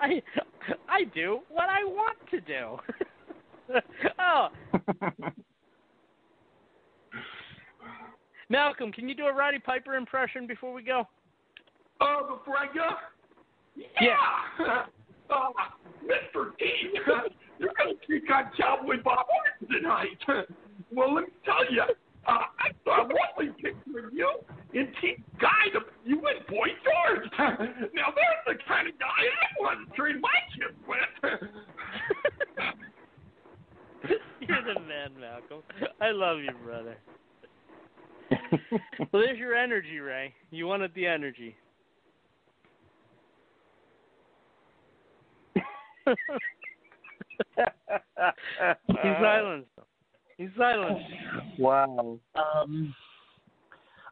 [0.00, 0.22] I
[0.88, 2.78] I do what I want to do.
[4.18, 4.48] oh.
[8.48, 11.06] Malcolm, can you do a Roddy Piper impression before we go?
[12.00, 12.88] Oh, before I go?
[14.00, 14.16] Yeah.
[15.30, 15.52] Uh,
[16.04, 16.56] Mr.
[16.58, 16.64] T,
[17.58, 20.18] you're going to kick on Cowboy Bob Orton tonight.
[20.92, 24.30] well, let me tell you, uh, I saw a lovely picture of you
[24.72, 25.68] in Team Guy.
[25.72, 27.28] The, you went Boy George.
[27.38, 30.98] now, there's the kind of guy I want to trade my chips with.
[34.48, 35.62] You're the man, Malcolm.
[36.00, 36.96] I love you, brother.
[39.12, 40.34] well, there's your energy, Ray.
[40.50, 41.56] You wanted the energy.
[48.86, 49.68] He's silenced.
[50.36, 51.04] He's silenced.
[51.58, 52.20] Wow.
[52.36, 52.94] Um.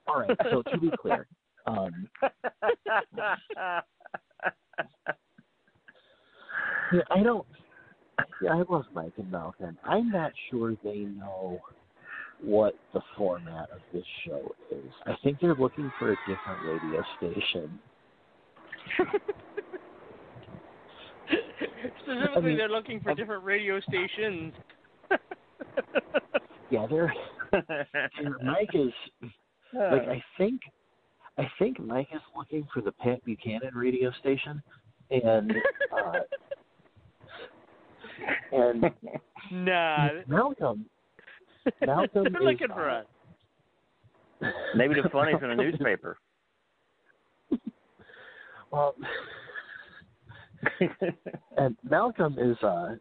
[0.08, 0.36] All right.
[0.50, 1.28] So to be clear,
[1.66, 2.08] um,
[7.10, 7.46] I don't.
[8.42, 9.78] Yeah, I love Mike and Malcolm.
[9.84, 11.60] I'm not sure they know
[12.42, 14.92] what the format of this show is.
[15.06, 17.78] I think they're looking for a different radio station.
[22.02, 24.52] Specifically, I mean, they're looking for different radio stations.
[26.70, 27.12] Yeah, they're.
[27.52, 27.86] they're-
[28.42, 28.92] Mike is
[29.72, 30.60] like I think.
[31.38, 34.62] I think Mike is looking for the Pat Buchanan radio station,
[35.10, 35.52] and
[35.92, 36.12] uh,
[38.52, 38.84] and
[39.52, 40.08] nah.
[40.26, 40.86] Malcolm.
[41.84, 43.06] Malcolm they're looking for us.
[44.74, 46.18] Maybe the funnies in a newspaper.
[48.70, 48.94] Well,
[51.56, 52.96] and Malcolm is uh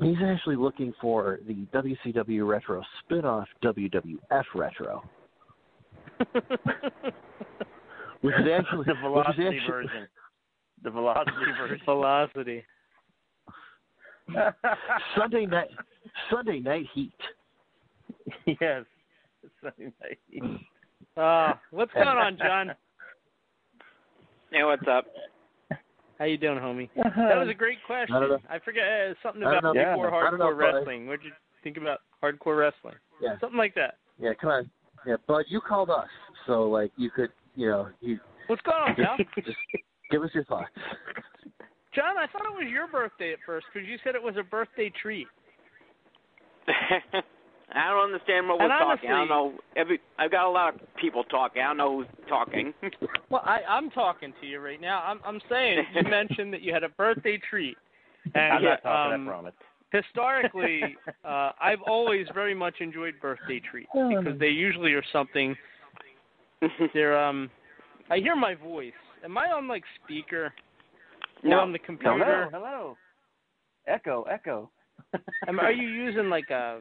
[0.00, 5.02] he's actually looking for the WCW Retro spin-off WWF Retro.
[8.22, 10.08] which is actually the velocity actually- version.
[10.82, 11.80] The velocity version.
[11.84, 12.64] Velocity.
[15.16, 15.70] Sunday night
[16.30, 17.12] Sunday night heat.
[18.46, 18.84] yes.
[19.62, 20.60] Sunday night.
[21.16, 22.72] Uh, what's going on, John?
[24.52, 25.06] Hey, what's up?
[26.18, 26.90] How you doing, homie?
[26.98, 27.28] Uh-huh.
[27.28, 28.14] That was a great question.
[28.14, 28.56] I.
[28.56, 30.26] I forget uh, something about before Yeah.
[30.26, 31.06] I don't know, hardcore wrestling.
[31.06, 31.32] What'd you
[31.64, 32.96] think about hardcore wrestling?
[33.22, 33.38] Yeah.
[33.40, 33.96] Something like that.
[34.20, 34.70] Yeah, come on.
[35.06, 36.08] Yeah, Bud, you called us,
[36.46, 39.18] so like you could, you know, you What's going on, John?
[39.44, 39.56] just
[40.10, 40.68] give us your thoughts.
[41.94, 44.42] John, I thought it was your birthday at first because you said it was a
[44.42, 45.28] birthday treat.
[47.74, 49.10] I don't understand what we're And talking.
[49.10, 49.54] I don't know.
[49.76, 51.62] Every I've got a lot of people talking.
[51.62, 52.72] I don't know who's talking.
[53.28, 55.02] Well, I, I'm talking to you right now.
[55.02, 57.76] I'm, I'm saying you mentioned that you had a birthday treat,
[58.36, 59.54] and I'm not talking, um, I promise.
[59.90, 65.56] historically, uh, I've always very much enjoyed birthday treats because they usually are something.
[66.94, 67.50] They're um,
[68.10, 68.92] I hear my voice.
[69.24, 70.52] Am I on like speaker?
[71.42, 71.58] Or No.
[71.58, 72.48] on the computer?
[72.48, 72.96] Hello, hello.
[73.88, 74.70] Echo, echo.
[75.48, 76.80] Am, are you using like a?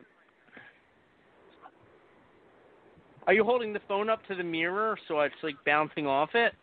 [3.27, 6.53] Are you holding the phone up to the mirror so it's like bouncing off it?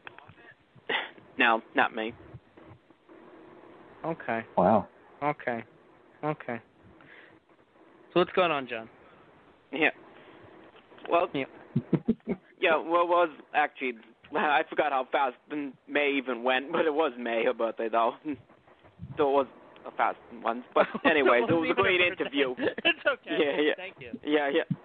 [1.38, 2.12] no, not me.
[4.04, 4.42] Okay.
[4.56, 4.86] Wow.
[5.22, 5.64] Okay.
[6.24, 6.60] Okay.
[8.12, 8.88] So what's going on, John?
[9.72, 9.88] Yeah.
[11.10, 11.28] Well.
[11.32, 11.44] Yeah.
[12.60, 12.76] yeah.
[12.76, 13.94] Well, it was actually.
[14.34, 15.36] I forgot how fast
[15.86, 18.14] May even went, but it was May her birthday though.
[19.18, 19.46] So it was
[19.86, 20.64] a fast one.
[20.74, 22.54] But anyways, it was a great interview.
[22.56, 23.36] It's okay.
[23.38, 23.72] Yeah, yeah.
[23.76, 24.18] Thank you.
[24.24, 24.76] Yeah, yeah.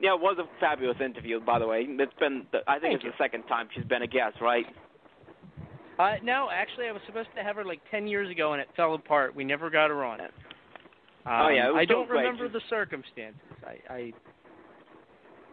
[0.00, 1.86] Yeah, it was a fabulous interview, by the way.
[1.88, 4.66] It's been, the, I think Thank it's the second time she's been a guest, right?
[5.98, 8.68] Uh, no, actually, I was supposed to have her like ten years ago, and it
[8.76, 9.34] fell apart.
[9.34, 10.30] We never got her on it.
[11.24, 12.20] Oh, yeah, it was I don't great.
[12.20, 13.40] remember the circumstances.
[13.66, 14.12] I, I,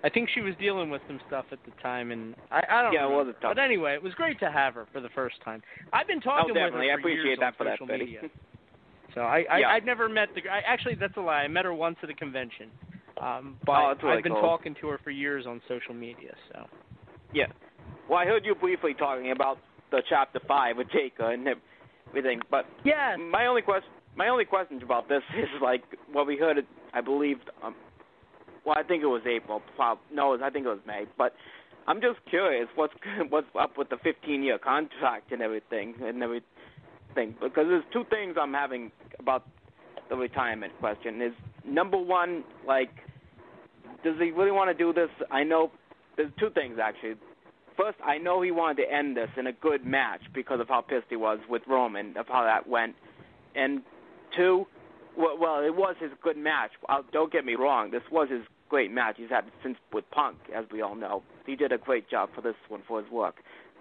[0.04, 2.92] I think she was dealing with some stuff at the time, and I, I don't.
[2.94, 5.10] Yeah, it was a tough- But anyway, it was great to have her for the
[5.16, 5.64] first time.
[5.94, 6.92] I've been talking oh, with her definitely.
[6.92, 8.06] I for years appreciate on that for that, social Betty.
[8.06, 8.22] media.
[9.16, 9.68] So I, I Yeah.
[9.70, 10.42] I've never met the.
[10.50, 11.44] I, actually, that's a lie.
[11.44, 12.70] I met her once at a convention.
[13.22, 14.42] Um, but Oh, really I've been cool.
[14.42, 16.34] talking to her for years on social media.
[16.52, 16.66] So
[17.34, 17.48] Yeah.
[18.10, 19.58] Well, I heard you briefly talking about
[19.92, 21.48] the chapter five with Jacob and
[22.10, 23.16] everything, but yeah.
[23.16, 26.58] my only question, my only questions about this is like what we heard.
[26.94, 27.38] I believe.
[27.64, 27.76] Um,
[28.66, 29.62] well, I think it was April.
[29.76, 31.06] Prob- No, I think it was May.
[31.18, 31.34] But
[31.88, 32.94] I'm just curious, what's
[33.30, 37.36] what's up with the 15-year contract and everything and everything?
[37.42, 39.44] Because there's two things I'm having about
[40.10, 41.22] the retirement question.
[41.22, 41.34] Is
[41.66, 42.92] number one, like,
[44.04, 45.10] does he really want to do this?
[45.32, 45.72] I know
[46.18, 47.16] there's two things actually.
[47.78, 50.82] First, I know he wanted to end this in a good match because of how
[50.82, 52.96] pissed he was with Roman, of how that went.
[53.56, 53.82] And
[54.38, 54.68] two,
[55.18, 56.72] well, well it was his good match.
[56.88, 60.38] Uh, don't get me wrong, this was his great match he's had since with Punk,
[60.56, 61.24] as we all know.
[61.46, 63.36] He did a great job for this one for his work.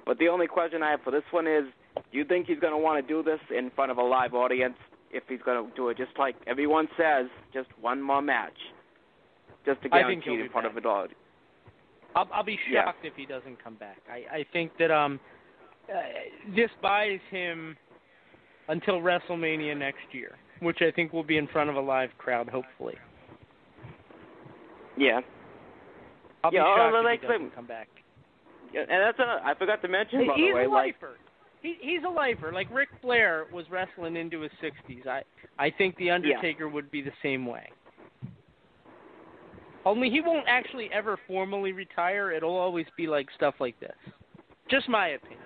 [0.04, 1.64] But the only question I have for this one is,
[1.94, 4.34] do you think he's going to want to do this in front of a live
[4.34, 4.76] audience?
[5.12, 8.56] If he's going to do it, just like everyone says, just one more match,
[9.66, 11.18] just to I think he'll guarantee it in front of an audience.
[12.14, 12.84] I'll, I'll be Yeah.
[12.84, 13.98] shocked if he doesn't come back.
[14.10, 15.20] I, I think that um,
[15.92, 15.98] uh,
[16.56, 17.76] this buys him
[18.68, 22.48] until WrestleMania next year, which I think will be in front of a live crowd,
[22.48, 22.94] hopefully.
[24.96, 25.20] Yeah.
[26.44, 27.88] I'll Yeah, be oh, shocked well, if he doesn't come back.
[28.72, 31.16] Yeah, and that's a, I forgot to mention by he's the way, a like lifer.
[31.62, 32.52] He, he's a lifer.
[32.52, 35.06] Like Ric Flair was wrestling into his 60s.
[35.06, 35.22] I
[35.58, 37.68] I think the Undertaker would be the same way.
[39.84, 42.30] Only he won't actually ever formally retire.
[42.32, 43.96] It'll always be like stuff like this.
[44.70, 45.40] Just my opinion.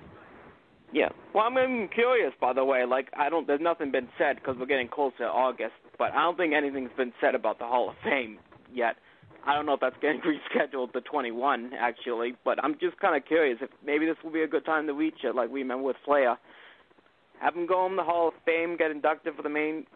[0.93, 1.09] Yeah.
[1.35, 2.85] Well, I'm even curious, by the way.
[2.85, 3.47] Like, I don't.
[3.47, 6.93] There's nothing been said because we're getting close to August, but I don't think anything's
[6.97, 8.39] been said about the Hall of Fame
[8.73, 8.97] yet.
[9.47, 10.21] I don't know if that's getting
[10.55, 14.43] rescheduled to 21 actually, but I'm just kind of curious if maybe this will be
[14.43, 16.37] a good time to reach it, like we remember with Flair.
[17.41, 19.87] Have him go in the Hall of Fame, get inducted for the main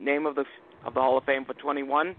[0.00, 0.44] name of the
[0.86, 2.14] of the Hall of Fame for 21,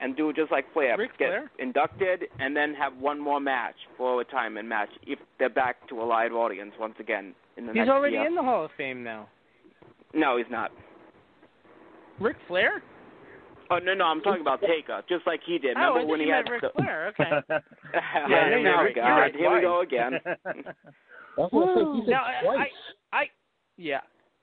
[0.00, 0.96] and do it just like Flair.
[0.96, 1.50] Ric get Flair?
[1.58, 6.00] inducted and then have one more match for a retirement match if they're back to
[6.00, 8.26] a live audience once again in the He's next already year.
[8.26, 9.28] in the Hall of Fame now.
[10.14, 10.70] No, he's not.
[12.20, 12.82] Ric Flair?
[13.70, 15.76] Oh no, no, I'm talking about Taker, just like he did.
[15.76, 17.08] oh, Remember I when he had meant Ric the- Flair.
[17.08, 17.30] Okay.
[17.94, 20.12] yeah, yeah, now, Ric- God, you're right, here we go again.
[21.36, 22.68] I was gonna say he's now, I, twice.
[23.12, 23.24] I, I,
[23.76, 24.00] yeah,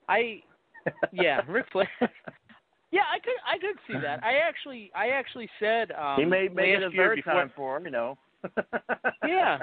[0.08, 0.42] I,
[1.12, 1.88] yeah, Ric Flair.
[2.90, 4.22] yeah, I could, I could see that.
[4.24, 7.32] I actually, I actually said um, he may make it last a year third before.
[7.34, 8.18] time for him, you know.
[9.26, 9.58] yeah,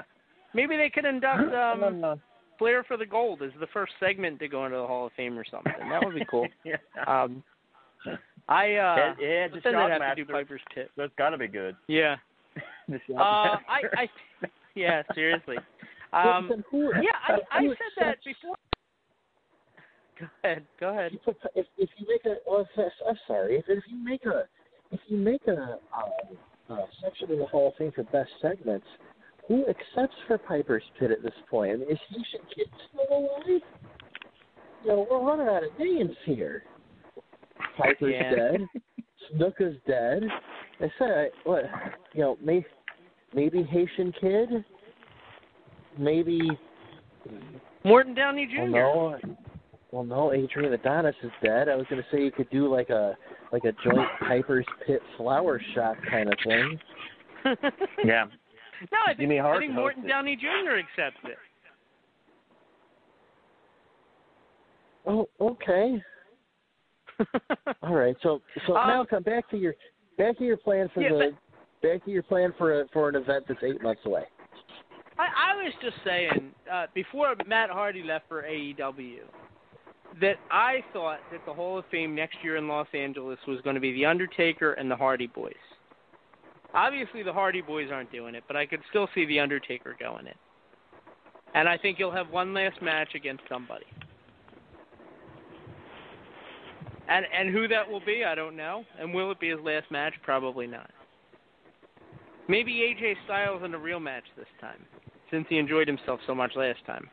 [0.54, 2.20] maybe they could induct um,
[2.58, 5.38] Flair for the Gold as the first segment to go into the Hall of Fame
[5.38, 5.72] or something.
[5.90, 6.48] That would be cool.
[6.64, 6.76] yeah.
[7.06, 7.42] Um,
[8.50, 10.90] I uh, yeah, just then have to do Piper's Pit.
[10.96, 11.76] That's got to be good.
[11.88, 12.16] Yeah.
[13.16, 14.08] Uh, I, I,
[14.74, 15.56] yeah, seriously.
[16.12, 18.56] Um, yeah, I, I said that before.
[20.18, 20.66] Go ahead.
[20.80, 21.12] Go ahead.
[21.54, 22.66] if if you make a well,
[23.08, 24.42] I'm sorry, if if you make a
[24.90, 25.78] if you make a,
[26.68, 28.86] a section in the Hall of Fame for best segments,
[29.46, 31.74] who accepts for Piper's Pit at this point?
[31.74, 33.62] I mean, is Houston Kid still alive?
[34.82, 36.64] You know, we're running out of names here.
[37.76, 38.34] Piper's Yeah.
[38.34, 38.66] dead.
[39.34, 40.22] Snuka's dead.
[40.80, 41.64] I said, what?
[42.14, 42.66] You know, maybe
[43.34, 44.64] maybe Haitian kid.
[45.98, 46.50] Maybe.
[47.84, 48.70] Morton Downey Jr.
[48.72, 49.36] Well, no.
[49.92, 50.32] Well, no.
[50.32, 51.68] Adrian Adonis is dead.
[51.68, 53.16] I was going to say you could do like a
[53.52, 56.78] like a joint Piper's Pit Flower Shop kind of thing.
[58.04, 58.26] Yeah.
[58.92, 60.06] No, I think, I think Morton.
[60.06, 60.76] Downey Jr.
[60.78, 61.36] accepts it.
[65.06, 66.02] Oh, okay.
[67.82, 68.16] All right.
[68.22, 69.74] So, so Um, now come back to your
[70.18, 71.36] back to your plan for Yeah, the
[71.82, 74.24] back to your plan for a, for an event that's eight months away.
[75.18, 79.18] I, I was just saying uh, before Matt Hardy left for AEW
[80.20, 83.74] that I thought that the Hall of Fame next year in Los Angeles was going
[83.74, 85.54] to be The Undertaker and the Hardy Boys.
[86.74, 90.26] Obviously, the Hardy Boys aren't doing it, but I could still see The Undertaker going
[90.26, 90.34] in.
[91.54, 93.86] And I think he'll have one last match against somebody.
[97.10, 98.84] And and who that will be, I don't know.
[98.98, 100.14] And will it be his last match?
[100.22, 100.90] Probably not.
[102.48, 104.84] Maybe AJ Styles in a real match this time,
[105.30, 107.10] since he enjoyed himself so much last time.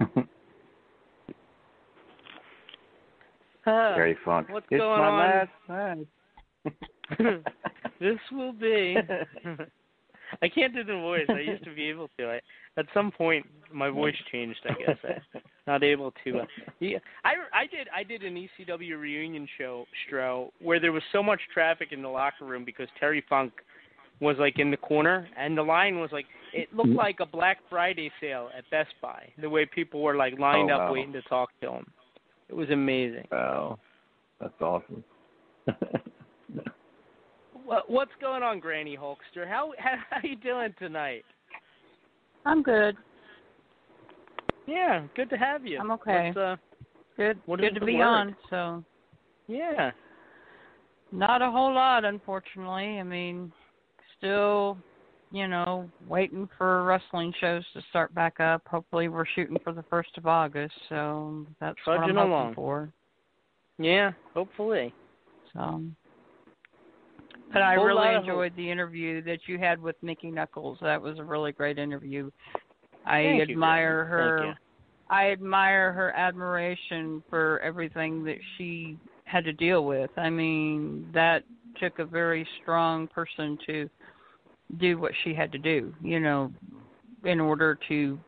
[3.64, 3.94] Huh.
[3.96, 4.44] Very fun.
[4.50, 5.46] What's it's going my
[5.78, 6.06] on?
[6.58, 6.76] last
[7.98, 8.94] this will be.
[10.42, 11.26] I can't do the voice.
[11.28, 12.26] I used to be able to.
[12.26, 12.40] I,
[12.76, 14.58] at some point, my voice changed.
[14.64, 16.40] I guess I'm not able to.
[16.40, 16.46] Uh,
[16.80, 21.22] yeah, I I did I did an ECW reunion show, Stro, where there was so
[21.22, 23.52] much traffic in the locker room because Terry Funk
[24.20, 26.98] was like in the corner, and the line was like it looked Mm-hmm.
[26.98, 29.28] like a Black Friday sale at Best Buy.
[29.40, 31.86] The way people were like lined Oh, up waiting to talk to him.
[32.48, 33.26] It was amazing.
[33.32, 33.78] Wow.
[34.40, 35.02] That's awesome.
[37.64, 39.48] What, what's going on, Granny Hulkster?
[39.48, 41.24] How how, how you doing tonight?
[42.44, 42.96] I'm good.
[44.66, 45.78] Yeah, good to have you.
[45.78, 46.32] I'm okay.
[46.34, 46.56] What's, uh,
[47.16, 47.38] Good.
[47.46, 48.34] good to be on.
[48.50, 48.82] So
[49.46, 49.90] yeah.
[51.12, 52.98] not a whole lot, unfortunately.
[52.98, 53.52] I mean,
[54.18, 54.78] still,
[55.30, 58.62] you know, waiting for wrestling shows to start back up.
[58.66, 60.74] Hopefully, we're shooting for the first of August.
[60.88, 62.54] So that's what I'm hoping along.
[62.54, 62.92] for.
[63.78, 64.92] Yeah, hopefully.
[65.52, 65.82] So.
[67.54, 70.76] But I really enjoyed the interview that you had with Mickie Knuckles.
[70.82, 72.28] That was a really great interview.
[73.06, 74.10] I Thank admire Granny.
[74.10, 74.46] her.
[74.46, 74.52] You.
[75.08, 80.10] I admire her admiration for everything that she had to deal with.
[80.16, 81.44] I mean, that
[81.80, 83.88] took a very strong person to
[84.78, 86.52] do what she had to do, you know,
[87.24, 88.18] in order to,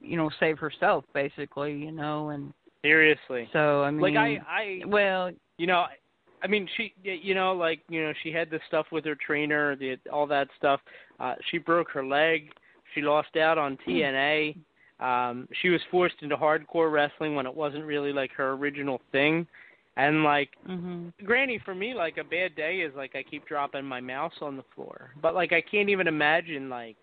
[0.00, 2.52] you know, save herself basically, you know, and
[2.82, 3.48] Seriously.
[3.52, 5.86] so I mean like I I well, you know,
[6.42, 9.76] I mean she you know like, you know, she had the stuff with her trainer,
[9.76, 10.80] the all that stuff.
[11.20, 12.50] Uh she broke her leg.
[12.94, 14.56] She lost out on TNA.
[15.00, 19.46] Um she was forced into hardcore wrestling when it wasn't really like her original thing.
[19.96, 21.12] And like mhm.
[21.24, 24.56] Granny, for me, like a bad day is like I keep dropping my mouse on
[24.56, 25.10] the floor.
[25.22, 26.96] But like I can't even imagine like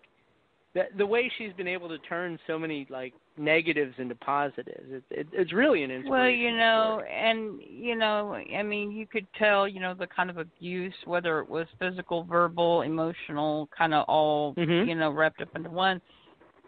[0.74, 4.86] the the way she's been able to turn so many like negatives into positives.
[4.90, 6.10] It, it, it's really an inspiration.
[6.10, 10.30] Well, you know, and you know, I mean, you could tell, you know, the kind
[10.30, 14.86] of abuse, whether it was physical, verbal, emotional, kind of all, Mhm.
[14.86, 16.00] you know, wrapped up into one.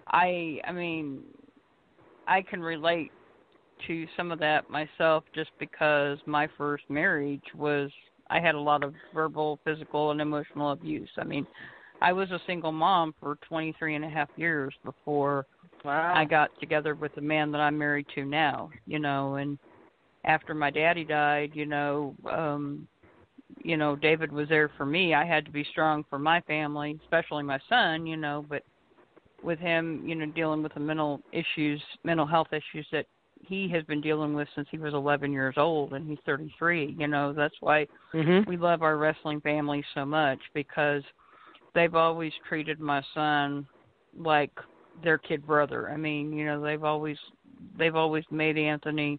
[0.09, 1.23] I, I mean,
[2.27, 3.13] I can relate
[3.87, 7.91] to some of that myself, just because my first marriage was,
[8.31, 11.11] I had a lot of verbal, physical, and emotional abuse.
[11.19, 11.47] I mean,
[12.01, 15.47] I was a single mom for 23 and a half years before
[15.87, 16.15] wow.
[16.15, 19.59] I got together with the man that I'm married to now, you know, and
[20.25, 22.87] after my daddy died, you know, um
[23.63, 25.15] you know, David was there for me.
[25.15, 28.63] I had to be strong for my family, especially my son, you know, but
[29.43, 33.07] with him, you know, dealing with the mental issues, mental health issues that
[33.41, 37.07] he has been dealing with since he was 11 years old and he's 33, you
[37.07, 38.47] know, that's why Mhm.
[38.47, 41.05] we love our wrestling family so much because
[41.75, 43.67] they've always treated my son
[44.17, 44.53] like
[45.03, 45.91] their kid brother.
[45.91, 47.17] I mean, you know, they've always
[47.79, 49.19] they've always made Anthony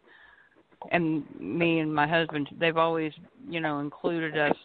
[0.92, 3.12] and me and my husband they've always,
[3.50, 4.56] you know, included us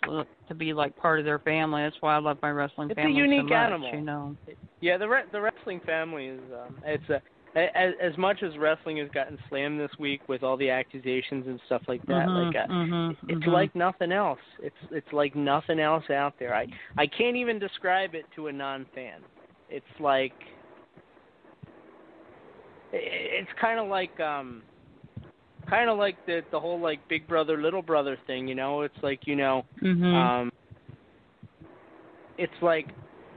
[0.49, 1.83] to be like part of their family.
[1.83, 3.93] That's why I love my wrestling It's a family unique so much, animal.
[3.93, 4.37] you know.
[4.81, 7.23] Yeah, the re- the wrestling family is um it's a
[7.55, 11.61] as, as much as wrestling has gotten slammed this week with all the accusations and
[11.67, 13.53] stuff like that, Mhm, like uh, mhm, it's mhm.
[13.53, 14.41] like nothing else.
[14.59, 16.55] It's it's like nothing else out there.
[16.55, 16.67] I
[16.97, 19.21] I can't even describe it to a non-fan.
[19.69, 20.33] It's like
[22.93, 24.63] it's kind of like um
[25.69, 28.83] kind of like the the whole like big brother little brother thing, you know?
[28.83, 30.15] It's like, you know, Mhm.
[30.15, 30.53] um
[32.39, 32.87] it's like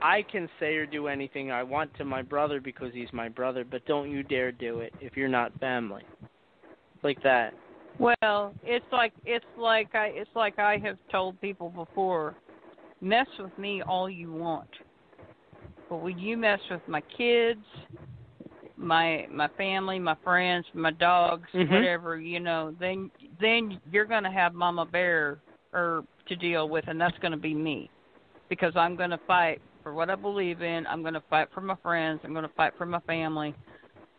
[0.02, 3.64] I can say or do anything I want to my brother because he's my brother,
[3.64, 6.04] but don't you dare do it if you're not family.
[7.02, 7.54] Like that.
[7.98, 12.34] Well, it's like it's like I it's like I have told people before.
[13.02, 14.68] Mess with me all you want,
[15.90, 17.60] but when you mess with my kids,
[18.76, 21.70] my my family, my friends, my dogs, Mhm.
[21.70, 25.38] whatever, you know, then then you're going to have Mama Bear
[25.72, 27.90] or to deal with, and that's going to be me,
[28.48, 30.86] because I'm going to fight for what I believe in.
[30.86, 32.20] I'm going to fight for my friends.
[32.24, 33.54] I'm going to fight for my family.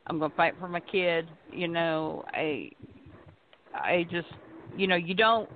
[0.07, 1.29] I'm going to fight for my kid.
[1.51, 2.69] You know, I
[3.73, 4.29] I just,
[4.75, 5.49] you know, you don't,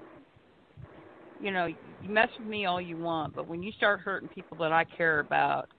[1.39, 4.57] you know, you mess with me all you want, but when you start hurting people
[4.57, 5.69] that I care about,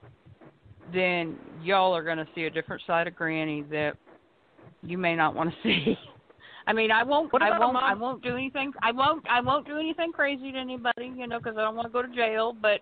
[0.91, 3.93] then y'all are going to see a different side of Granny that
[4.81, 5.97] you may not want to see.
[6.65, 8.71] I mean, I won't, I won't, I won't do anything.
[8.81, 11.87] I won't, I won't do anything crazy to anybody, you know, because I don't want
[11.87, 12.55] to go to jail.
[12.59, 12.79] But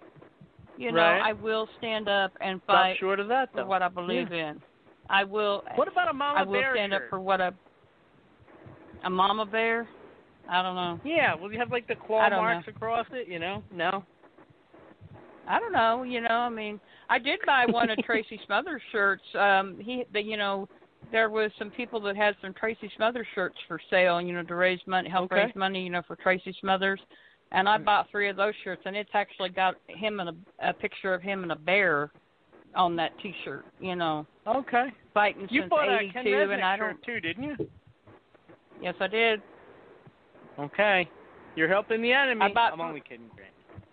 [0.77, 1.21] you know, Right.
[1.29, 4.61] I will stand up and fight short of that, for what I believe in.
[5.09, 5.63] I will.
[5.75, 6.41] What about a mama bear?
[6.41, 7.03] I will bear stand shirt?
[7.03, 7.51] up for what I.
[9.03, 9.87] A mama bear?
[10.49, 10.99] I don't know.
[11.03, 13.27] Yeah, will you have like the claw marks across it?
[13.27, 13.63] You know?
[13.73, 14.03] No.
[15.51, 16.03] I don't know.
[16.03, 16.79] You know, I mean,
[17.09, 19.23] I did buy one of Tracy Smothers shirts.
[19.37, 20.67] Um, he, the, you know,
[21.11, 24.21] there was some people that had some Tracy Smothers shirts for sale.
[24.21, 25.43] You know, to raise money, help Okay.
[25.45, 25.83] raise money.
[25.83, 27.01] You know, for Tracy Smothers.
[27.51, 30.73] And I bought three of those shirts, and it's actually got him and a, a
[30.73, 32.09] picture of him and a bear
[32.75, 33.65] on that T-shirt.
[33.81, 34.85] You know, Okay.
[35.13, 37.15] fighting You since bought a Ken '82, Resnick and I shirt don't.
[37.15, 37.55] too, didn't you?
[38.81, 39.41] Yes, I did.
[40.57, 41.09] Okay.
[41.57, 42.39] You're helping the enemy.
[42.41, 43.51] I bought- I'm only kidding, Grant.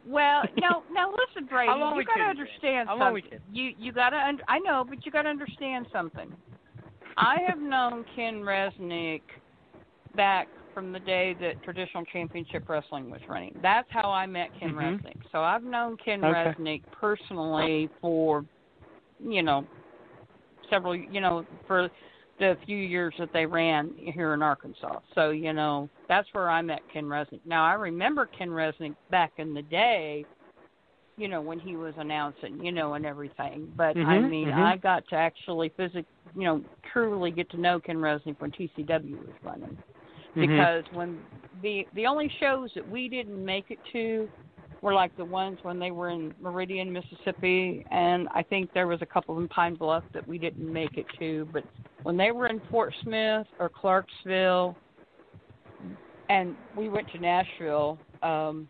[0.08, 1.72] Well, no, now listen, Brady.
[1.72, 3.38] You gotta understand I'm something.
[3.52, 4.16] You you gotta.
[4.16, 6.32] Un- I know, but you gotta understand something.
[7.16, 9.22] I have known Ken Resnick
[10.14, 13.58] back from the day that traditional championship wrestling was running.
[13.60, 15.00] That's how I met Ken Mhm.
[15.00, 15.16] Resnick.
[15.32, 16.54] So I've known Ken Okay.
[16.54, 18.44] Resnick personally for,
[19.18, 19.66] you know,
[20.70, 21.90] several, you know, for
[22.38, 25.00] the few years that they ran here in Arkansas.
[25.14, 27.40] So, you know, that's where I met Ken Resnick.
[27.44, 30.24] Now, I remember Ken Resnick back in the day,
[31.16, 33.72] you know, when he was announcing, you know, and everything.
[33.76, 34.58] But I Mhm, mean, mhm.
[34.58, 36.06] I got to actually physically,
[36.36, 36.62] you know,
[36.92, 39.76] truly get to know Ken Resnick when TCW was running.
[40.36, 40.48] Mhm.
[40.48, 41.18] Because when
[41.62, 44.28] the the only shows that we didn't make it to
[44.80, 49.00] were like the ones when they were in Meridian, Mississippi, and I think there was
[49.02, 51.48] a couple in Pine Bluff that we didn't make it to.
[51.52, 51.64] But
[52.04, 54.76] when they were in Fort Smith or Clarksville,
[56.28, 58.68] and we went to Nashville um,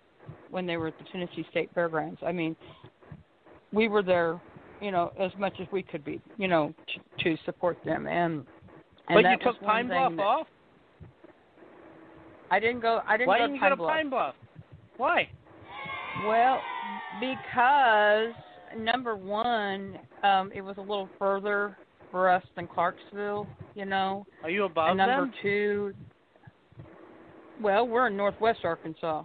[0.50, 2.20] when they were at the Tennessee State Fairgrounds.
[2.24, 2.56] I mean,
[3.72, 4.40] we were there,
[4.80, 6.72] you know, as much as we could be, you know,
[7.18, 8.06] to, to support them.
[8.06, 8.44] And,
[9.08, 10.46] and But you took Pine Bluff off?
[12.50, 13.00] I didn't go.
[13.06, 13.90] I didn't Why go didn't you to Pine go to Bluff.
[13.90, 14.34] Pine Bluff?
[14.96, 15.28] Why?
[16.26, 16.60] Well,
[17.20, 18.34] because
[18.76, 21.76] number one, um, it was a little further
[22.10, 24.26] for us than Clarksville, you know.
[24.42, 25.32] Are you above and number them?
[25.42, 25.92] two,
[27.60, 29.24] well, we're in Northwest Arkansas.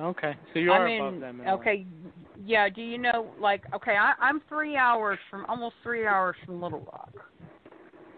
[0.00, 0.34] Okay.
[0.52, 1.40] So you are I mean, above them.
[1.40, 1.60] in a way.
[1.60, 1.86] okay,
[2.44, 2.68] yeah.
[2.68, 6.80] Do you know, like, okay, I, I'm three hours from, almost three hours from Little
[6.80, 7.12] Rock,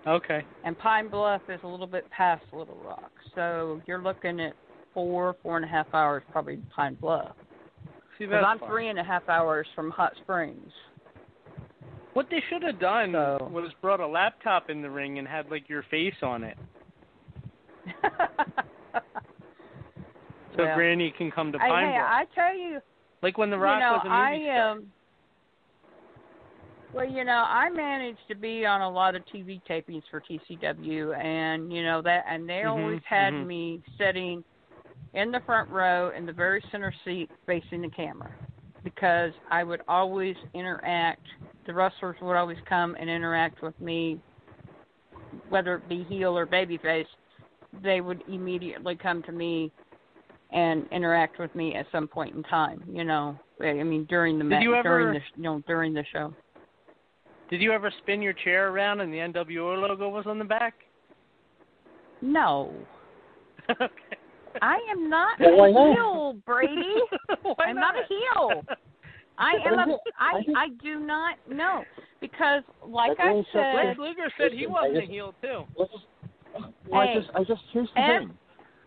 [0.06, 0.42] Okay.
[0.64, 4.54] and Pine Bluff is a little bit past Little Rock, so you're looking at
[4.94, 7.34] four, four and a half hours probably to Pine Bluff.
[8.18, 8.68] See, that's I'm fine.
[8.70, 10.72] three and a half hours from Hot Springs.
[12.14, 15.50] What they should have done So- was brought a laptop in the ring and had
[15.50, 16.56] like your face on it,
[20.56, 22.80] so Well, Granny can come to I, Pine hey, I tell you,
[23.22, 24.70] like when The Rock you know, was a movie I star.
[24.72, 24.92] um.
[26.94, 31.14] Well, you know, I managed to be on a lot of TV tapings for TCW,
[31.22, 33.46] and you know that, and they Mhm, always had mhm.
[33.46, 34.42] me sitting
[35.16, 38.30] in the front row in the very center seat, facing the camera,
[38.84, 41.26] because I would always interact.
[41.66, 44.20] The wrestlers would always come and interact with me,
[45.48, 47.06] whether it be heel or babyface.
[47.82, 49.72] They would immediately come to me
[50.52, 52.82] and interact with me at some point in time.
[52.88, 56.32] You know, I mean during the Did ma- during the you know during the show.
[57.48, 60.74] Did you ever spin your chair around and the NWO logo was on the back?
[62.20, 62.72] No,
[63.70, 64.05] okay.
[64.62, 65.94] I am not Well, why a not?
[65.94, 66.94] heel, Brady.
[67.58, 68.64] I'm not a heel.
[69.38, 71.84] I am I a think- I I think- I do not know
[72.20, 75.64] because like That's I said Lex Luger said he wasn't I a just- heel too.
[75.76, 76.04] Let's just,
[76.88, 78.38] well, I Hey, just, I just, here's the ev- thing.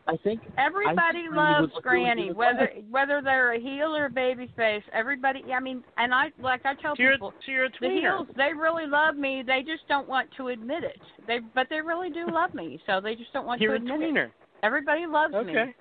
[0.08, 2.84] I think Everybody I think loves would look really Granny, whether well.
[2.90, 4.82] whether they're a heel or a baby face.
[4.92, 8.28] Everybody, I mean, and I like I tell So you're, people, so you're the heels
[8.36, 9.44] they really love me.
[9.46, 11.00] They just don't want to admit it.
[11.28, 13.94] They but they really do love me, so they just don't want You're to a
[13.94, 14.32] admit it.
[14.60, 14.66] Tweener.
[14.66, 15.40] Everybody loves me.
[15.40, 15.76] Okay.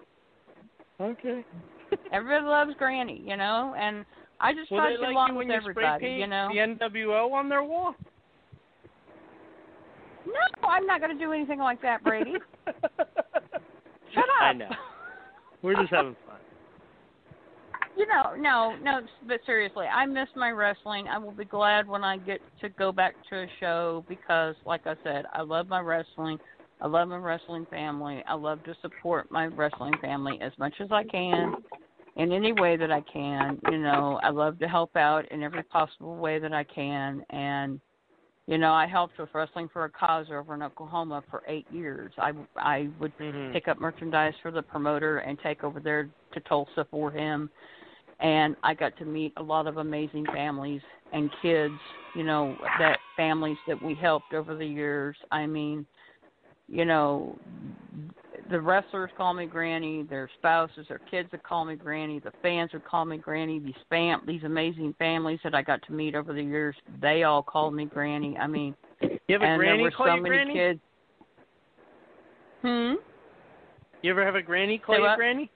[1.01, 1.45] Okay.
[2.13, 4.05] Everybody loves Granny, you know, and
[4.41, 6.27] I just Will try they to get like along with you spray everybody, paint you
[6.27, 6.49] know.
[6.53, 7.95] the NWO on their wall?
[10.27, 12.35] No, I'm not going to do anything like that, Brady.
[12.67, 14.43] Shut up.
[14.43, 14.69] I know.
[15.63, 16.37] We're just having fun.
[17.97, 21.09] You know, no, no, but seriously, I miss my wrestling.
[21.09, 24.87] I will be glad when I get to go back to a show because, like
[24.87, 26.39] I said, I love my wrestling.
[26.81, 28.23] I love my wrestling family.
[28.27, 31.55] I love to support my wrestling family as much as I can
[32.17, 33.59] in any way that I can.
[33.71, 37.23] You know, I love to help out in every possible way that I can.
[37.31, 37.81] And,
[38.47, 42.13] you know, I helped with Wrestling for a Cause over in Oklahoma for eight years.
[42.19, 43.53] I, I would Mhm.
[43.53, 47.51] pick up merchandise for the promoter and take over there to Tulsa for him
[48.21, 50.83] and I got to meet a lot of amazing families
[51.13, 51.75] and kids,
[52.15, 55.17] you know, that families that we helped over the years.
[55.31, 55.87] I mean,
[56.69, 57.36] you know,
[58.51, 62.73] the wrestlers call me granny, their spouses, their kids would call me granny, the fans
[62.73, 66.32] would call me granny, these fam these amazing families that I got to meet over
[66.32, 68.36] the years, they all called me granny.
[68.36, 70.55] I mean, You have a and granny there were call so you many granny?
[70.55, 70.81] kids.
[72.62, 72.95] Hmm?
[74.03, 75.16] You ever have a granny call Say you what?
[75.16, 75.51] granny?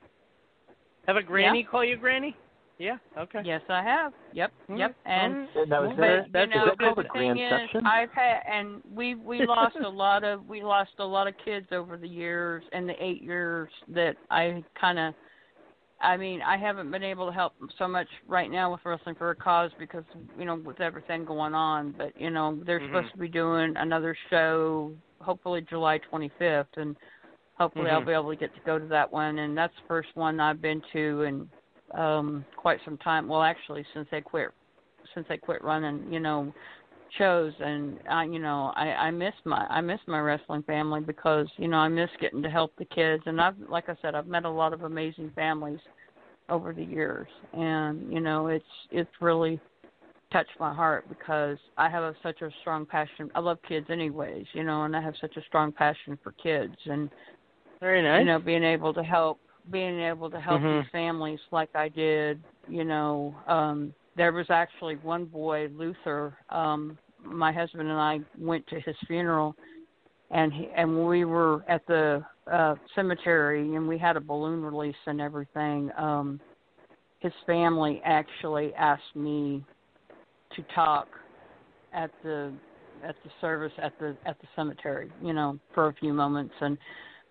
[1.06, 1.70] Have a granny Yeah.
[1.70, 2.36] call you granny?
[2.78, 2.96] Yeah.
[3.16, 3.42] Okay.
[3.44, 4.12] Yes, I have.
[4.32, 4.94] Yep, yep.
[5.04, 7.82] And And now, is but, that, you that's, know, that called the a thing is.
[7.84, 11.66] I've had, and we we lost a lot of we lost a lot of kids
[11.72, 15.14] over the years, and the eight years that I kind of.
[16.00, 19.30] I mean, I haven't been able to help so much right now with Wrestling for
[19.30, 20.02] a Cause because
[20.36, 21.94] you know with everything going on.
[21.96, 22.86] But you know they're Mhm.
[22.86, 26.96] supposed to be doing another show, hopefully July 25th, and
[27.54, 28.06] hopefully I'll Mhm.
[28.06, 29.38] be able to get to go to that one.
[29.38, 31.48] And that's the first one I've been to in
[31.94, 33.28] um quite some time.
[33.28, 34.50] Well, actually, since they quit
[35.14, 36.52] since they quit running, you know,
[37.18, 41.48] shows and I you know, I I miss my I miss my wrestling family because,
[41.56, 44.26] you know, I miss getting to help the kids and I've like I said, I've
[44.26, 45.80] met a lot of amazing families
[46.48, 49.60] over the years and, you know, it's it's really
[50.32, 53.30] touched my heart because I have a, such a strong passion.
[53.34, 56.74] I love kids anyways, you know, and I have such a strong passion for kids
[56.86, 57.10] and
[57.80, 58.20] Very nice.
[58.20, 59.38] you know, being able to help
[59.70, 60.82] being able to help Mhm.
[60.82, 66.98] these families like I did, you know, um there was actually one boy, Luther, um
[67.24, 69.54] my husband and I went to his funeral
[70.30, 74.96] and he, and we were at the uh cemetery and we had a balloon release
[75.06, 75.90] and everything.
[75.96, 76.40] Um
[77.20, 79.64] his family actually asked me
[80.54, 81.06] to talk
[81.92, 82.52] at the
[83.04, 86.76] at the service at the at the cemetery, you know, for a few moments and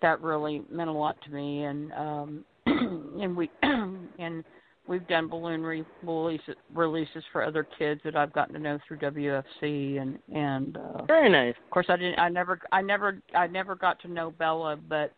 [0.01, 4.43] that really meant a lot to me and um and we and
[4.87, 8.97] we've done balloon re- releases releases for other kids that I've gotten to know through
[8.97, 11.55] WFC and and uh Very nice.
[11.63, 15.13] of course I didn't I never I never I never got to know Bella but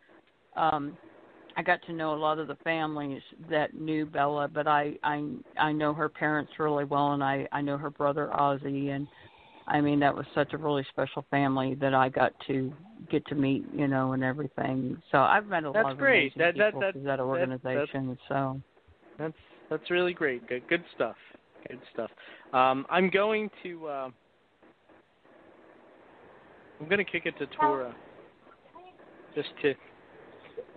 [0.56, 0.98] um
[1.56, 5.28] I got to know a lot of the families that knew Bella but I I
[5.58, 9.08] I know her parents really well and I I know her brother Ozzy and
[9.74, 12.72] I mean that was such a really special family that I got to
[13.10, 15.02] get to meet, you know, and everything.
[15.12, 16.34] So I've met a That's lot of great.
[16.36, 18.18] amazing That- that- people that- through that that- organization.
[18.30, 18.62] so
[19.18, 19.38] That's
[19.70, 20.46] that's really great.
[20.48, 21.18] Good good stuff.
[21.68, 22.12] Good stuff.
[22.54, 24.10] Um, I'm going to uh,
[26.80, 27.96] I'm going to kick it to Tora.
[29.36, 29.74] Just to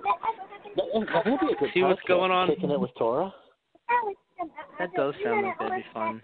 [0.05, 0.15] That,
[1.13, 2.49] that would be a good See what's going on.
[2.49, 3.33] Kicking it with Tora.
[4.79, 6.23] that does sound like that'd be fun.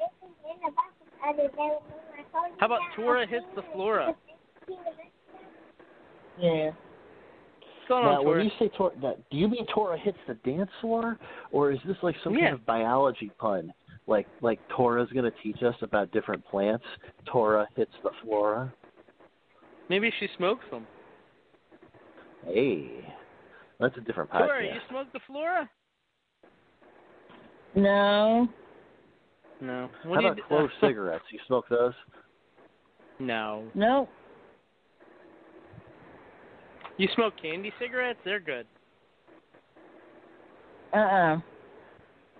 [2.59, 4.15] How about Tora hits the Flora?
[6.41, 6.71] Yeah.
[6.71, 8.45] What's going now, on, when Tora?
[8.45, 11.19] you say Tora, that, do you mean Tora hits the dance floor,
[11.51, 12.43] or is this like some Yeah.
[12.43, 13.73] kind of biology pun?
[14.07, 16.85] Like like Tora's going to teach us about different plants.
[17.27, 18.73] Tora hits the flora.
[19.89, 20.87] Maybe she smokes them.
[22.47, 22.89] Hey,
[23.79, 24.47] that's a different podcast.
[24.47, 25.71] Tora, you smoke the Flora?
[27.77, 28.49] No.
[29.61, 29.89] No.
[30.03, 31.25] How What do about you clove cigarettes?
[31.31, 31.93] You smoke those?
[33.23, 33.65] No.
[33.75, 34.09] No.
[36.97, 38.19] You smoke candy cigarettes?
[38.25, 38.67] They're good.
[40.93, 41.41] Uh uh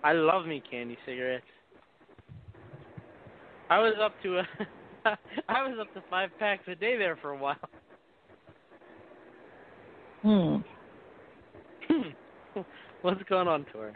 [0.03, 1.45] I love me candy cigarettes.
[3.69, 4.43] I was up to a
[5.49, 7.55] I was up to five packs a day there for a while.
[10.21, 10.57] Hmm.
[13.01, 13.93] What's going on, Tor?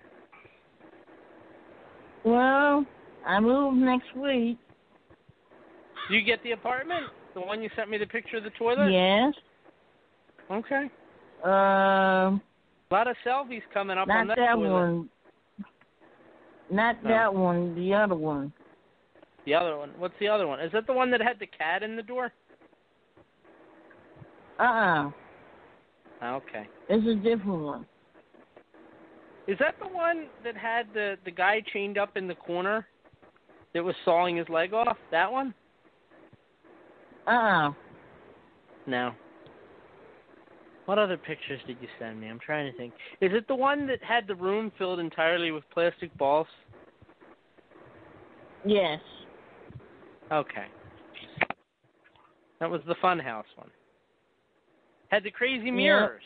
[2.23, 2.85] Well,
[3.25, 4.57] I move next week.
[6.09, 7.05] You get the apartment?
[7.33, 8.91] The one you sent me the picture of the toilet?
[8.91, 9.33] Yes.
[10.51, 10.89] Okay.
[11.43, 12.41] Um.
[12.89, 14.71] A lot of selfies coming up not on that, that toilet.
[14.71, 15.09] one.
[16.71, 17.09] Not No.
[17.09, 17.75] that one.
[17.75, 18.53] The other one.
[19.45, 19.91] The other one.
[19.97, 20.59] What's the other one?
[20.59, 22.31] Is that the one that had the cat in the door?
[24.59, 25.11] Uh uh
[26.23, 26.67] Okay.
[26.89, 27.85] It's a different one.
[29.47, 32.87] Is that the one that had the the guy chained up in the corner
[33.73, 34.97] that was sawing his leg off?
[35.11, 35.53] That one?
[37.27, 37.71] Uh-uh.
[38.85, 39.11] No.
[40.85, 42.27] What other pictures did you send me?
[42.27, 42.93] I'm trying to think.
[43.19, 46.47] Is it the one that had the room filled entirely with plastic balls?
[48.65, 48.99] Yes.
[50.31, 50.65] Okay.
[52.61, 53.69] That was the Funhouse one.
[55.09, 56.23] Had the crazy mirrors.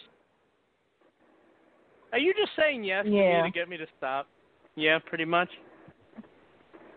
[2.14, 3.44] Are you just saying yes to Yeah.
[3.44, 4.28] me to get me to stop?
[4.76, 5.50] Yeah, pretty much.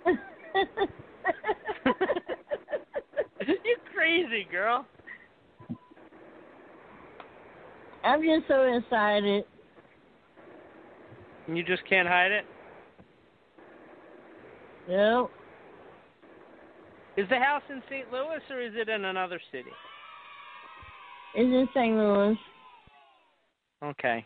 [3.64, 4.86] you crazy girl.
[8.02, 9.44] I'm just so excited.
[11.48, 12.44] You just can't hide it.
[14.88, 15.30] Nope.
[17.16, 18.10] Is the house in St.
[18.12, 19.70] Louis or is it in another city?
[21.34, 21.96] It's in St.
[21.96, 22.38] Louis.
[23.82, 24.24] Okay.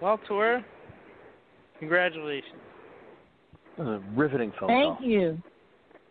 [0.00, 0.64] Well, Tora,
[1.80, 2.54] congratulations.
[3.76, 5.06] That was a riveting phone Thank call.
[5.06, 5.42] you.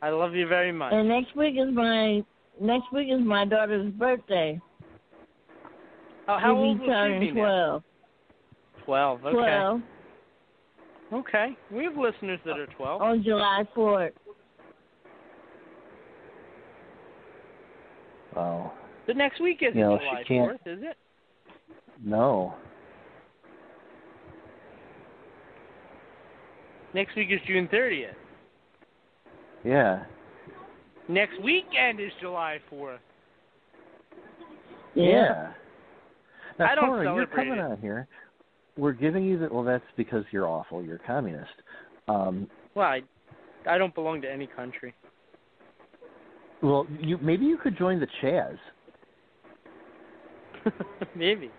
[0.01, 0.91] I love you very much.
[0.93, 2.21] And next week is my
[2.59, 4.59] next week is my daughter's birthday.
[6.27, 7.41] Oh, how She'll old will she turning be now?
[7.41, 7.83] twelve.
[8.85, 9.25] Twelve.
[9.25, 9.33] Okay.
[9.35, 9.81] Twelve
[11.11, 11.57] Okay.
[11.71, 13.01] We have listeners that are twelve.
[13.01, 14.13] on July fourth.
[18.35, 18.73] Wow.
[19.07, 20.97] The next week isn't You know, she July can't- fourth, is it?
[22.03, 22.53] No.
[26.93, 28.15] Next week is June thirtieth.
[29.63, 30.03] Yeah.
[31.07, 32.99] Next weekend is July fourth.
[34.95, 35.53] Yeah.
[36.57, 37.59] Now, I don't Tora, you're coming it.
[37.59, 38.07] on here.
[38.77, 39.49] We're giving you the.
[39.51, 40.83] Well, that's because you're awful.
[40.83, 41.51] You're a communist.
[42.07, 43.01] Um, Well, I,
[43.67, 44.93] I don't belong to any country.
[46.61, 48.57] well, you maybe you could join the Chaz.
[51.15, 51.49] Maybe.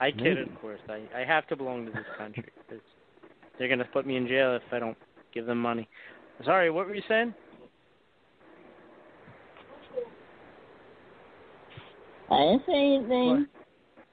[0.00, 0.40] I kid, Maybe.
[0.42, 0.80] of course.
[0.88, 2.44] I I have to belong to this country.
[3.58, 4.96] they're gonna put me in jail if I don't
[5.32, 5.88] give them money.
[6.44, 7.32] Sorry, what were you saying?
[12.30, 13.46] I didn't say anything.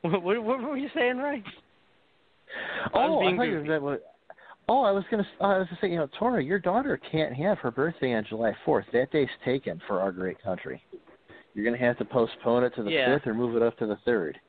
[0.01, 1.43] What, what, what were you saying, Ray?
[2.93, 3.81] Oh, I Oh, being I thought you that.
[3.81, 3.99] was-
[4.69, 5.27] Oh, I was gonna.
[5.41, 8.55] I was gonna say, you know, Tora, your daughter can't have her birthday on July
[8.63, 8.85] fourth.
[8.93, 10.81] That day's taken for our great country.
[11.53, 13.13] You're gonna have to postpone it to the Yeah.
[13.17, 14.39] fifth or move it up to the third.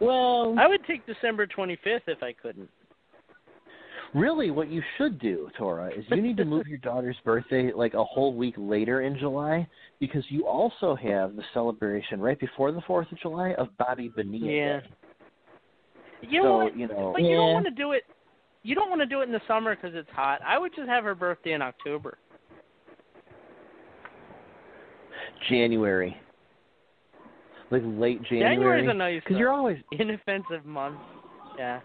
[0.00, 2.68] Well, I would take December 25th if I couldn't.
[4.14, 7.94] Really, what you should do, Tora, is you need to move your daughter's birthday like
[7.94, 9.66] a whole week later in July
[10.00, 14.46] because you also have the celebration right before the Fourth of July of Bobby Bonilla.
[14.50, 14.80] Yeah.
[14.80, 14.86] Day.
[16.22, 16.78] You know so what?
[16.78, 18.04] you know, But you don't want to do it.
[18.62, 20.40] You don't want to do it in the summer because it's hot.
[20.44, 22.18] I would just have her birthday in October.
[25.48, 26.16] January,
[27.70, 28.56] like late January.
[28.56, 30.98] January's a nice, because uh, you're always inoffensive month.
[31.58, 31.80] Yeah.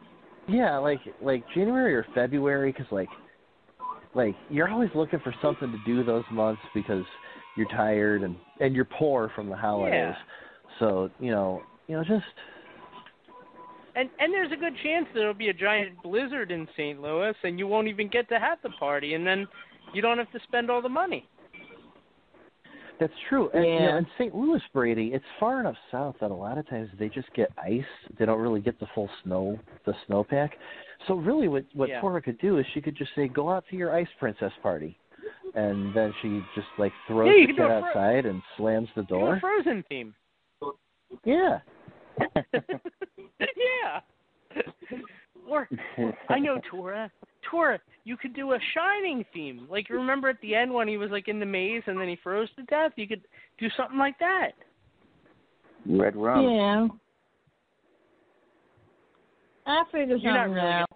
[0.47, 3.09] yeah, like like January or February, because like
[4.13, 7.05] like you're always looking for something to do those months because
[7.55, 9.93] you're tired and and you're poor from the holidays.
[9.93, 10.15] Yeah.
[10.79, 12.25] So you know, you know, just
[13.95, 17.01] And and there's a good chance there'll be a giant blizzard in St.
[17.01, 19.47] Louis, and you won't even get to have the party, and then
[19.93, 21.27] you don't have to spend all the money.
[23.01, 23.49] That's true.
[23.55, 23.97] And you know, Yeah.
[23.97, 24.35] in St.
[24.35, 27.83] Louis, Brady, it's far enough south that a lot of times they just get ice.
[28.19, 30.51] They don't really get the full snow, the snowpack.
[31.07, 31.99] So really, what what Yeah.
[31.99, 34.99] Tora could do is she could just say, "Go out to your ice princess party,"
[35.55, 39.39] and then she just like throws Yeah, the kid outside and slams the door.
[39.39, 40.13] Frozen theme.
[41.23, 41.61] Yeah.
[43.57, 44.01] yeah.
[45.47, 47.11] Or, or I know Tora.
[47.49, 49.67] Tora, you could do a Shining theme.
[49.69, 52.17] Like remember at the end when he was like in the maze and then he
[52.23, 52.91] froze to death.
[52.95, 53.21] You could
[53.57, 54.51] do something like that.
[55.87, 56.49] Red rum.
[56.49, 56.87] Yeah.
[59.65, 60.67] I figure You're not something really.
[60.67, 60.89] out.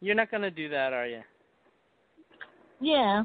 [0.00, 1.22] You're not gonna do that, are you?
[2.80, 3.24] Yeah.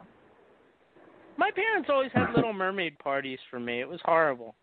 [1.38, 3.82] My parents always had Little Mermaid parties for me.
[3.82, 4.56] It was horrible.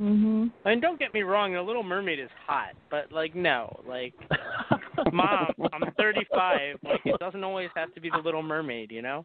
[0.00, 0.50] Mhm.
[0.64, 4.12] I mean, don't get me wrong, The Little Mermaid is hot, but like no, like
[5.12, 6.78] mom, I'm 35.
[6.82, 9.24] Like it doesn't always have to be The Little Mermaid, you know?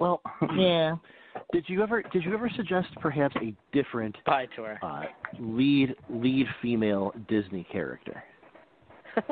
[0.00, 0.20] Well,
[0.56, 0.96] yeah.
[1.52, 4.76] Did you ever did you ever suggest perhaps a different Bye, Tora.
[4.82, 5.02] uh,
[5.38, 8.24] lead lead female Disney character?
[9.16, 9.22] I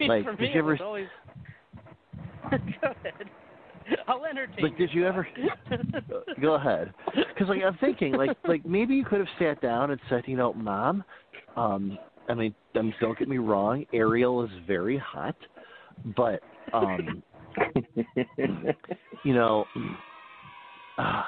[0.00, 1.06] mean, Like, for did me, you ever- always.
[2.50, 3.30] Go ahead.
[4.08, 4.64] I'll entertain.
[4.64, 5.26] Like, did you ever?
[6.40, 6.92] Go ahead.
[7.06, 10.36] Because like I'm thinking, like like maybe you could have sat down and said, you
[10.36, 11.04] know, mom,
[11.56, 11.98] um,
[12.28, 15.36] I mean, um, don't get me wrong, Ariel is very hot,
[16.16, 16.40] but
[16.72, 17.22] um,
[19.24, 19.64] you know,
[20.98, 21.22] uh,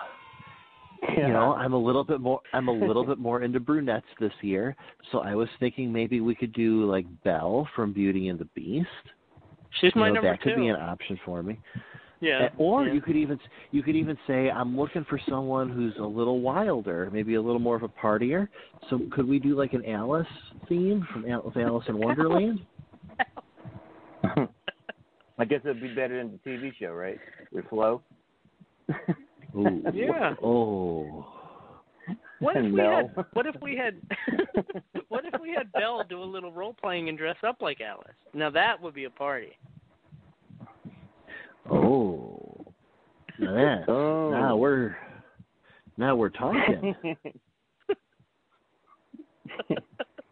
[1.17, 2.41] you know, I'm a little bit more.
[2.53, 4.75] I'm a little bit more into brunettes this year,
[5.13, 8.89] so I was thinking maybe we could do like Belle from Beauty and the Beast.
[9.81, 11.59] She's You my know, number that could be an option for me.
[12.27, 12.47] Yeah.
[12.47, 12.95] Uh, Or yeah.
[12.95, 13.39] you could even
[13.71, 17.61] you could even say I'm looking for someone who's a little wilder, maybe a little
[17.61, 18.49] more of a partier.
[18.91, 20.27] So could we do like an Alice
[20.69, 22.61] theme from Al- with Alice in Wonderland?
[25.39, 27.19] I guess it'd be better than the TV show, right?
[27.53, 28.03] With Flo.
[29.57, 29.83] Ooh.
[29.93, 30.35] Yeah.
[30.43, 31.27] Oh.
[32.41, 33.11] What if we No.
[33.17, 33.25] had?
[33.33, 33.97] What if we had?
[35.09, 38.15] what if we had Belle do a little role playing and dress up like Alice?
[38.35, 39.57] Now that would be a party.
[41.71, 42.65] Oh.
[43.39, 44.31] Now that Oh.
[44.31, 44.97] now we're
[45.97, 46.95] now we're talking.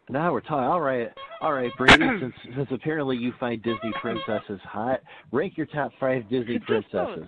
[0.09, 0.65] now we're talking.
[0.65, 1.09] All right,
[1.41, 2.05] all right, Brady.
[2.19, 7.27] since since apparently you find Disney princesses hot, rank your top five Disney princesses.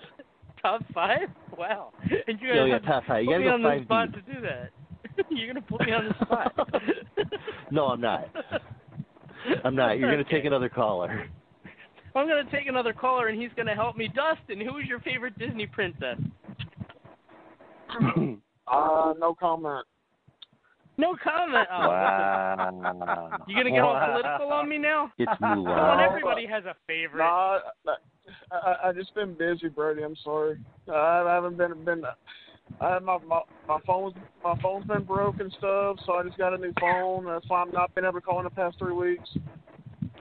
[0.61, 1.29] Top five?
[1.57, 1.93] Wow.
[2.27, 3.23] And you're Oh, gonna yeah, have top five.
[3.23, 4.25] You gotta me go on the spot deep.
[4.25, 4.69] to do that.
[5.29, 6.53] you're gonna put me on the spot.
[7.71, 8.29] No, I'm not.
[9.63, 9.97] I'm not.
[9.99, 11.27] You're gonna take another caller.
[12.17, 14.09] I'm gonna take another caller and he's gonna help me.
[14.13, 16.17] Dustin, who is your favorite Disney princess?
[18.69, 19.85] Uh, no comment.
[20.97, 21.67] No comment.
[21.71, 23.37] Oh, Wow.
[23.47, 25.11] You gonna get all political on me now?
[25.17, 27.19] It's Come on, everybody has a favorite.
[27.19, 27.95] No, I,
[28.51, 30.03] I, I just been busy, Brady.
[30.03, 30.57] I'm sorry.
[30.93, 32.03] I haven't been been.
[32.81, 36.37] I have my, my my phone's my phone's been broke and stuff, so I just
[36.37, 37.25] got a new phone.
[37.25, 39.29] That's why I'm not been able to call in the past three weeks.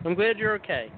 [0.04, 0.92] I'm glad you're okay.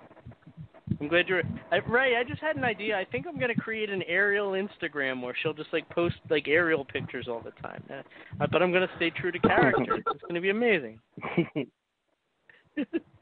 [1.00, 1.42] I'm glad you're.
[1.70, 2.96] I, Ray, I just had an idea.
[2.96, 6.84] I think I'm gonna create an Ariel Instagram where she'll just like post like Ariel
[6.84, 7.84] pictures all the time.
[8.40, 9.96] Uh, but I'm gonna stay true to character.
[10.06, 10.98] it's gonna be amazing.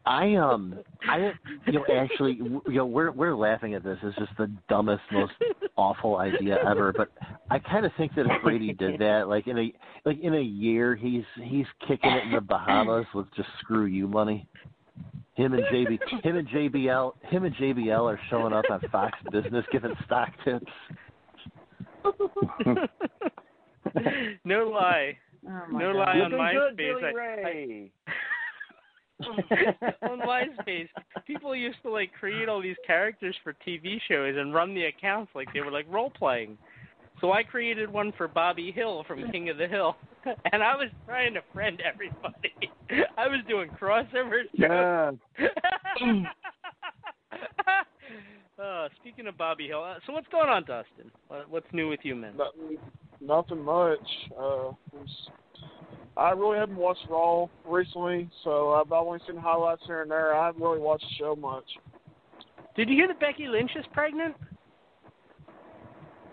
[0.06, 1.32] I um I
[1.66, 3.98] you know actually you know we're we're laughing at this.
[4.02, 5.32] It's just the dumbest, most
[5.76, 6.92] awful idea ever.
[6.96, 7.10] But
[7.50, 9.72] I kind of think that if Brady did that, like in a
[10.05, 14.06] like in a year, he's he's kicking it in the Bahamas with just screw you
[14.06, 14.48] money.
[15.36, 19.66] Him and JB, him and JBL, him and JBL are showing up on Fox Business
[19.70, 20.73] giving stock tips.
[24.44, 25.16] no lie.
[25.48, 26.76] Oh, no lie on Looking good, MySpace.
[26.76, 27.92] Billy I- Ray.
[30.02, 30.89] on MySpace,
[31.26, 35.32] people used to like create all these characters for TV shows and run the accounts
[35.34, 36.58] like they were like role playing.
[37.20, 39.96] So I created one for Bobby Hill from King of the Hill,
[40.52, 42.54] and I was trying to friend everybody.
[43.18, 45.10] I was doing crossover Yeah.
[48.62, 51.10] uh, speaking of Bobby Hill, uh, so what's going on, Dustin?
[51.28, 52.34] What, what's new with you, man?
[52.36, 52.78] Nothing,
[53.20, 53.98] nothing much.
[54.32, 55.28] Uh, was-
[56.18, 60.34] I really haven't watched Raw recently, so I've only seen highlights here and there.
[60.34, 61.64] I haven't really watched the show much.
[62.74, 64.34] Did you hear that Becky Lynch is pregnant?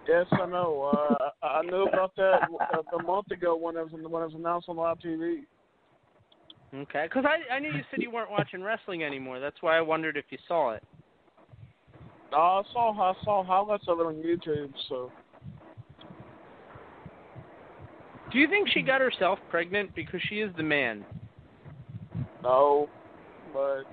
[0.07, 0.91] Yes, I know.
[0.93, 2.41] Uh, I I knew about that
[2.93, 5.41] a, month ago when it was when it was announced on live TV.
[6.75, 9.39] Okay, because I I knew you said you weren't watching wrestling anymore.
[9.39, 10.83] That's why I wondered if you saw it.
[12.33, 14.73] I saw I saw highlights of it on YouTube.
[14.89, 15.11] So
[18.33, 21.05] Do you think she got herself pregnant because she is the man?
[22.41, 22.89] no,
[23.53, 23.83] but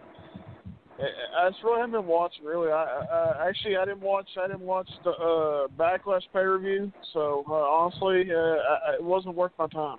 [1.00, 2.44] I, I just really haven't been watching.
[2.44, 6.58] Really, I, I actually I didn't watch I didn't watch the uh, Backlash pay per
[6.58, 6.92] view.
[7.12, 9.98] So uh, honestly, uh, I, it wasn't worth my time.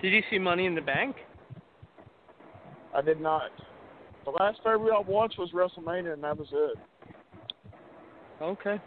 [0.00, 1.16] Did you see Money in the Bank?
[2.94, 3.50] I did not.
[4.24, 6.78] The last pay per view I watched was WrestleMania, and that was it.
[8.42, 8.80] Okay.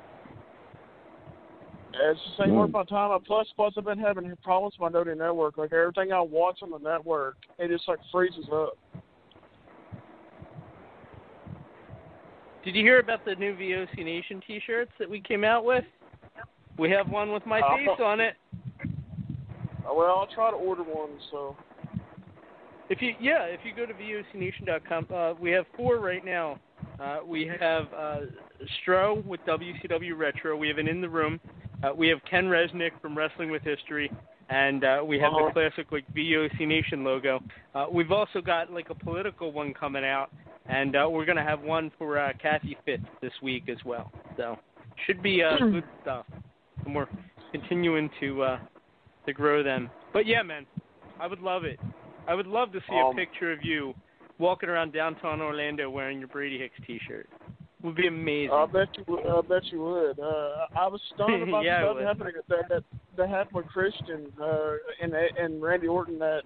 [1.93, 3.19] It's just ain't worth my time.
[3.27, 5.57] Plus, plus I've been having problems with my Noti network.
[5.57, 8.77] Like everything I watch on the network, it just like freezes up.
[12.63, 15.83] Did you hear about the new VOC Nation T-shirts that we came out with?
[16.77, 18.35] We have one with my Uh, face on it.
[18.83, 21.09] Uh, Well, I'll try to order one.
[21.31, 21.55] So
[22.89, 26.59] If you yeah, if you go to vocnation.com, uh, we have four right now.
[26.99, 28.19] Uh, we have uh,
[28.85, 30.57] Stro with WCW Retro.
[30.57, 31.39] We have an in the room.
[31.83, 34.11] Uh, we have Ken Resnick from Wrestling with History,
[34.49, 35.45] and uh, we have Uh-huh.
[35.47, 37.41] the classic like VOC Nation logo.
[37.73, 40.29] Uh, we've also got like a political one coming out,
[40.67, 44.11] and uh, we're gonna have one for uh, Kathy Fitz this week as well.
[44.37, 44.57] So
[45.05, 46.25] should be uh, good stuff,
[46.85, 47.07] and we're
[47.51, 48.59] continuing to uh,
[49.25, 49.89] to grow them.
[50.13, 50.65] But yeah, man,
[51.19, 51.79] I would love it.
[52.27, 53.93] I would love to see a Um, picture of you
[54.37, 57.27] walking around downtown Orlando wearing your Brady Hicks T-shirt.
[57.31, 58.51] It would be amazing.
[58.53, 59.03] I bet you.
[59.07, 60.19] would- I bet you would.
[60.19, 62.05] Uh, I was stunned about Yeah, the stuff would.
[62.05, 62.83] happening that that
[63.17, 66.19] that happened with Christian uh, and and Randy Orton.
[66.19, 66.43] That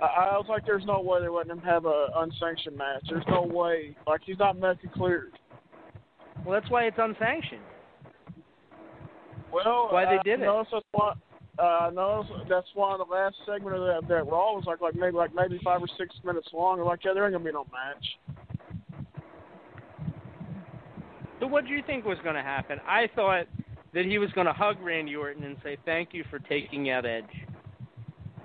[0.00, 3.04] I, I was like, there's no way they're letting him have a unsanctioned match.
[3.08, 3.96] There's no way.
[4.06, 5.32] Like he's not medically cleared.
[6.44, 7.62] Well, that's why it's unsanctioned.
[9.52, 10.44] Well, Why they did it.
[10.44, 11.14] notice that's why.
[11.58, 15.16] Uh, notice that's why the last segment of that, that Raw was like like maybe
[15.16, 16.80] like maybe five or six minutes long.
[16.80, 18.04] Like, yeah, there ain't gonna be no match.
[21.40, 22.78] So what do you think was going to happen?
[22.86, 23.46] I thought
[23.94, 27.06] that he was going to hug Randy Orton and say thank you for taking out
[27.06, 27.24] Edge.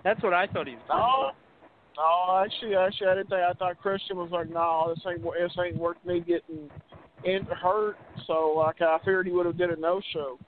[0.03, 1.32] That's what I thought he was going No,
[1.97, 3.41] no, actually, actually, I didn't think.
[3.41, 6.69] I thought Christian was like, no, this ain't this ain't worth me getting
[7.23, 7.97] in, hurt.
[8.27, 10.39] So like, I figured he would have did a no show.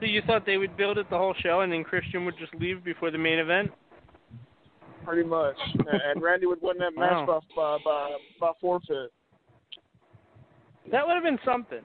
[0.00, 2.54] So you thought they would build it the whole show and then Christian would just
[2.54, 3.70] leave before the main event?
[5.04, 7.42] Pretty much, and, and Randy would win that match Wow.
[7.56, 9.10] by, by by by forfeit.
[10.90, 11.82] That would have been something.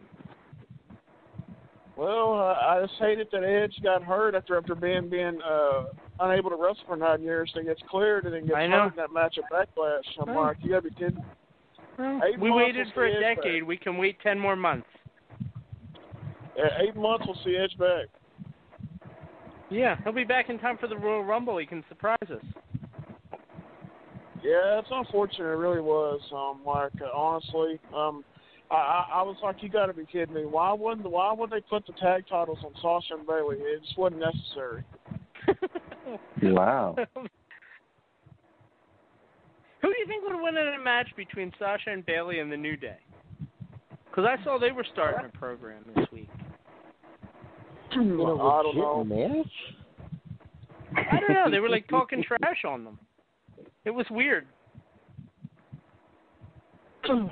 [1.97, 5.85] Well, uh, I just hated that Edge got hurt after after being being uh,
[6.19, 7.52] unable to wrestle for nine years.
[7.56, 10.03] Then gets cleared and then gets hurt in that match at Backlash.
[10.22, 10.42] I'm Oh.
[10.42, 11.24] like, you gotta be kidding.
[12.24, 13.64] Eight we waited for a decade.
[13.64, 14.88] We can wait ten more months.
[16.58, 18.08] Yeah, eight months we'll see Edge back.
[19.69, 21.58] Yeah, he'll be back in time for the Royal Rumble.
[21.58, 22.44] He can surprise us.
[24.44, 25.45] Yeah, it's unfortunate.
[25.45, 26.22] It really was.
[26.32, 28.24] Um, like uh, honestly, um,
[28.69, 30.45] I, I I was like, you got to be kidding me.
[30.45, 33.58] Why wouldn't Why would they put the tag titles on Sasha and Bayley?
[33.60, 34.84] It just wasn't necessary.
[36.43, 36.95] Wow.
[39.82, 42.58] Who do you think would win in a match between Sasha and Bayley and the
[42.58, 42.98] New Day?
[44.09, 46.30] Because I saw they were starting a program this week.
[47.93, 49.03] In a I don't legit know.
[49.03, 49.51] match?
[51.11, 51.51] I don't know.
[51.51, 52.98] They were like talking trash on them.
[53.85, 54.48] It was weird.
[57.08, 57.30] Well,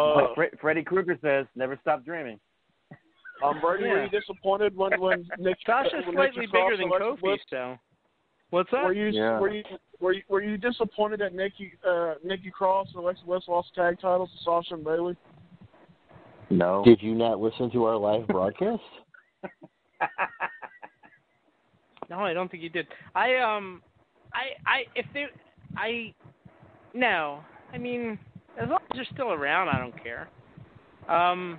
[0.00, 2.40] Uh, like Fre- Freddy Krueger says, never stop dreaming.
[3.44, 4.04] Um, Brady, were Yeah.
[4.04, 7.40] you disappointed when when Nick Sasha's when slightly Nikki bigger than selected Kofi, Bliss?
[7.50, 7.76] so.
[8.50, 8.84] What's that?
[8.84, 9.38] Were you Yeah.
[9.38, 9.64] were you
[10.00, 14.00] were you, were you disappointed that Nikki uh, Nikki Cross and Alexa Bliss lost tag
[14.00, 15.16] titles to Sasha and Bayley?
[16.50, 16.82] No.
[16.84, 18.82] Did you not listen to our live broadcast?
[22.10, 22.88] No, I don't think you did.
[23.14, 23.82] I um,
[24.34, 25.26] I I if they,
[25.76, 26.12] I,
[26.92, 27.38] no.
[27.72, 28.18] I mean,
[28.60, 30.28] as long as they're still around, I don't care.
[31.08, 31.56] Um,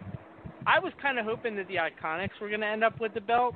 [0.67, 3.21] I was kind of hoping that the Iconics were going to end up with the
[3.21, 3.55] belt.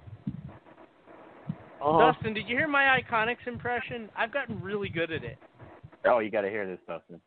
[1.85, 2.11] Uh-huh.
[2.11, 4.09] Dustin, did you hear my Iconics impression?
[4.17, 5.38] I've gotten really good at it.
[6.05, 7.22] Oh, you got to hear this, Dustin.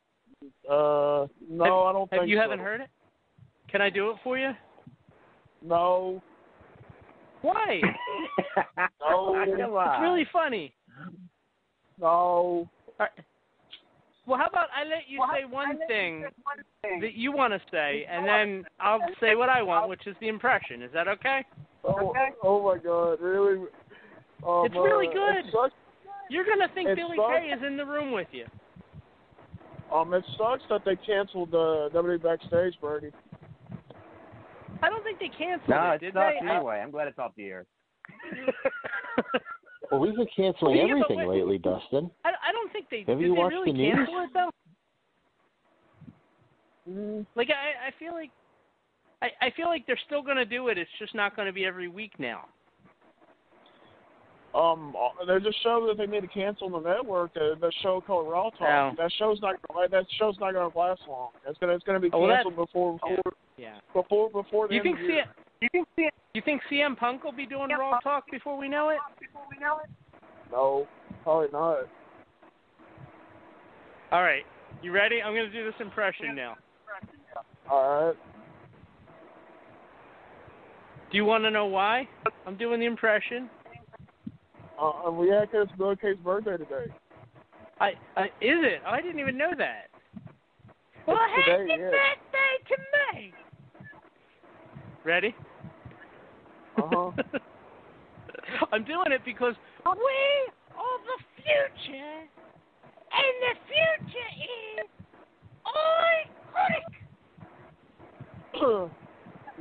[0.68, 2.42] Uh, no, I don't Have think you so.
[2.42, 2.88] haven't heard it?
[3.70, 4.50] Can I do it for you?
[5.62, 6.22] No.
[7.42, 7.80] Why?
[9.00, 9.34] No.
[9.36, 10.72] It's really funny.
[12.00, 12.68] No.
[14.26, 16.24] Well, how about I let you say one thing
[17.00, 20.28] that you want to say, and then I'll say what I want, which is the
[20.28, 20.82] impression.
[20.82, 21.44] Is that okay?
[21.84, 22.12] Oh,
[22.42, 23.20] oh my God!
[23.20, 23.66] Really?
[24.47, 25.36] Um, It's really uh, good.
[25.36, 25.75] It sucks,
[26.31, 27.39] You're gonna think It Billy sucks.
[27.41, 28.47] Kay is in the room with you.
[29.92, 33.10] um, it sucks that they canceled the WWE backstage, Brady.
[34.83, 36.49] I don't think they canceled No, it, it did sucks they?
[36.49, 36.81] anyway.
[36.81, 37.67] I'm glad it's off the air.
[39.91, 42.10] Well, we've been canceling Yeah, everything wait- lately, Dustin.
[42.23, 43.20] I, I don't think they Have did.
[43.20, 44.07] you they watched really the news?
[44.07, 44.50] it though.
[46.91, 47.23] Mm-hmm.
[47.34, 48.31] Like I, I feel like,
[49.23, 50.76] I, I feel like they're still gonna do it.
[50.76, 52.44] It's just not gonna be every week now.
[54.54, 57.34] Um, uh, there's a show that they need to cancel on the network.
[57.34, 58.62] The, the show called Raw Talk.
[58.62, 58.92] Oh.
[58.96, 61.30] That show's not gonna that show's not gonna last long.
[61.46, 63.74] It's gonna it's gonna be Oh, canceled before before Yeah.
[63.92, 65.24] before before the You end think of the year.
[65.26, 68.68] C- you think C- you think CM Punk will be doing Raw Talk before we
[68.68, 68.98] know it?
[70.50, 70.86] No,
[71.24, 71.80] probably not.
[74.10, 74.44] All right,
[74.82, 75.20] you ready?
[75.22, 76.56] I'm gonna do this impression now.
[77.70, 78.16] All right.
[81.10, 82.08] Do you want to know why
[82.46, 83.50] I'm doing the impression?
[84.81, 86.86] Uh, and we had it's Bill K's birthday today.
[87.81, 88.81] I, I is it?
[88.86, 89.89] I didn't even know that.
[91.07, 91.90] Well, It's happy yeah.
[91.90, 92.76] birthday to
[93.16, 93.32] me.
[95.05, 95.34] Ready?
[96.76, 97.10] Uh-huh.
[98.73, 99.92] I'm doing it because we
[100.76, 102.28] are the future,
[103.12, 104.31] and the future
[104.78, 104.89] is
[108.60, 108.90] iconic.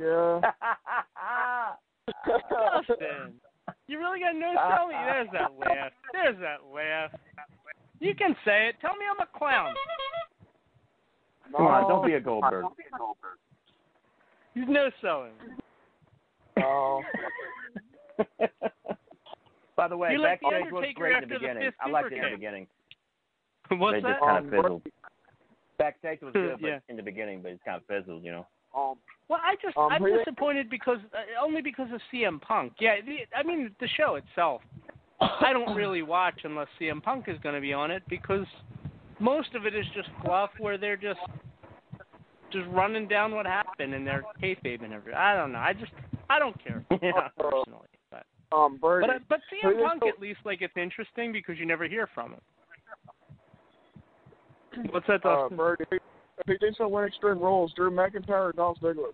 [0.00, 0.40] yeah.
[2.88, 3.40] Dustin,
[3.88, 4.94] you really got no tell me.
[4.94, 5.92] There's that laugh.
[6.12, 7.10] There's that laugh.
[8.00, 8.76] You can say it.
[8.80, 9.74] Tell me I'm a clown.
[11.56, 12.66] Come on, don't be a Goldberg.
[14.54, 15.32] He's no selling.
[16.62, 17.02] Oh.
[19.76, 21.62] By the way, You're like the backstage was great in the the beginning.
[21.62, 22.66] fifth I liked it in the beginning.
[23.70, 24.08] What's they that?
[24.08, 24.82] just kind Um, of fizzled.
[25.78, 26.78] Backstage was good, but Yeah.
[26.88, 28.46] in the beginning, but it's kind of fizzled, you know.
[28.74, 28.96] Um,
[29.28, 32.74] Well, I just Um, I'm really- disappointed because uh, only because of CM Punk.
[32.80, 34.62] Yeah, the, I mean the show itself.
[35.20, 38.46] I don't really watch unless CM Punk is going to be on it because
[39.18, 41.20] most of it is just fluff where they're just
[42.50, 45.18] just running down what happened and their kayfabe and everything.
[45.20, 45.58] I don't know.
[45.58, 45.92] I just
[46.30, 47.28] I don't care Yeah.
[47.36, 47.88] personally.
[48.10, 49.08] But Um, Brady.
[49.08, 52.32] but but CM they Punk at least like it's interesting because you never hear from
[52.34, 52.40] him.
[54.90, 55.98] What's that, Uh, Dustin?
[56.46, 56.56] Brady.
[56.56, 59.12] If he thinks he'll win Extreme Rules, Drew McIntyre or Dolph Ziggler?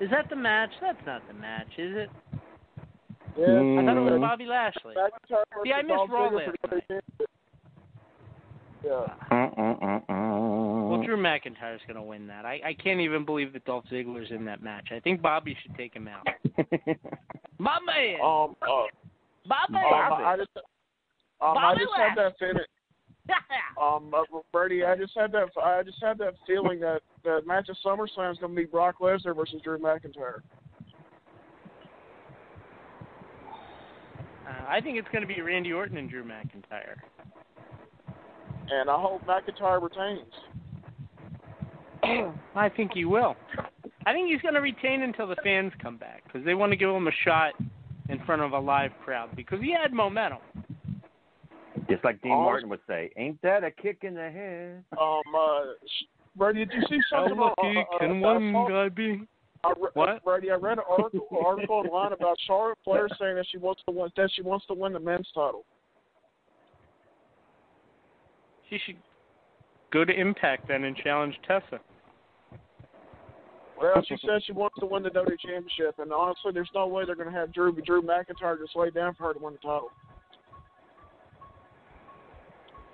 [0.00, 0.70] Is that the match?
[0.80, 2.10] That's not the match, is it?
[3.38, 3.44] Yeah.
[3.46, 4.20] I thought it was Mm.
[4.20, 4.94] Bobby Lashley.
[4.94, 7.30] McIntyre See, I missed Dolph Raw Ziggler last for the championship.
[8.84, 9.06] Yeah.
[10.88, 12.44] Well, Drew McIntyre's going to win that.
[12.44, 14.88] I, I can't even believe that Dolph Ziggler's in that match.
[14.92, 16.26] I think Bobby should take him out.
[17.58, 18.20] My man.
[18.22, 18.54] Um.
[18.62, 18.86] Uh,
[19.46, 19.74] Bobby.
[19.76, 20.50] um, I just.
[20.56, 20.62] Um,
[21.40, 22.56] I Bobby just had that feeling.
[23.80, 24.22] Um, uh,
[24.52, 25.48] Brady, I just had that.
[25.60, 28.96] I just had that feeling that that match at SummerSlam is going to be Brock
[29.00, 30.42] Lesnar versus Drew McIntyre.
[34.46, 36.96] Uh, I think it's going to be Randy Orton and Drew McIntyre.
[38.70, 40.32] And I hope McIntyre retains.
[42.54, 43.34] I think he will.
[44.06, 46.76] I think he's going to retain until the fans come back because they want to
[46.76, 47.54] give him a shot
[48.08, 50.38] in front of a live crowd because he had momentum.
[51.90, 52.42] Just like Dean Oh.
[52.42, 56.04] Martin would say, "Ain't that a kick in the head?" Um, uh, sh-
[56.36, 57.58] Brady, did you see How something about?
[57.58, 59.26] lucky Uh, can uh, one guy be?
[59.64, 60.24] I re- What?
[60.24, 63.92] Brady, I read an article, article online about Charlotte Flair saying that she wants to
[63.92, 65.64] win that she wants to win the men's title.
[68.70, 68.96] She should
[69.92, 71.80] go to Impact then and challenge Tessa.
[73.80, 77.04] Well, she said she wants to win the WWE Championship, and honestly, there's no way
[77.04, 79.58] they're going to have Drew Drew McIntyre just lay down for her to win the
[79.58, 79.90] title.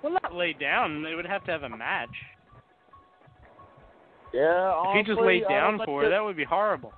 [0.03, 1.03] Well, not lay down.
[1.03, 2.09] They would have to have a match.
[4.33, 6.93] Yeah, If he just laid down for her, that would be horrible.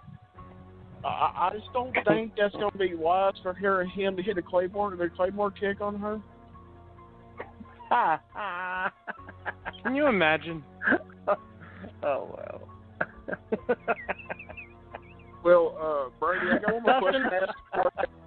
[1.03, 4.23] I, I just don't think that's going to be wise for her and him to
[4.23, 6.21] hit a Claymore, the Claymore kick on her.
[9.83, 10.63] Can you imagine?
[11.27, 11.35] oh
[12.03, 12.61] wow.
[15.43, 17.21] Well, uh, Brady, I got one more question.
[17.23, 17.53] to ask.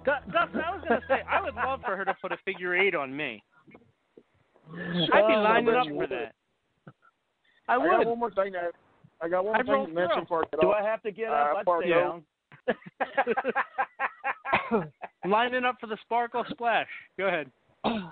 [0.05, 2.37] Du- Dustin, I was going to say, I would love for her to put a
[2.45, 3.43] figure eight on me.
[4.73, 6.33] I'd be Uh, lining up for that.
[7.69, 8.71] I I got one more thing to.
[9.21, 10.23] I got one I'd more roll thing to mention through.
[10.25, 10.81] before I get Do off.
[10.81, 11.57] I have to get Uh, up?
[11.57, 12.23] I'd stay down.
[15.27, 16.87] Lining up for the sparkle splash.
[17.17, 17.49] Go ahead.
[17.83, 18.11] Um,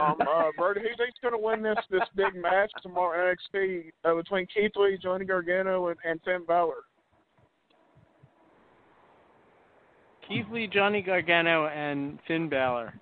[0.00, 0.14] uh,
[0.58, 4.72] Brady, who think's going to win this this big match tomorrow NXT uh, between Keith
[4.76, 6.84] Lee, Johnny Gargano, and, and Finn Balor?
[10.26, 12.94] Keith Lee, Johnny Gargano, and Finn Balor.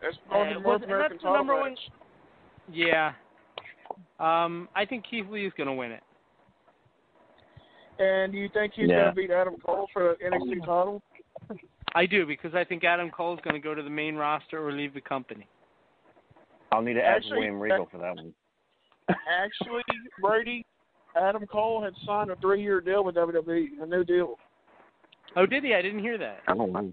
[0.00, 1.62] That's Uh, going to the North was- American that's the number match.
[1.90, 3.12] one- Yeah.
[4.18, 6.02] Um, I think Keith Lee is going to win it.
[7.98, 9.02] And do you think he's Yeah.
[9.02, 11.02] going to beat Adam Cole for the NXT title?
[11.94, 14.64] I do because I think Adam Cole is going to go to the main roster
[14.66, 15.46] or leave the company.
[16.72, 18.32] I'll need to ask Actually, William Regal for that one.
[19.28, 19.82] Actually,
[20.20, 20.64] Brady,
[21.16, 24.38] Adam Cole had signed a three-year deal with WWE, a new deal.
[25.36, 25.74] Oh, did he?
[25.74, 26.42] I didn't hear that.
[26.48, 26.92] Oh, wow.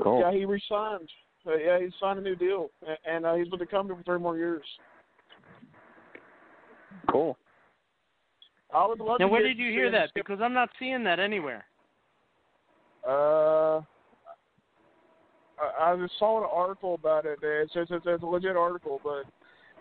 [0.00, 0.20] Cool.
[0.20, 1.10] Yeah, he re-signed.
[1.48, 2.70] Uh, yeah, he signed a new deal,
[3.06, 4.64] and uh, he's with the company for three more years.
[7.10, 7.38] Cool.
[8.74, 10.10] I would love Now, to where did you hear see him that?
[10.14, 11.64] Because I'm not seeing that anywhere.
[13.08, 13.80] Uh,
[15.58, 17.38] I, I just saw an article about it.
[17.42, 19.24] It's, it's, it's, it's a legit article, but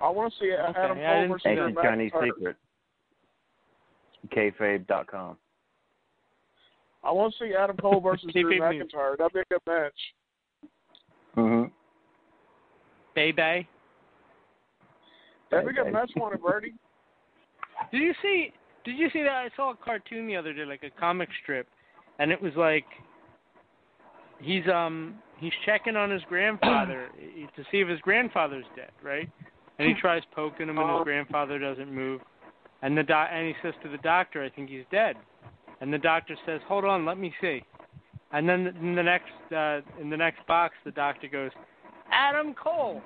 [0.02, 2.28] I want to see Adam I Cole didn't versus see Drew Ancient Chinese McIntyre.
[2.28, 2.56] secret.
[4.30, 5.38] Kayfabe.com.
[7.04, 9.18] I want to see Adam Cole versus Drew McIntyre.
[9.18, 9.94] That'd be a good match.
[11.38, 11.70] Mm-hmm.
[13.16, 13.68] Bay Bay.
[15.50, 16.74] That'd be a good match for him, Brady.
[17.92, 18.52] Did you see?
[18.84, 19.32] Did you see that?
[19.32, 21.68] I saw a cartoon the other day, like a comic strip,
[22.20, 22.86] and it was like
[24.40, 27.10] he's um he's checking on his grandfather
[27.56, 29.30] to see if his grandfather's dead, right?
[29.80, 32.22] And he tries poking him, and his grandfather doesn't move.
[32.82, 35.16] And the doc and he says to the doctor, "I think he's dead."
[35.82, 37.64] And the doctor says, "Hold on, let me see."
[38.32, 41.52] And then in the next uh, in the next box, the doctor goes,
[42.12, 43.02] "Adam Cole."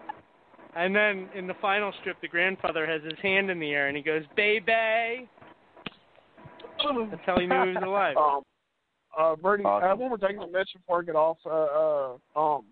[0.76, 3.98] And then in the final strip, the grandfather has his hand in the air and
[3.98, 5.30] he goes, "Baby."
[6.84, 8.16] That's how he knew he was alive.
[9.18, 10.00] Um, uh, Brady, I have Awesome.
[10.00, 11.38] one more thing to mention before I get off.
[11.46, 12.64] Uh, uh, um,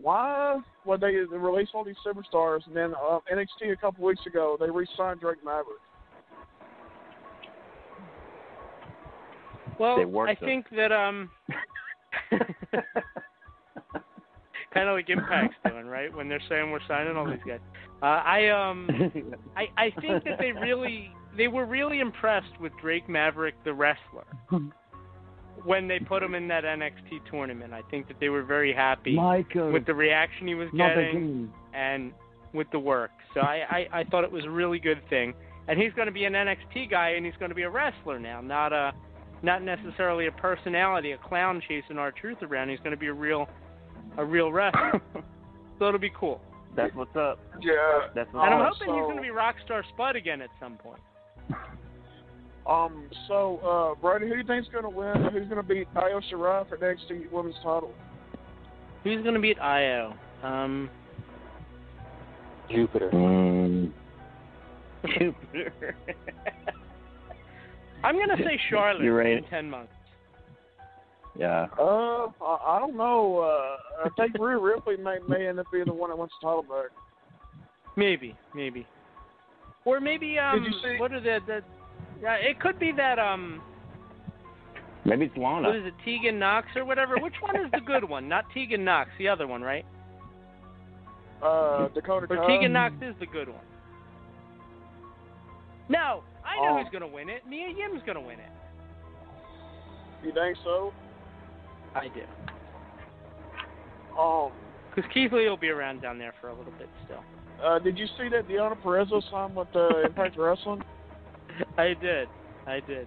[0.00, 4.56] why when they released all these superstars and then uh, NXT a couple weeks ago
[4.60, 5.80] they re-signed Drake Maverick?
[9.78, 9.98] Well,
[10.28, 10.36] I them.
[10.40, 11.30] think that um,
[14.76, 16.14] kind of like Impact's doing, right?
[16.14, 17.60] When they're saying we're signing all these guys.
[18.02, 18.88] Uh, I um,
[19.56, 24.26] I I think that they really they were really impressed with Drake Maverick, the wrestler,
[25.64, 27.72] when they put him in that NXT tournament.
[27.72, 29.72] I think that they were very happy Michael.
[29.72, 32.12] with the reaction he was getting and
[32.52, 33.10] with the work.
[33.34, 35.34] So I, I I thought it was a really good thing.
[35.68, 38.20] And he's going to be an NXT guy, and he's going to be a wrestler
[38.20, 38.92] now, not a
[39.42, 42.70] not necessarily a personality, a clown chasing R-Truth around.
[42.70, 43.48] He's going to be a real
[44.18, 45.00] a real wrestler.
[45.78, 46.40] so it'll be cool.
[46.74, 47.38] That's what's up.
[47.60, 48.08] Yeah.
[48.14, 51.00] That's what's And I'm hoping he's going to be Rockstar Spud again at some point.
[52.68, 53.08] Um.
[53.28, 55.14] So, uh, Brady, who do you think's going to win?
[55.32, 57.92] Who's going to beat Io Shirai for next to women's title?
[59.04, 60.14] Who's going to beat Io?
[60.42, 60.90] Um,
[62.68, 63.10] Jupiter.
[63.12, 63.92] Mm.
[65.18, 65.94] Jupiter.
[68.04, 69.38] I'm going to say Charlotte You're right.
[69.38, 69.92] in ten months.
[71.38, 71.66] Yeah.
[71.78, 73.38] Uh, I, I don't know.
[73.40, 76.46] Uh, I think Rhea Ripley may may end up being the one that wants the
[76.46, 76.90] title back.
[77.96, 78.86] Maybe, maybe,
[79.84, 81.60] or maybe um, Did you see- what are the the?
[82.22, 83.60] Yeah, it could be that um,
[85.04, 85.68] Maybe it's Lana.
[85.68, 87.16] what is it, Tegan Nox or whatever?
[87.18, 88.28] Which one is the good one?
[88.28, 89.84] Not Tegan Nox, the other one, right?
[91.42, 92.46] Uh, Dakota Or Kai.
[92.46, 93.60] Tegan Nox is the good one.
[95.90, 96.82] No, I know Oh.
[96.82, 97.46] who's gonna win it.
[97.46, 98.50] Mia Yim's gonna win it.
[100.24, 100.92] You think so?
[101.94, 102.22] I do.
[104.18, 104.52] Um.
[104.94, 107.22] Because Keith Lee will be around down there for a little bit still.
[107.62, 110.82] Uh, did you see that Deonna Purrazzo signed with uh, Impact Wrestling?
[111.76, 112.28] I did.
[112.66, 113.06] I did.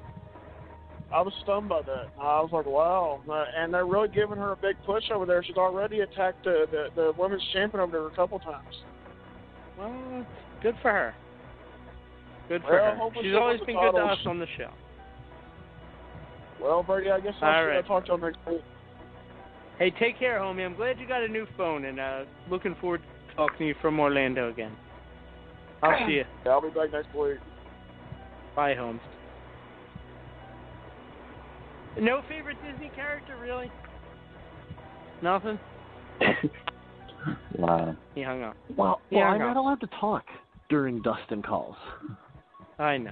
[1.12, 2.10] I was stunned by that.
[2.20, 3.22] I was like, wow.
[3.28, 5.44] Uh, and they're really giving her a big push over there.
[5.44, 8.76] She's already attacked the, the, the women's champion over there a couple times.
[9.78, 10.26] Well,
[10.62, 11.16] good for her.
[12.50, 13.22] Good for Well, her.
[13.22, 14.72] She's always been good to us on the show.
[16.62, 17.78] Well, Brady, I guess I'll, right.
[17.78, 18.62] I'll talk to you next week.
[19.78, 20.66] Hey, take care, homie.
[20.66, 23.76] I'm glad you got a new phone, and uh, looking forward to talking to you
[23.82, 24.76] from Orlando again.
[25.82, 26.26] I'll see you.
[26.46, 27.38] Yeah, I'll be back next week.
[28.56, 29.00] Bye, Holmes.
[31.98, 33.72] No favorite Disney character, really?
[35.22, 35.60] Nothing?
[37.58, 37.98] Wow.
[38.16, 38.56] He hung up.
[38.78, 39.48] Well, Yeah, well I I'm know.
[39.48, 40.24] not allowed to talk
[40.70, 41.76] during Dustin calls.
[42.80, 43.12] I know.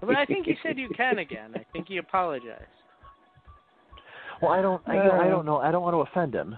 [0.00, 1.52] but I think he said you can again.
[1.54, 2.64] I think he apologized.
[4.42, 4.82] Well, I don't.
[4.86, 5.58] I, I don't know.
[5.58, 6.56] I don't want to offend him.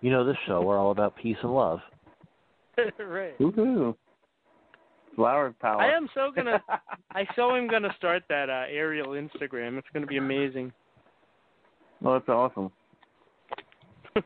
[0.00, 1.80] You know, this show we're all about peace and love.
[2.98, 3.38] right.
[3.38, 3.94] Woohoo.
[5.14, 5.80] Flower power.
[5.80, 6.60] I am so gonna.
[7.12, 9.78] I so am gonna start that uh, aerial Instagram.
[9.78, 10.72] It's gonna be amazing.
[12.00, 12.70] Well, that's awesome.
[14.16, 14.22] I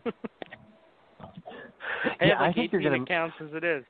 [2.20, 3.85] Yeah, have like I think 18 you're gonna- accounts as it is.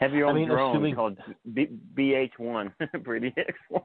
[0.00, 1.18] Have your I own mean, drone assuming- called
[1.54, 2.72] B- BH1,
[3.04, 3.34] Brady
[3.70, 3.82] X1.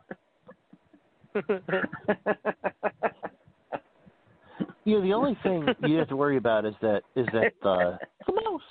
[4.85, 7.97] You know, the only thing you have to worry about is that is that uh,
[8.27, 8.61] the mouse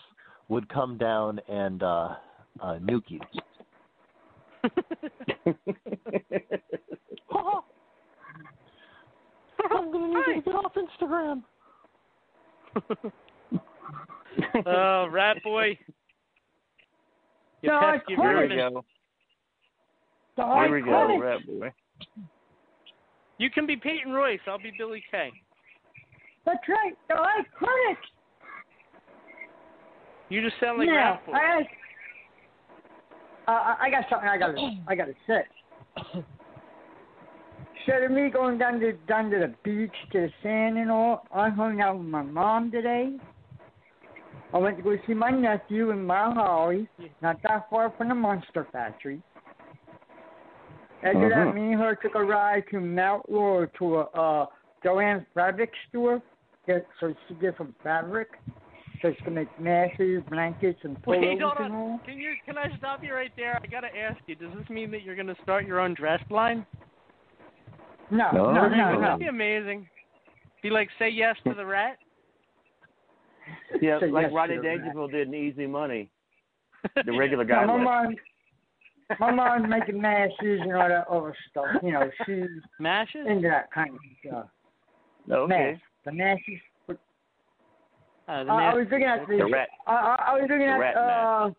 [0.48, 2.14] would come down and uh,
[2.60, 3.20] uh, nuke you.
[9.70, 11.42] I'm gonna need you to get off Instagram.
[14.66, 15.78] oh, Rat Boy.
[17.62, 18.28] You No, pesky quit.
[18.28, 18.84] Here we go.
[20.36, 21.18] The Here we go.
[21.18, 21.72] Rat Boy.
[23.38, 24.40] You can be Peyton Royce.
[24.46, 25.30] I'll be Billie Kay.
[26.44, 26.94] That's right.
[27.08, 27.96] The iconic.
[30.28, 31.32] You just sound like now, Rat Boy.
[33.46, 35.42] I, uh, I got something I got to I got to say.
[37.78, 41.26] Instead of me going down to down to the beach to the sand and all,
[41.34, 43.16] I hung out with my mom today.
[44.54, 46.88] I went to go see my nephew in Mount Holly,
[47.22, 49.22] not that far from the Monster Factory.
[51.02, 51.30] After Mhm.
[51.30, 54.46] that, me and her took a ride to Mount Laurel to a uh,
[54.84, 56.20] Jo-Ann's fabric store,
[56.66, 58.28] get, so she get some fabric,
[59.00, 61.80] so she can make mattresses, blankets, and pillows Wait, hold and on.
[61.80, 62.00] all.
[62.04, 62.34] Can you?
[62.44, 63.58] Can I stop you right there?
[63.60, 64.36] I gotta ask you.
[64.36, 66.64] Does this mean that you're gonna start your own dress line?
[68.10, 68.92] No, No, no, no, no.
[68.92, 69.00] no.
[69.00, 69.88] That'd be amazing.
[70.62, 71.96] Be like, say yes to the rat.
[73.80, 74.78] Yeah, Say like yes Rodney to the rat.
[74.78, 76.10] Dangerfield did in Easy Money.
[76.94, 77.64] The regular guy.
[77.64, 78.16] No, my mom,
[79.20, 81.66] my mom's making mashes and all that other stuff.
[81.82, 82.48] You know, she's
[82.80, 83.26] Mashes?
[83.28, 84.46] into that kind of stuff.
[85.30, 85.72] Okay.
[85.72, 85.80] Mash.
[86.04, 86.60] The mashes.
[88.28, 89.36] Uh, the I, I was looking at the.
[89.36, 89.68] The rat.
[89.86, 90.76] I, I, I was looking the at.
[90.78, 91.50] rat uh,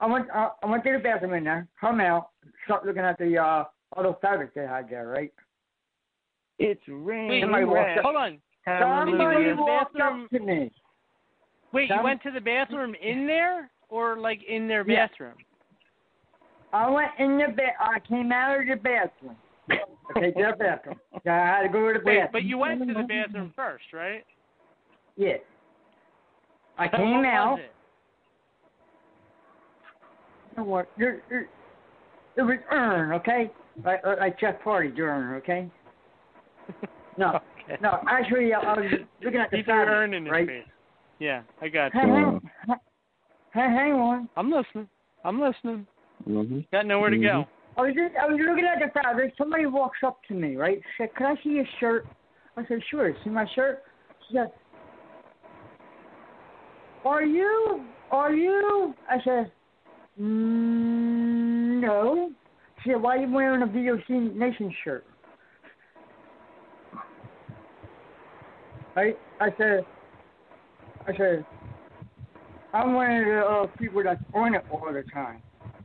[0.00, 0.26] I went.
[0.34, 1.68] I, I went to the bathroom in there.
[1.80, 2.30] Come out.
[2.64, 3.64] Start looking at the uh,
[3.96, 5.32] other fabric they had there, right?
[6.58, 7.42] It's Wait, raining.
[7.44, 7.98] Somebody walked rat.
[7.98, 8.38] up- hold on.
[8.64, 9.56] Somebody Hallelujah.
[9.56, 10.72] walked Bathroom- up to me.
[11.72, 15.06] Wait, you went to the bathroom in there, or like in their Yeah.
[15.06, 15.34] bathroom?
[16.72, 17.74] I went in the bed.
[17.80, 19.36] I came out of the bathroom.
[20.16, 21.00] Okay, to the bathroom.
[21.26, 22.32] I had to go to the Wait, bathroom.
[22.32, 24.24] but you went to the bathroom first, right?
[25.16, 25.36] Yeah.
[26.78, 27.52] I So came out.
[27.52, 27.72] Was it?
[30.50, 30.90] You know what?
[30.96, 31.48] There, there,
[32.36, 33.50] it was urn, okay?
[33.84, 35.70] Like, uh, like Jeff Party urn, okay?
[37.18, 37.78] No, Okay.
[37.80, 37.98] no.
[38.10, 38.92] Actually, I was
[39.24, 40.64] looking at the He threw fabric, urn in his face.
[41.18, 42.08] Yeah, I got Hey, you.
[42.08, 42.40] hang,
[43.54, 44.28] hey, hang on.
[44.36, 44.88] I'm listening.
[45.24, 45.86] I'm listening.
[46.28, 46.60] Mm-hmm.
[46.72, 47.46] Got nowhere to go.
[47.76, 49.34] I was just, I was looking at the fabric.
[49.36, 50.78] Somebody walks up to me, right?
[50.78, 52.06] She said, "Can I see your shirt?"
[52.56, 53.82] I said, "Sure." See my shirt?
[54.28, 54.50] She said,
[57.04, 57.84] "Are you?
[58.10, 59.52] Are you?" I said,
[60.20, 62.30] mm, "No."
[62.82, 65.04] She said, "Why are you wearing a VOC Nation shirt?"
[68.94, 69.18] Right?
[69.40, 69.84] I said,
[71.06, 71.46] I said,
[72.72, 75.40] I'm one of the uh, people that's on it all the time.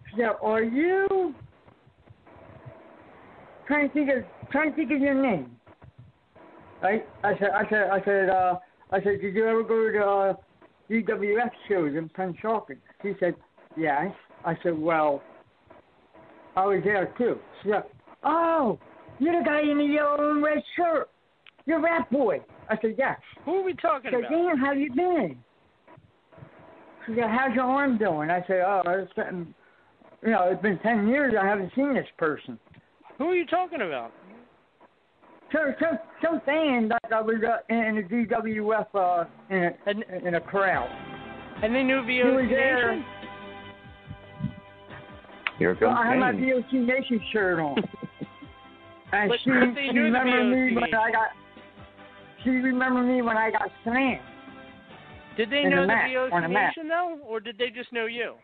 [0.09, 1.33] She said, Are you
[3.67, 5.55] trying to think of trying to think of your name?
[6.81, 7.07] Right?
[7.23, 8.55] I said I said I said uh
[8.91, 10.33] I said, Did you ever go to uh
[10.89, 12.77] DWF shows in Pennsauken?
[13.01, 13.35] She said,
[13.77, 14.11] Yes.
[14.43, 15.21] I said, Well,
[16.55, 17.37] I was there too.
[17.63, 17.83] She said,
[18.23, 18.79] Oh,
[19.19, 21.09] you're the guy in the yellow and red shirt.
[21.65, 22.41] You're Rat Boy.
[22.71, 23.15] I said, yeah.
[23.45, 24.47] Who are we talking She said, about?
[24.47, 25.37] Dan, how you been?
[27.05, 28.29] She said, How's your arm doing?
[28.29, 29.53] I said, Oh, it's been,
[30.23, 32.57] you know, it's been ten years I haven't seen this person.
[33.17, 34.11] Who are you talking about?
[35.51, 40.35] So some some fan that I was uh, in the DWF uh, in a in
[40.35, 40.89] a crowd.
[41.61, 42.95] And they knew He was VOC there.
[42.95, 43.05] Nation?
[45.59, 46.41] Here So comes I had my Kane.
[46.71, 47.75] VOC Nation shirt on.
[49.11, 51.27] and But she, they she knew the remembered me VOC when I got
[52.43, 54.21] she remembered me when I got slammed.
[55.37, 56.73] Did they know the mat, VOC the mat.
[56.75, 58.35] Nation though, or did they just know you?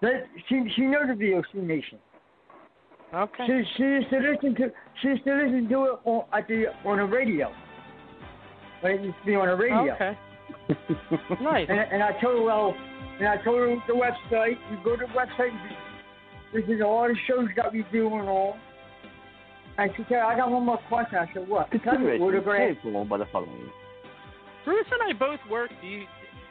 [0.00, 1.98] But she she knows the VOC Nation.
[3.14, 3.46] Okay.
[3.46, 6.66] She she used to listen to she used to listen to it on at the
[6.84, 7.52] on the radio.
[8.80, 9.94] When it used to be on the radio.
[9.94, 10.18] Okay.
[11.42, 11.66] nice.
[11.68, 12.74] And, and I told her, well,
[13.18, 14.56] and I told her the website.
[14.70, 15.50] You go to the website.
[16.52, 18.56] This is all the shows that we do and all.
[19.78, 21.18] And she said, I got one more question.
[21.18, 21.70] I said, what?
[21.84, 22.76] Tell me, autograph.
[22.84, 23.46] motherfucker.
[24.64, 26.04] Bruce and I both worked D.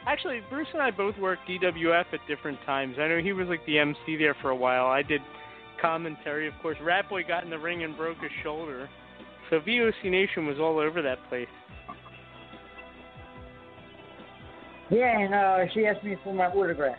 [0.07, 2.95] Actually, Bruce and I both worked DWF at different times.
[2.97, 4.85] I know he was like the MC there for a while.
[4.85, 5.19] I did
[5.81, 6.77] commentary, of course.
[6.81, 8.89] Ratboy got in the ring and broke his shoulder.
[9.49, 11.47] So VOC Nation was all over that place.
[14.89, 16.97] Yeah, and uh, she asked me for my autograph.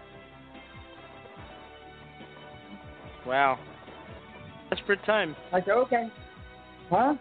[3.26, 3.58] Wow.
[4.70, 5.34] Desperate time.
[5.52, 6.08] I said, okay.
[6.90, 7.14] Huh?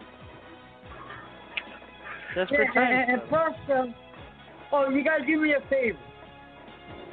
[2.34, 2.92] Desperate yeah, time.
[2.92, 3.94] and, and plus, um,
[4.72, 5.98] oh, you gotta do me a favor,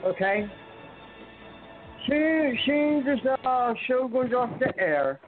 [0.06, 0.46] okay?
[2.08, 5.20] Soon, soon as this uh, show goes off the air,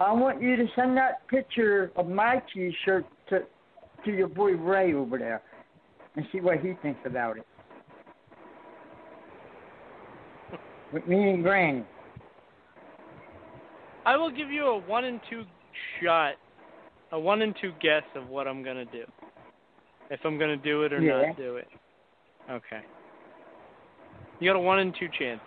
[0.00, 3.40] I want you to send that picture of my T-shirt to
[4.04, 5.42] to your boy Ray over there,
[6.16, 7.46] and see what he thinks about it.
[10.92, 11.84] With me and Granny.
[14.04, 15.44] I will give you a one and two
[16.02, 16.34] shot,
[17.12, 19.04] a one and two guess of what I'm gonna do.
[20.10, 21.26] If I'm gonna do it or Yeah.
[21.26, 21.68] not do it.
[22.50, 22.80] Okay.
[24.40, 25.40] You got a one and two chance.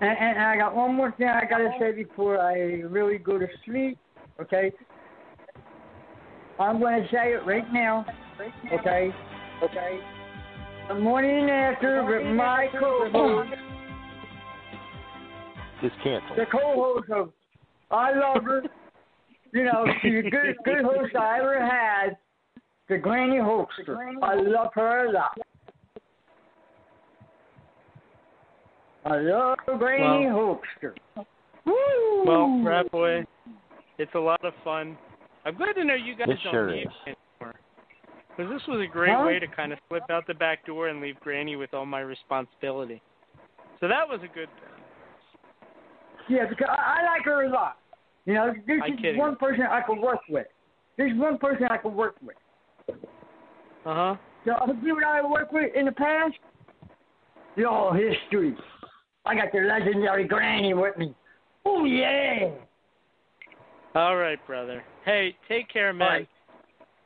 [0.00, 3.46] And, and I got one more thing I gotta say before I really go to
[3.64, 3.98] sleep.
[4.40, 4.72] Okay.
[6.58, 8.06] I'm gonna say it right now.
[8.72, 9.12] Okay.
[9.62, 10.00] Okay.
[10.88, 13.50] The morning after with my co-host,
[15.80, 16.36] Just cancel.
[16.36, 17.32] the co-host of
[17.90, 18.62] I love her.
[19.52, 22.16] You know, she's a good good host I ever had.
[22.88, 23.96] The Granny Hoaxer.
[24.22, 25.38] I love her a lot.
[29.04, 30.94] I love Granny Hoaxer.
[31.64, 32.24] Woo!
[32.26, 33.24] Well, Rat Boy,
[33.98, 34.96] it's a lot of fun.
[35.44, 36.86] I'm glad to know you guys It don't sure need is.
[37.06, 37.54] me anymore.
[38.36, 39.24] Because this was a great Huh?
[39.26, 42.00] way to kind of slip out the back door and leave Granny with all my
[42.00, 43.00] responsibility.
[43.80, 44.69] So that was a good thing.
[46.30, 47.76] Yeah, because I, I like her a lot.
[48.24, 49.18] You know, I'm is kidding.
[49.18, 50.46] one person I can work with.
[50.96, 52.36] There's one person I can work with.
[53.84, 54.16] Uh huh.
[54.46, 56.34] The other people I worked with in the past,
[57.56, 58.54] they're all history.
[59.26, 61.14] I got the legendary Granny with me.
[61.64, 62.50] Oh yeah.
[63.96, 64.84] All right, brother.
[65.04, 66.08] Hey, take care, man.
[66.08, 66.28] Right.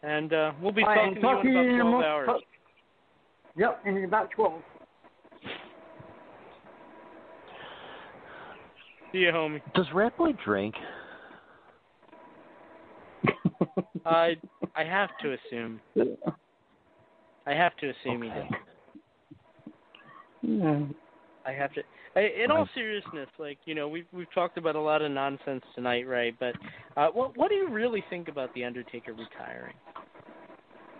[0.02, 1.80] And uh, we'll be All right, talking and to talk you in to you in
[1.80, 2.42] about 12 mo- hours.
[3.56, 4.62] Yep, in about twelve.
[9.14, 9.62] See you, homie.
[9.76, 10.74] Does Rat Boy drink?
[14.04, 14.34] I
[14.74, 15.80] I have to assume.
[17.46, 18.42] I have to assume he does.
[20.42, 20.80] Yeah.
[21.46, 21.82] I have to.
[22.16, 25.62] I, in all seriousness, like you know, we've we've talked about a lot of nonsense
[25.76, 26.34] tonight, right?
[26.40, 26.56] But
[26.96, 29.76] uh, what what do you really think about the Undertaker retiring?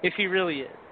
[0.04, 0.83] If he really is.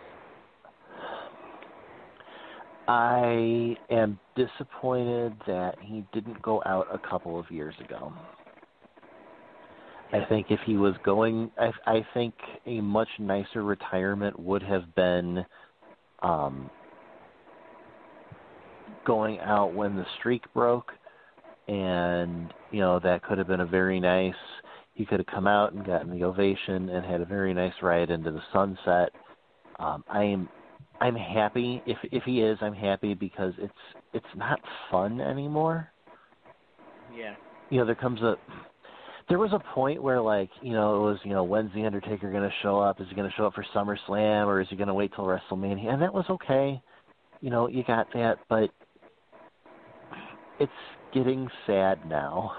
[2.93, 8.13] I am disappointed that he didn't go out a couple of years ago.
[10.13, 12.35] I think if he was going, I, I think
[12.67, 15.43] a much nicer retirement would have been
[16.23, 16.69] um,
[19.07, 20.93] going out when the streak broke,
[21.69, 24.35] and you know that could have been a very nice.
[24.93, 28.11] He could have come out and gotten the ovation and had a very nice ride
[28.11, 29.13] into the sunset.
[29.79, 30.51] Um, I'm
[31.01, 32.59] I'm happy if if he is.
[32.61, 33.73] I'm happy because it's
[34.13, 35.89] it's not fun anymore.
[37.17, 37.35] Yeah.
[37.71, 38.37] You know, there comes a
[39.29, 42.31] there was a point where like you know it was you know when's the Undertaker
[42.31, 43.01] going to show up?
[43.01, 45.25] Is he going to show up for SummerSlam or is he going to wait till
[45.25, 45.93] WrestleMania?
[45.93, 46.81] And that was okay.
[47.41, 48.71] You know, you got that, but
[50.61, 50.73] it's
[51.13, 52.53] getting sad now,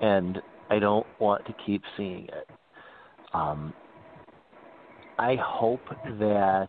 [0.00, 2.50] and I don't want to keep seeing it.
[3.32, 3.72] Um,
[5.18, 5.80] I hope
[6.18, 6.68] that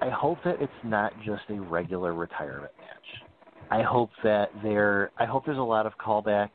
[0.00, 3.30] I hope that it's not just a regular retirement match.
[3.70, 6.50] I hope that there I hope there's a lot of callbacks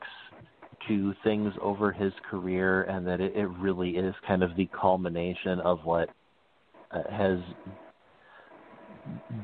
[0.88, 5.60] to things over his career and that it, it really is kind of the culmination
[5.60, 6.08] of what
[6.90, 7.38] uh, has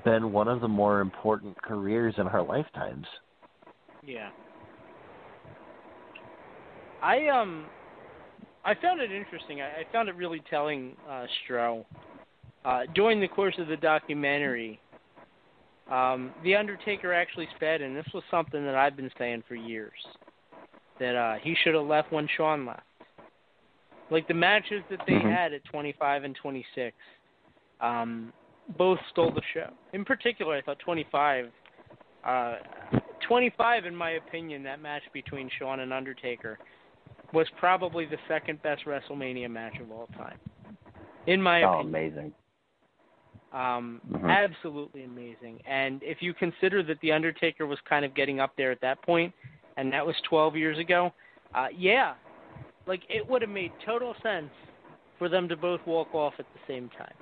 [0.04, 3.06] been one of the more important careers in our lifetimes.
[4.04, 4.30] Yeah.
[7.02, 7.66] I um
[8.68, 9.62] I found it interesting.
[9.62, 11.86] I, I found it really telling, uh, Stro.
[12.66, 14.78] Uh, during the course of the documentary,
[15.90, 19.94] um, The Undertaker actually said, and this was something that I've been saying for years,
[21.00, 22.82] that uh, he should have left when Shawn left.
[24.10, 25.28] Like the matches that they Mm-hmm.
[25.28, 25.34] Mhm.
[25.34, 26.94] had at 25 and 26,
[27.80, 28.34] um,
[28.76, 29.70] both stole the show.
[29.94, 31.50] In particular, I thought 25,
[32.24, 32.56] uh,
[33.26, 36.58] 25, in my opinion, that match between Shawn and Undertaker
[37.32, 40.38] was probably the second best WrestleMania match of all time.
[41.26, 41.88] In my Oh, opinion.
[41.88, 42.34] amazing.
[43.52, 44.30] Um, Mhm.
[44.30, 45.60] Absolutely amazing.
[45.64, 49.00] And if you consider that The Undertaker was kind of getting up there at that
[49.02, 49.34] point,
[49.76, 51.12] and that was 12 years ago,
[51.54, 52.14] uh, yeah,
[52.86, 54.52] like it would have made total sense
[55.18, 57.14] for them to both walk off at the same time.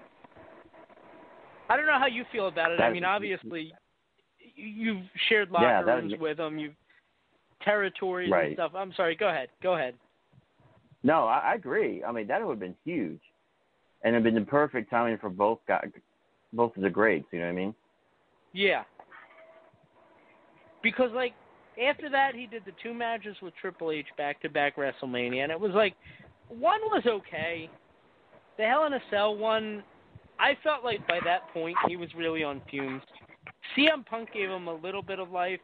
[1.69, 2.81] I don't know how you feel about it.
[2.81, 3.73] I mean, obviously,
[4.55, 6.77] you've shared locker that- rooms with them, you've
[7.63, 8.73] territories and stuff.
[8.75, 9.17] I'm sorry.
[9.17, 9.49] Go ahead.
[9.63, 9.95] Go ahead.
[11.03, 12.03] No, I, I agree.
[12.03, 13.21] I mean, that would have been huge,
[14.03, 15.89] and it'd been the perfect timing for both guys,
[16.53, 17.27] both of the greats.
[17.33, 17.75] You know what I mean?
[18.53, 18.85] Yeah.
[20.83, 21.35] Because like
[21.85, 25.53] after that he did the two matches with Triple H back to back WrestleMania and
[25.53, 25.95] it was like
[26.49, 27.69] one was okay.
[28.57, 29.83] The Hell in a Cell one
[30.39, 33.03] I felt like by that point he was really on fumes.
[33.77, 35.61] CM Punk gave him a little bit of life,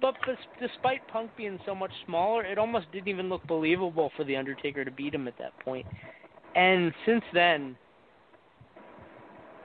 [0.00, 0.14] but
[0.60, 4.84] despite Punk being so much smaller, it almost didn't even look believable for the Undertaker
[4.84, 5.86] to beat him at that point.
[6.54, 7.76] And since then,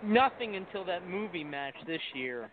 [0.04, 2.50] nothing until that movie match this year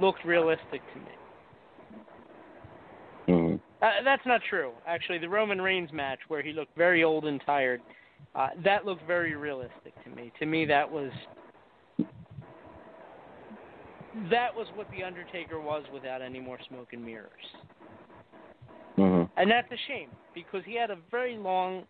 [0.00, 1.06] looked realistic to me.
[3.28, 3.56] Mm-hmm.
[3.84, 4.72] Uh, that's not true.
[4.86, 7.80] Actually, the Roman Reigns match where he looked very old and tired,
[8.34, 10.32] uh, that looked very realistic to me.
[10.38, 11.10] To me, that was
[14.30, 17.30] that was what the Undertaker was without any more smoke and mirrors.
[18.98, 19.40] Mm-hmm.
[19.40, 21.84] And that's a shame because he had a very long,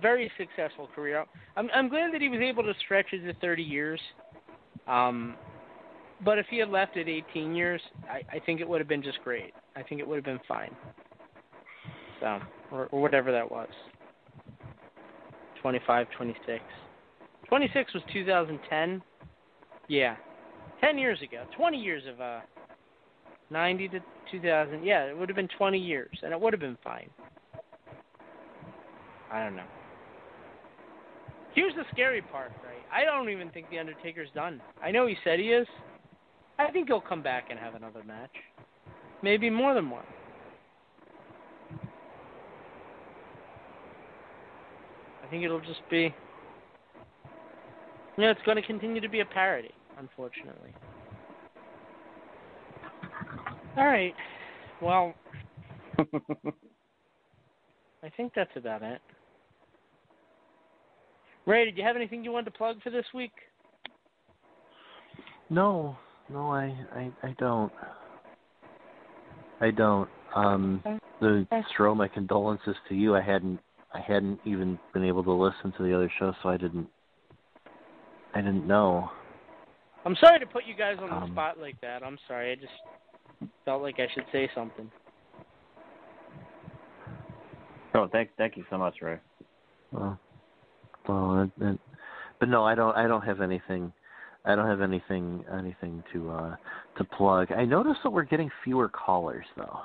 [0.00, 1.24] very successful career.
[1.56, 4.00] I'm I'm glad that he was able to stretch it to 30 years.
[4.86, 5.36] Um,
[6.24, 9.02] but if he had left at 18 years, I, I think it would have been
[9.02, 9.52] just great.
[9.74, 10.74] I think it would have been fine.
[12.20, 12.38] So,
[12.72, 13.68] or, or whatever that was.
[15.60, 16.62] 25, 26.
[17.48, 19.02] 26 was 2010.
[19.88, 20.16] Yeah.
[20.80, 21.44] 10 years ago.
[21.56, 22.40] 20 years of uh
[23.50, 24.84] 90 to 2000.
[24.84, 27.08] Yeah, it would have been 20 years and it would have been fine.
[29.32, 29.64] I don't know.
[31.54, 32.84] Here's the scary part, right?
[32.92, 34.60] I don't even think the Undertaker's done.
[34.82, 35.66] I know he said he is.
[36.58, 38.30] I think he'll come back and have another match.
[39.22, 40.04] Maybe more than one.
[45.24, 46.14] I think it'll just be
[48.16, 50.74] you know, it's going to continue to be a parody, unfortunately.
[53.76, 54.14] All right.
[54.80, 55.14] Well,
[58.02, 59.00] I think that's about it.
[61.46, 63.32] Ray, did you have anything you wanted to plug for this week?
[65.48, 65.96] No,
[66.30, 67.72] no, I, I, I don't.
[69.60, 70.08] I don't.
[70.34, 70.82] Um,
[71.20, 73.14] the throw my condolences to you.
[73.14, 73.60] I hadn't,
[73.94, 76.88] I hadn't even been able to listen to the other show, so I didn't,
[78.34, 79.10] I didn't know.
[80.06, 82.04] I'm sorry to put you guys on the Um, spot like that.
[82.04, 82.52] I'm sorry.
[82.52, 82.72] I just
[83.64, 84.88] felt like I should say something.
[87.92, 89.18] Oh, thank thank you so much, Ray.
[89.90, 90.16] Well,
[91.08, 91.80] well, it, it,
[92.38, 92.96] but no, I don't.
[92.96, 93.92] I don't have anything.
[94.44, 96.56] I don't have anything anything to uh
[96.98, 97.50] to plug.
[97.50, 99.80] I noticed that we're getting fewer callers though.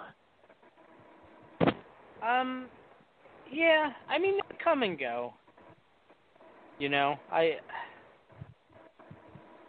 [2.22, 2.68] Um,
[3.52, 3.92] yeah.
[4.08, 5.34] I mean, they come and go.
[6.78, 7.56] You know, I.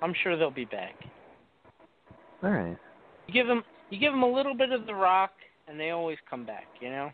[0.02, 0.94] I'm sure they'll be back.
[2.42, 2.76] All right.
[3.26, 5.32] You give them, you give them a little bit of the rock,
[5.68, 6.66] and they always come back.
[6.80, 7.10] You know.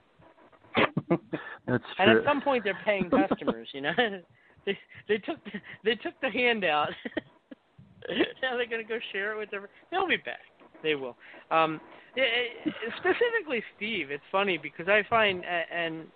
[1.11, 1.19] That's
[1.67, 1.81] true.
[1.99, 3.69] And at some point, they're paying customers.
[3.73, 3.93] You know,
[4.67, 5.39] they they took
[5.85, 6.91] they took the handout.
[8.43, 9.69] now they're gonna go share it with their.
[9.91, 10.41] They'll be back.
[10.83, 11.17] They will.
[11.51, 11.81] Um,
[12.17, 14.11] eh, eh, specifically, Steve.
[14.11, 16.07] It's funny because I find and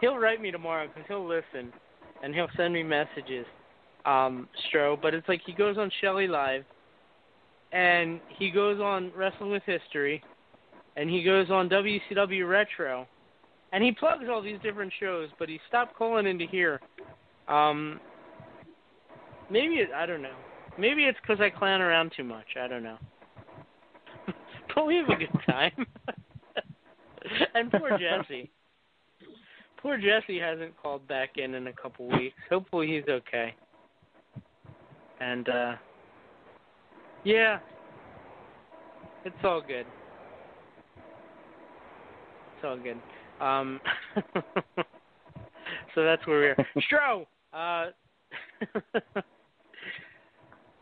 [0.00, 1.72] he'll write me tomorrow because he'll listen
[2.22, 3.46] and he'll send me messages.
[4.04, 6.64] Um, Stro, but it's like he goes on Shelly Live
[7.72, 10.22] and he goes on Wrestling with History
[10.96, 13.06] and he goes on WCW Retro
[13.72, 16.80] and he plugs all these different shows, but he stopped calling into here.
[17.48, 18.00] Um,
[19.50, 20.36] maybe it, I don't know.
[20.78, 22.46] Maybe it's because I clown around too much.
[22.60, 22.98] I don't know.
[24.74, 25.86] but we have a good time.
[27.54, 28.50] and poor Jesse.
[29.82, 32.36] Poor Jesse hasn't called back in in a couple weeks.
[32.48, 33.54] Hopefully he's okay.
[35.20, 35.72] And uh
[37.24, 37.58] yeah,
[39.24, 39.86] it's all good.
[42.56, 42.98] It's all good.
[43.44, 43.80] Um,
[45.94, 46.66] so that's where we're.
[46.92, 47.90] Stro, uh,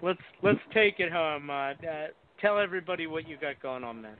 [0.02, 1.50] let's let's take it home.
[1.50, 2.06] Uh, uh,
[2.40, 4.16] tell everybody what you got going on, man.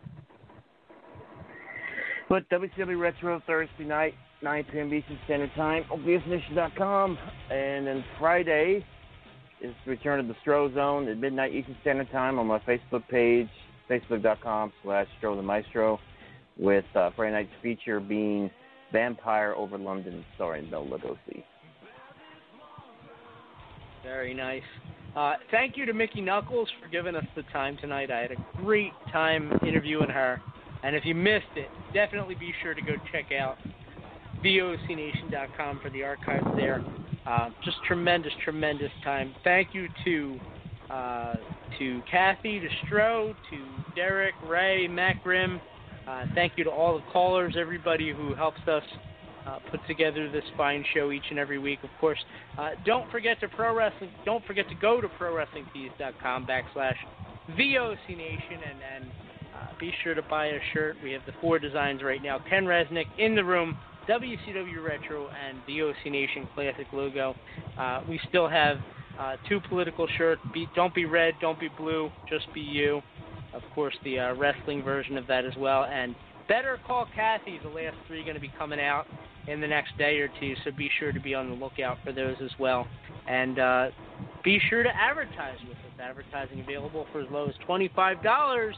[2.29, 4.93] But WCW Retro Thursday night, 9 p.m.
[4.93, 7.17] Eastern Standard Time on VOCNation.com.
[7.53, 8.85] And then Friday
[9.67, 13.49] is return of the Stro Zone at midnight Eastern Standard Time on my Facebook page,
[13.91, 15.99] facebook.com slash Stro the Maestro,
[16.59, 18.51] with uh, Friday night's feature being
[18.93, 21.43] Vampire Over London starring Bela Lugosi.
[24.03, 24.63] Very nice.
[25.17, 28.11] Uh, thank you to Mickie Knuckles for giving us the time tonight.
[28.11, 30.41] I had a great time interviewing her.
[30.85, 33.57] And if you missed it, definitely be sure to go check out
[34.47, 36.85] VOCNation.com for the archives there.
[37.27, 39.35] Uh, just tremendous, tremendous time.
[39.43, 40.39] Thank you to
[40.89, 41.35] uh,
[41.81, 45.61] to Kathy, to Stro, to Derek, Ray, Matt Grimm.
[46.07, 48.85] Uh, thank you to all the callers, everybody who helps us
[49.49, 51.81] uh, put together this fine show each and every week.
[51.83, 52.19] Of course,
[52.57, 54.11] uh, don't forget to pro wrestling.
[54.25, 56.97] Don't forget to go to prowrestlingtees.com backslash
[57.51, 59.11] VOC Nation and and
[59.57, 60.97] uh, be sure to buy a shirt.
[61.03, 62.39] We have the four designs right now.
[62.49, 63.77] Ken Resnick in the room,
[64.09, 67.35] WCW Retro and VOC Nation Classic logo.
[67.79, 68.79] Uh, we still have
[69.19, 70.41] uh, two political shirts.
[70.53, 73.03] Be, don't be red, don't be blue, just be you.
[73.53, 75.85] Of course, the uh, wrestling version of that as well.
[75.85, 76.15] And
[76.49, 79.07] Better Call Kathy, the last three going to be coming out
[79.49, 82.13] in the next day or two, so be sure to be on the lookout for
[82.13, 82.87] those as well.
[83.29, 83.89] And uh,
[84.45, 85.83] be sure to advertise with us.
[86.01, 88.73] Advertising available for as low as $25,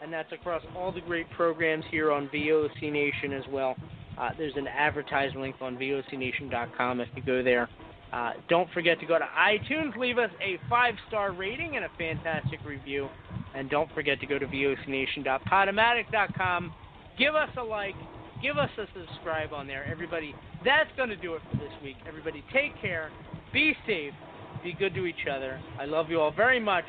[0.00, 3.74] and that's across all the great programs here on VOC Nation as well.
[4.20, 7.68] Uh, there's an advertise link on VOCNation.com if you go there.
[8.12, 11.88] Uh, don't forget to go to iTunes, leave us a five star rating and a
[11.96, 13.08] fantastic review.
[13.54, 16.72] And don't forget to go to VOCNation.podomatic.com.
[17.18, 17.96] Give us a like,
[18.42, 19.84] give us a subscribe on there.
[19.90, 20.34] Everybody,
[20.64, 21.96] that's going to do it for this week.
[22.06, 23.10] Everybody, take care,
[23.52, 24.14] be safe,
[24.62, 25.60] be good to each other.
[25.78, 26.84] I love you all very much.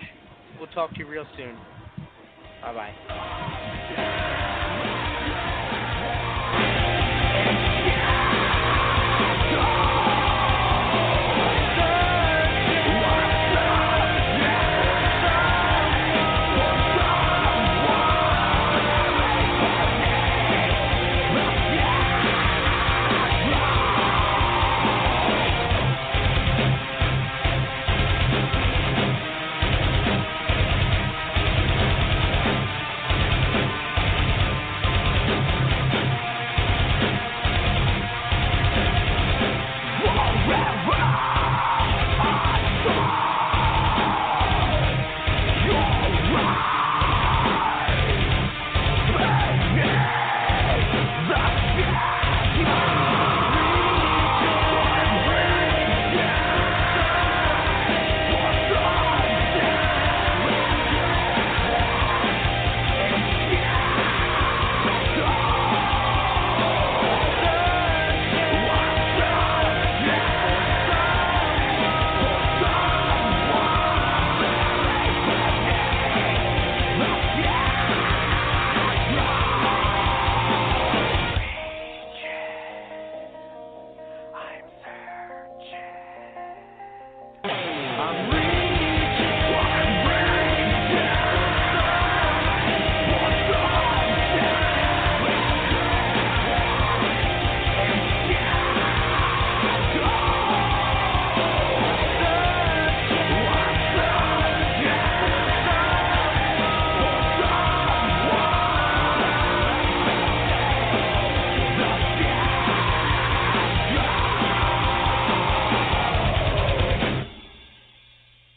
[0.60, 1.58] We'll talk to you real soon.
[2.62, 4.38] Bye bye.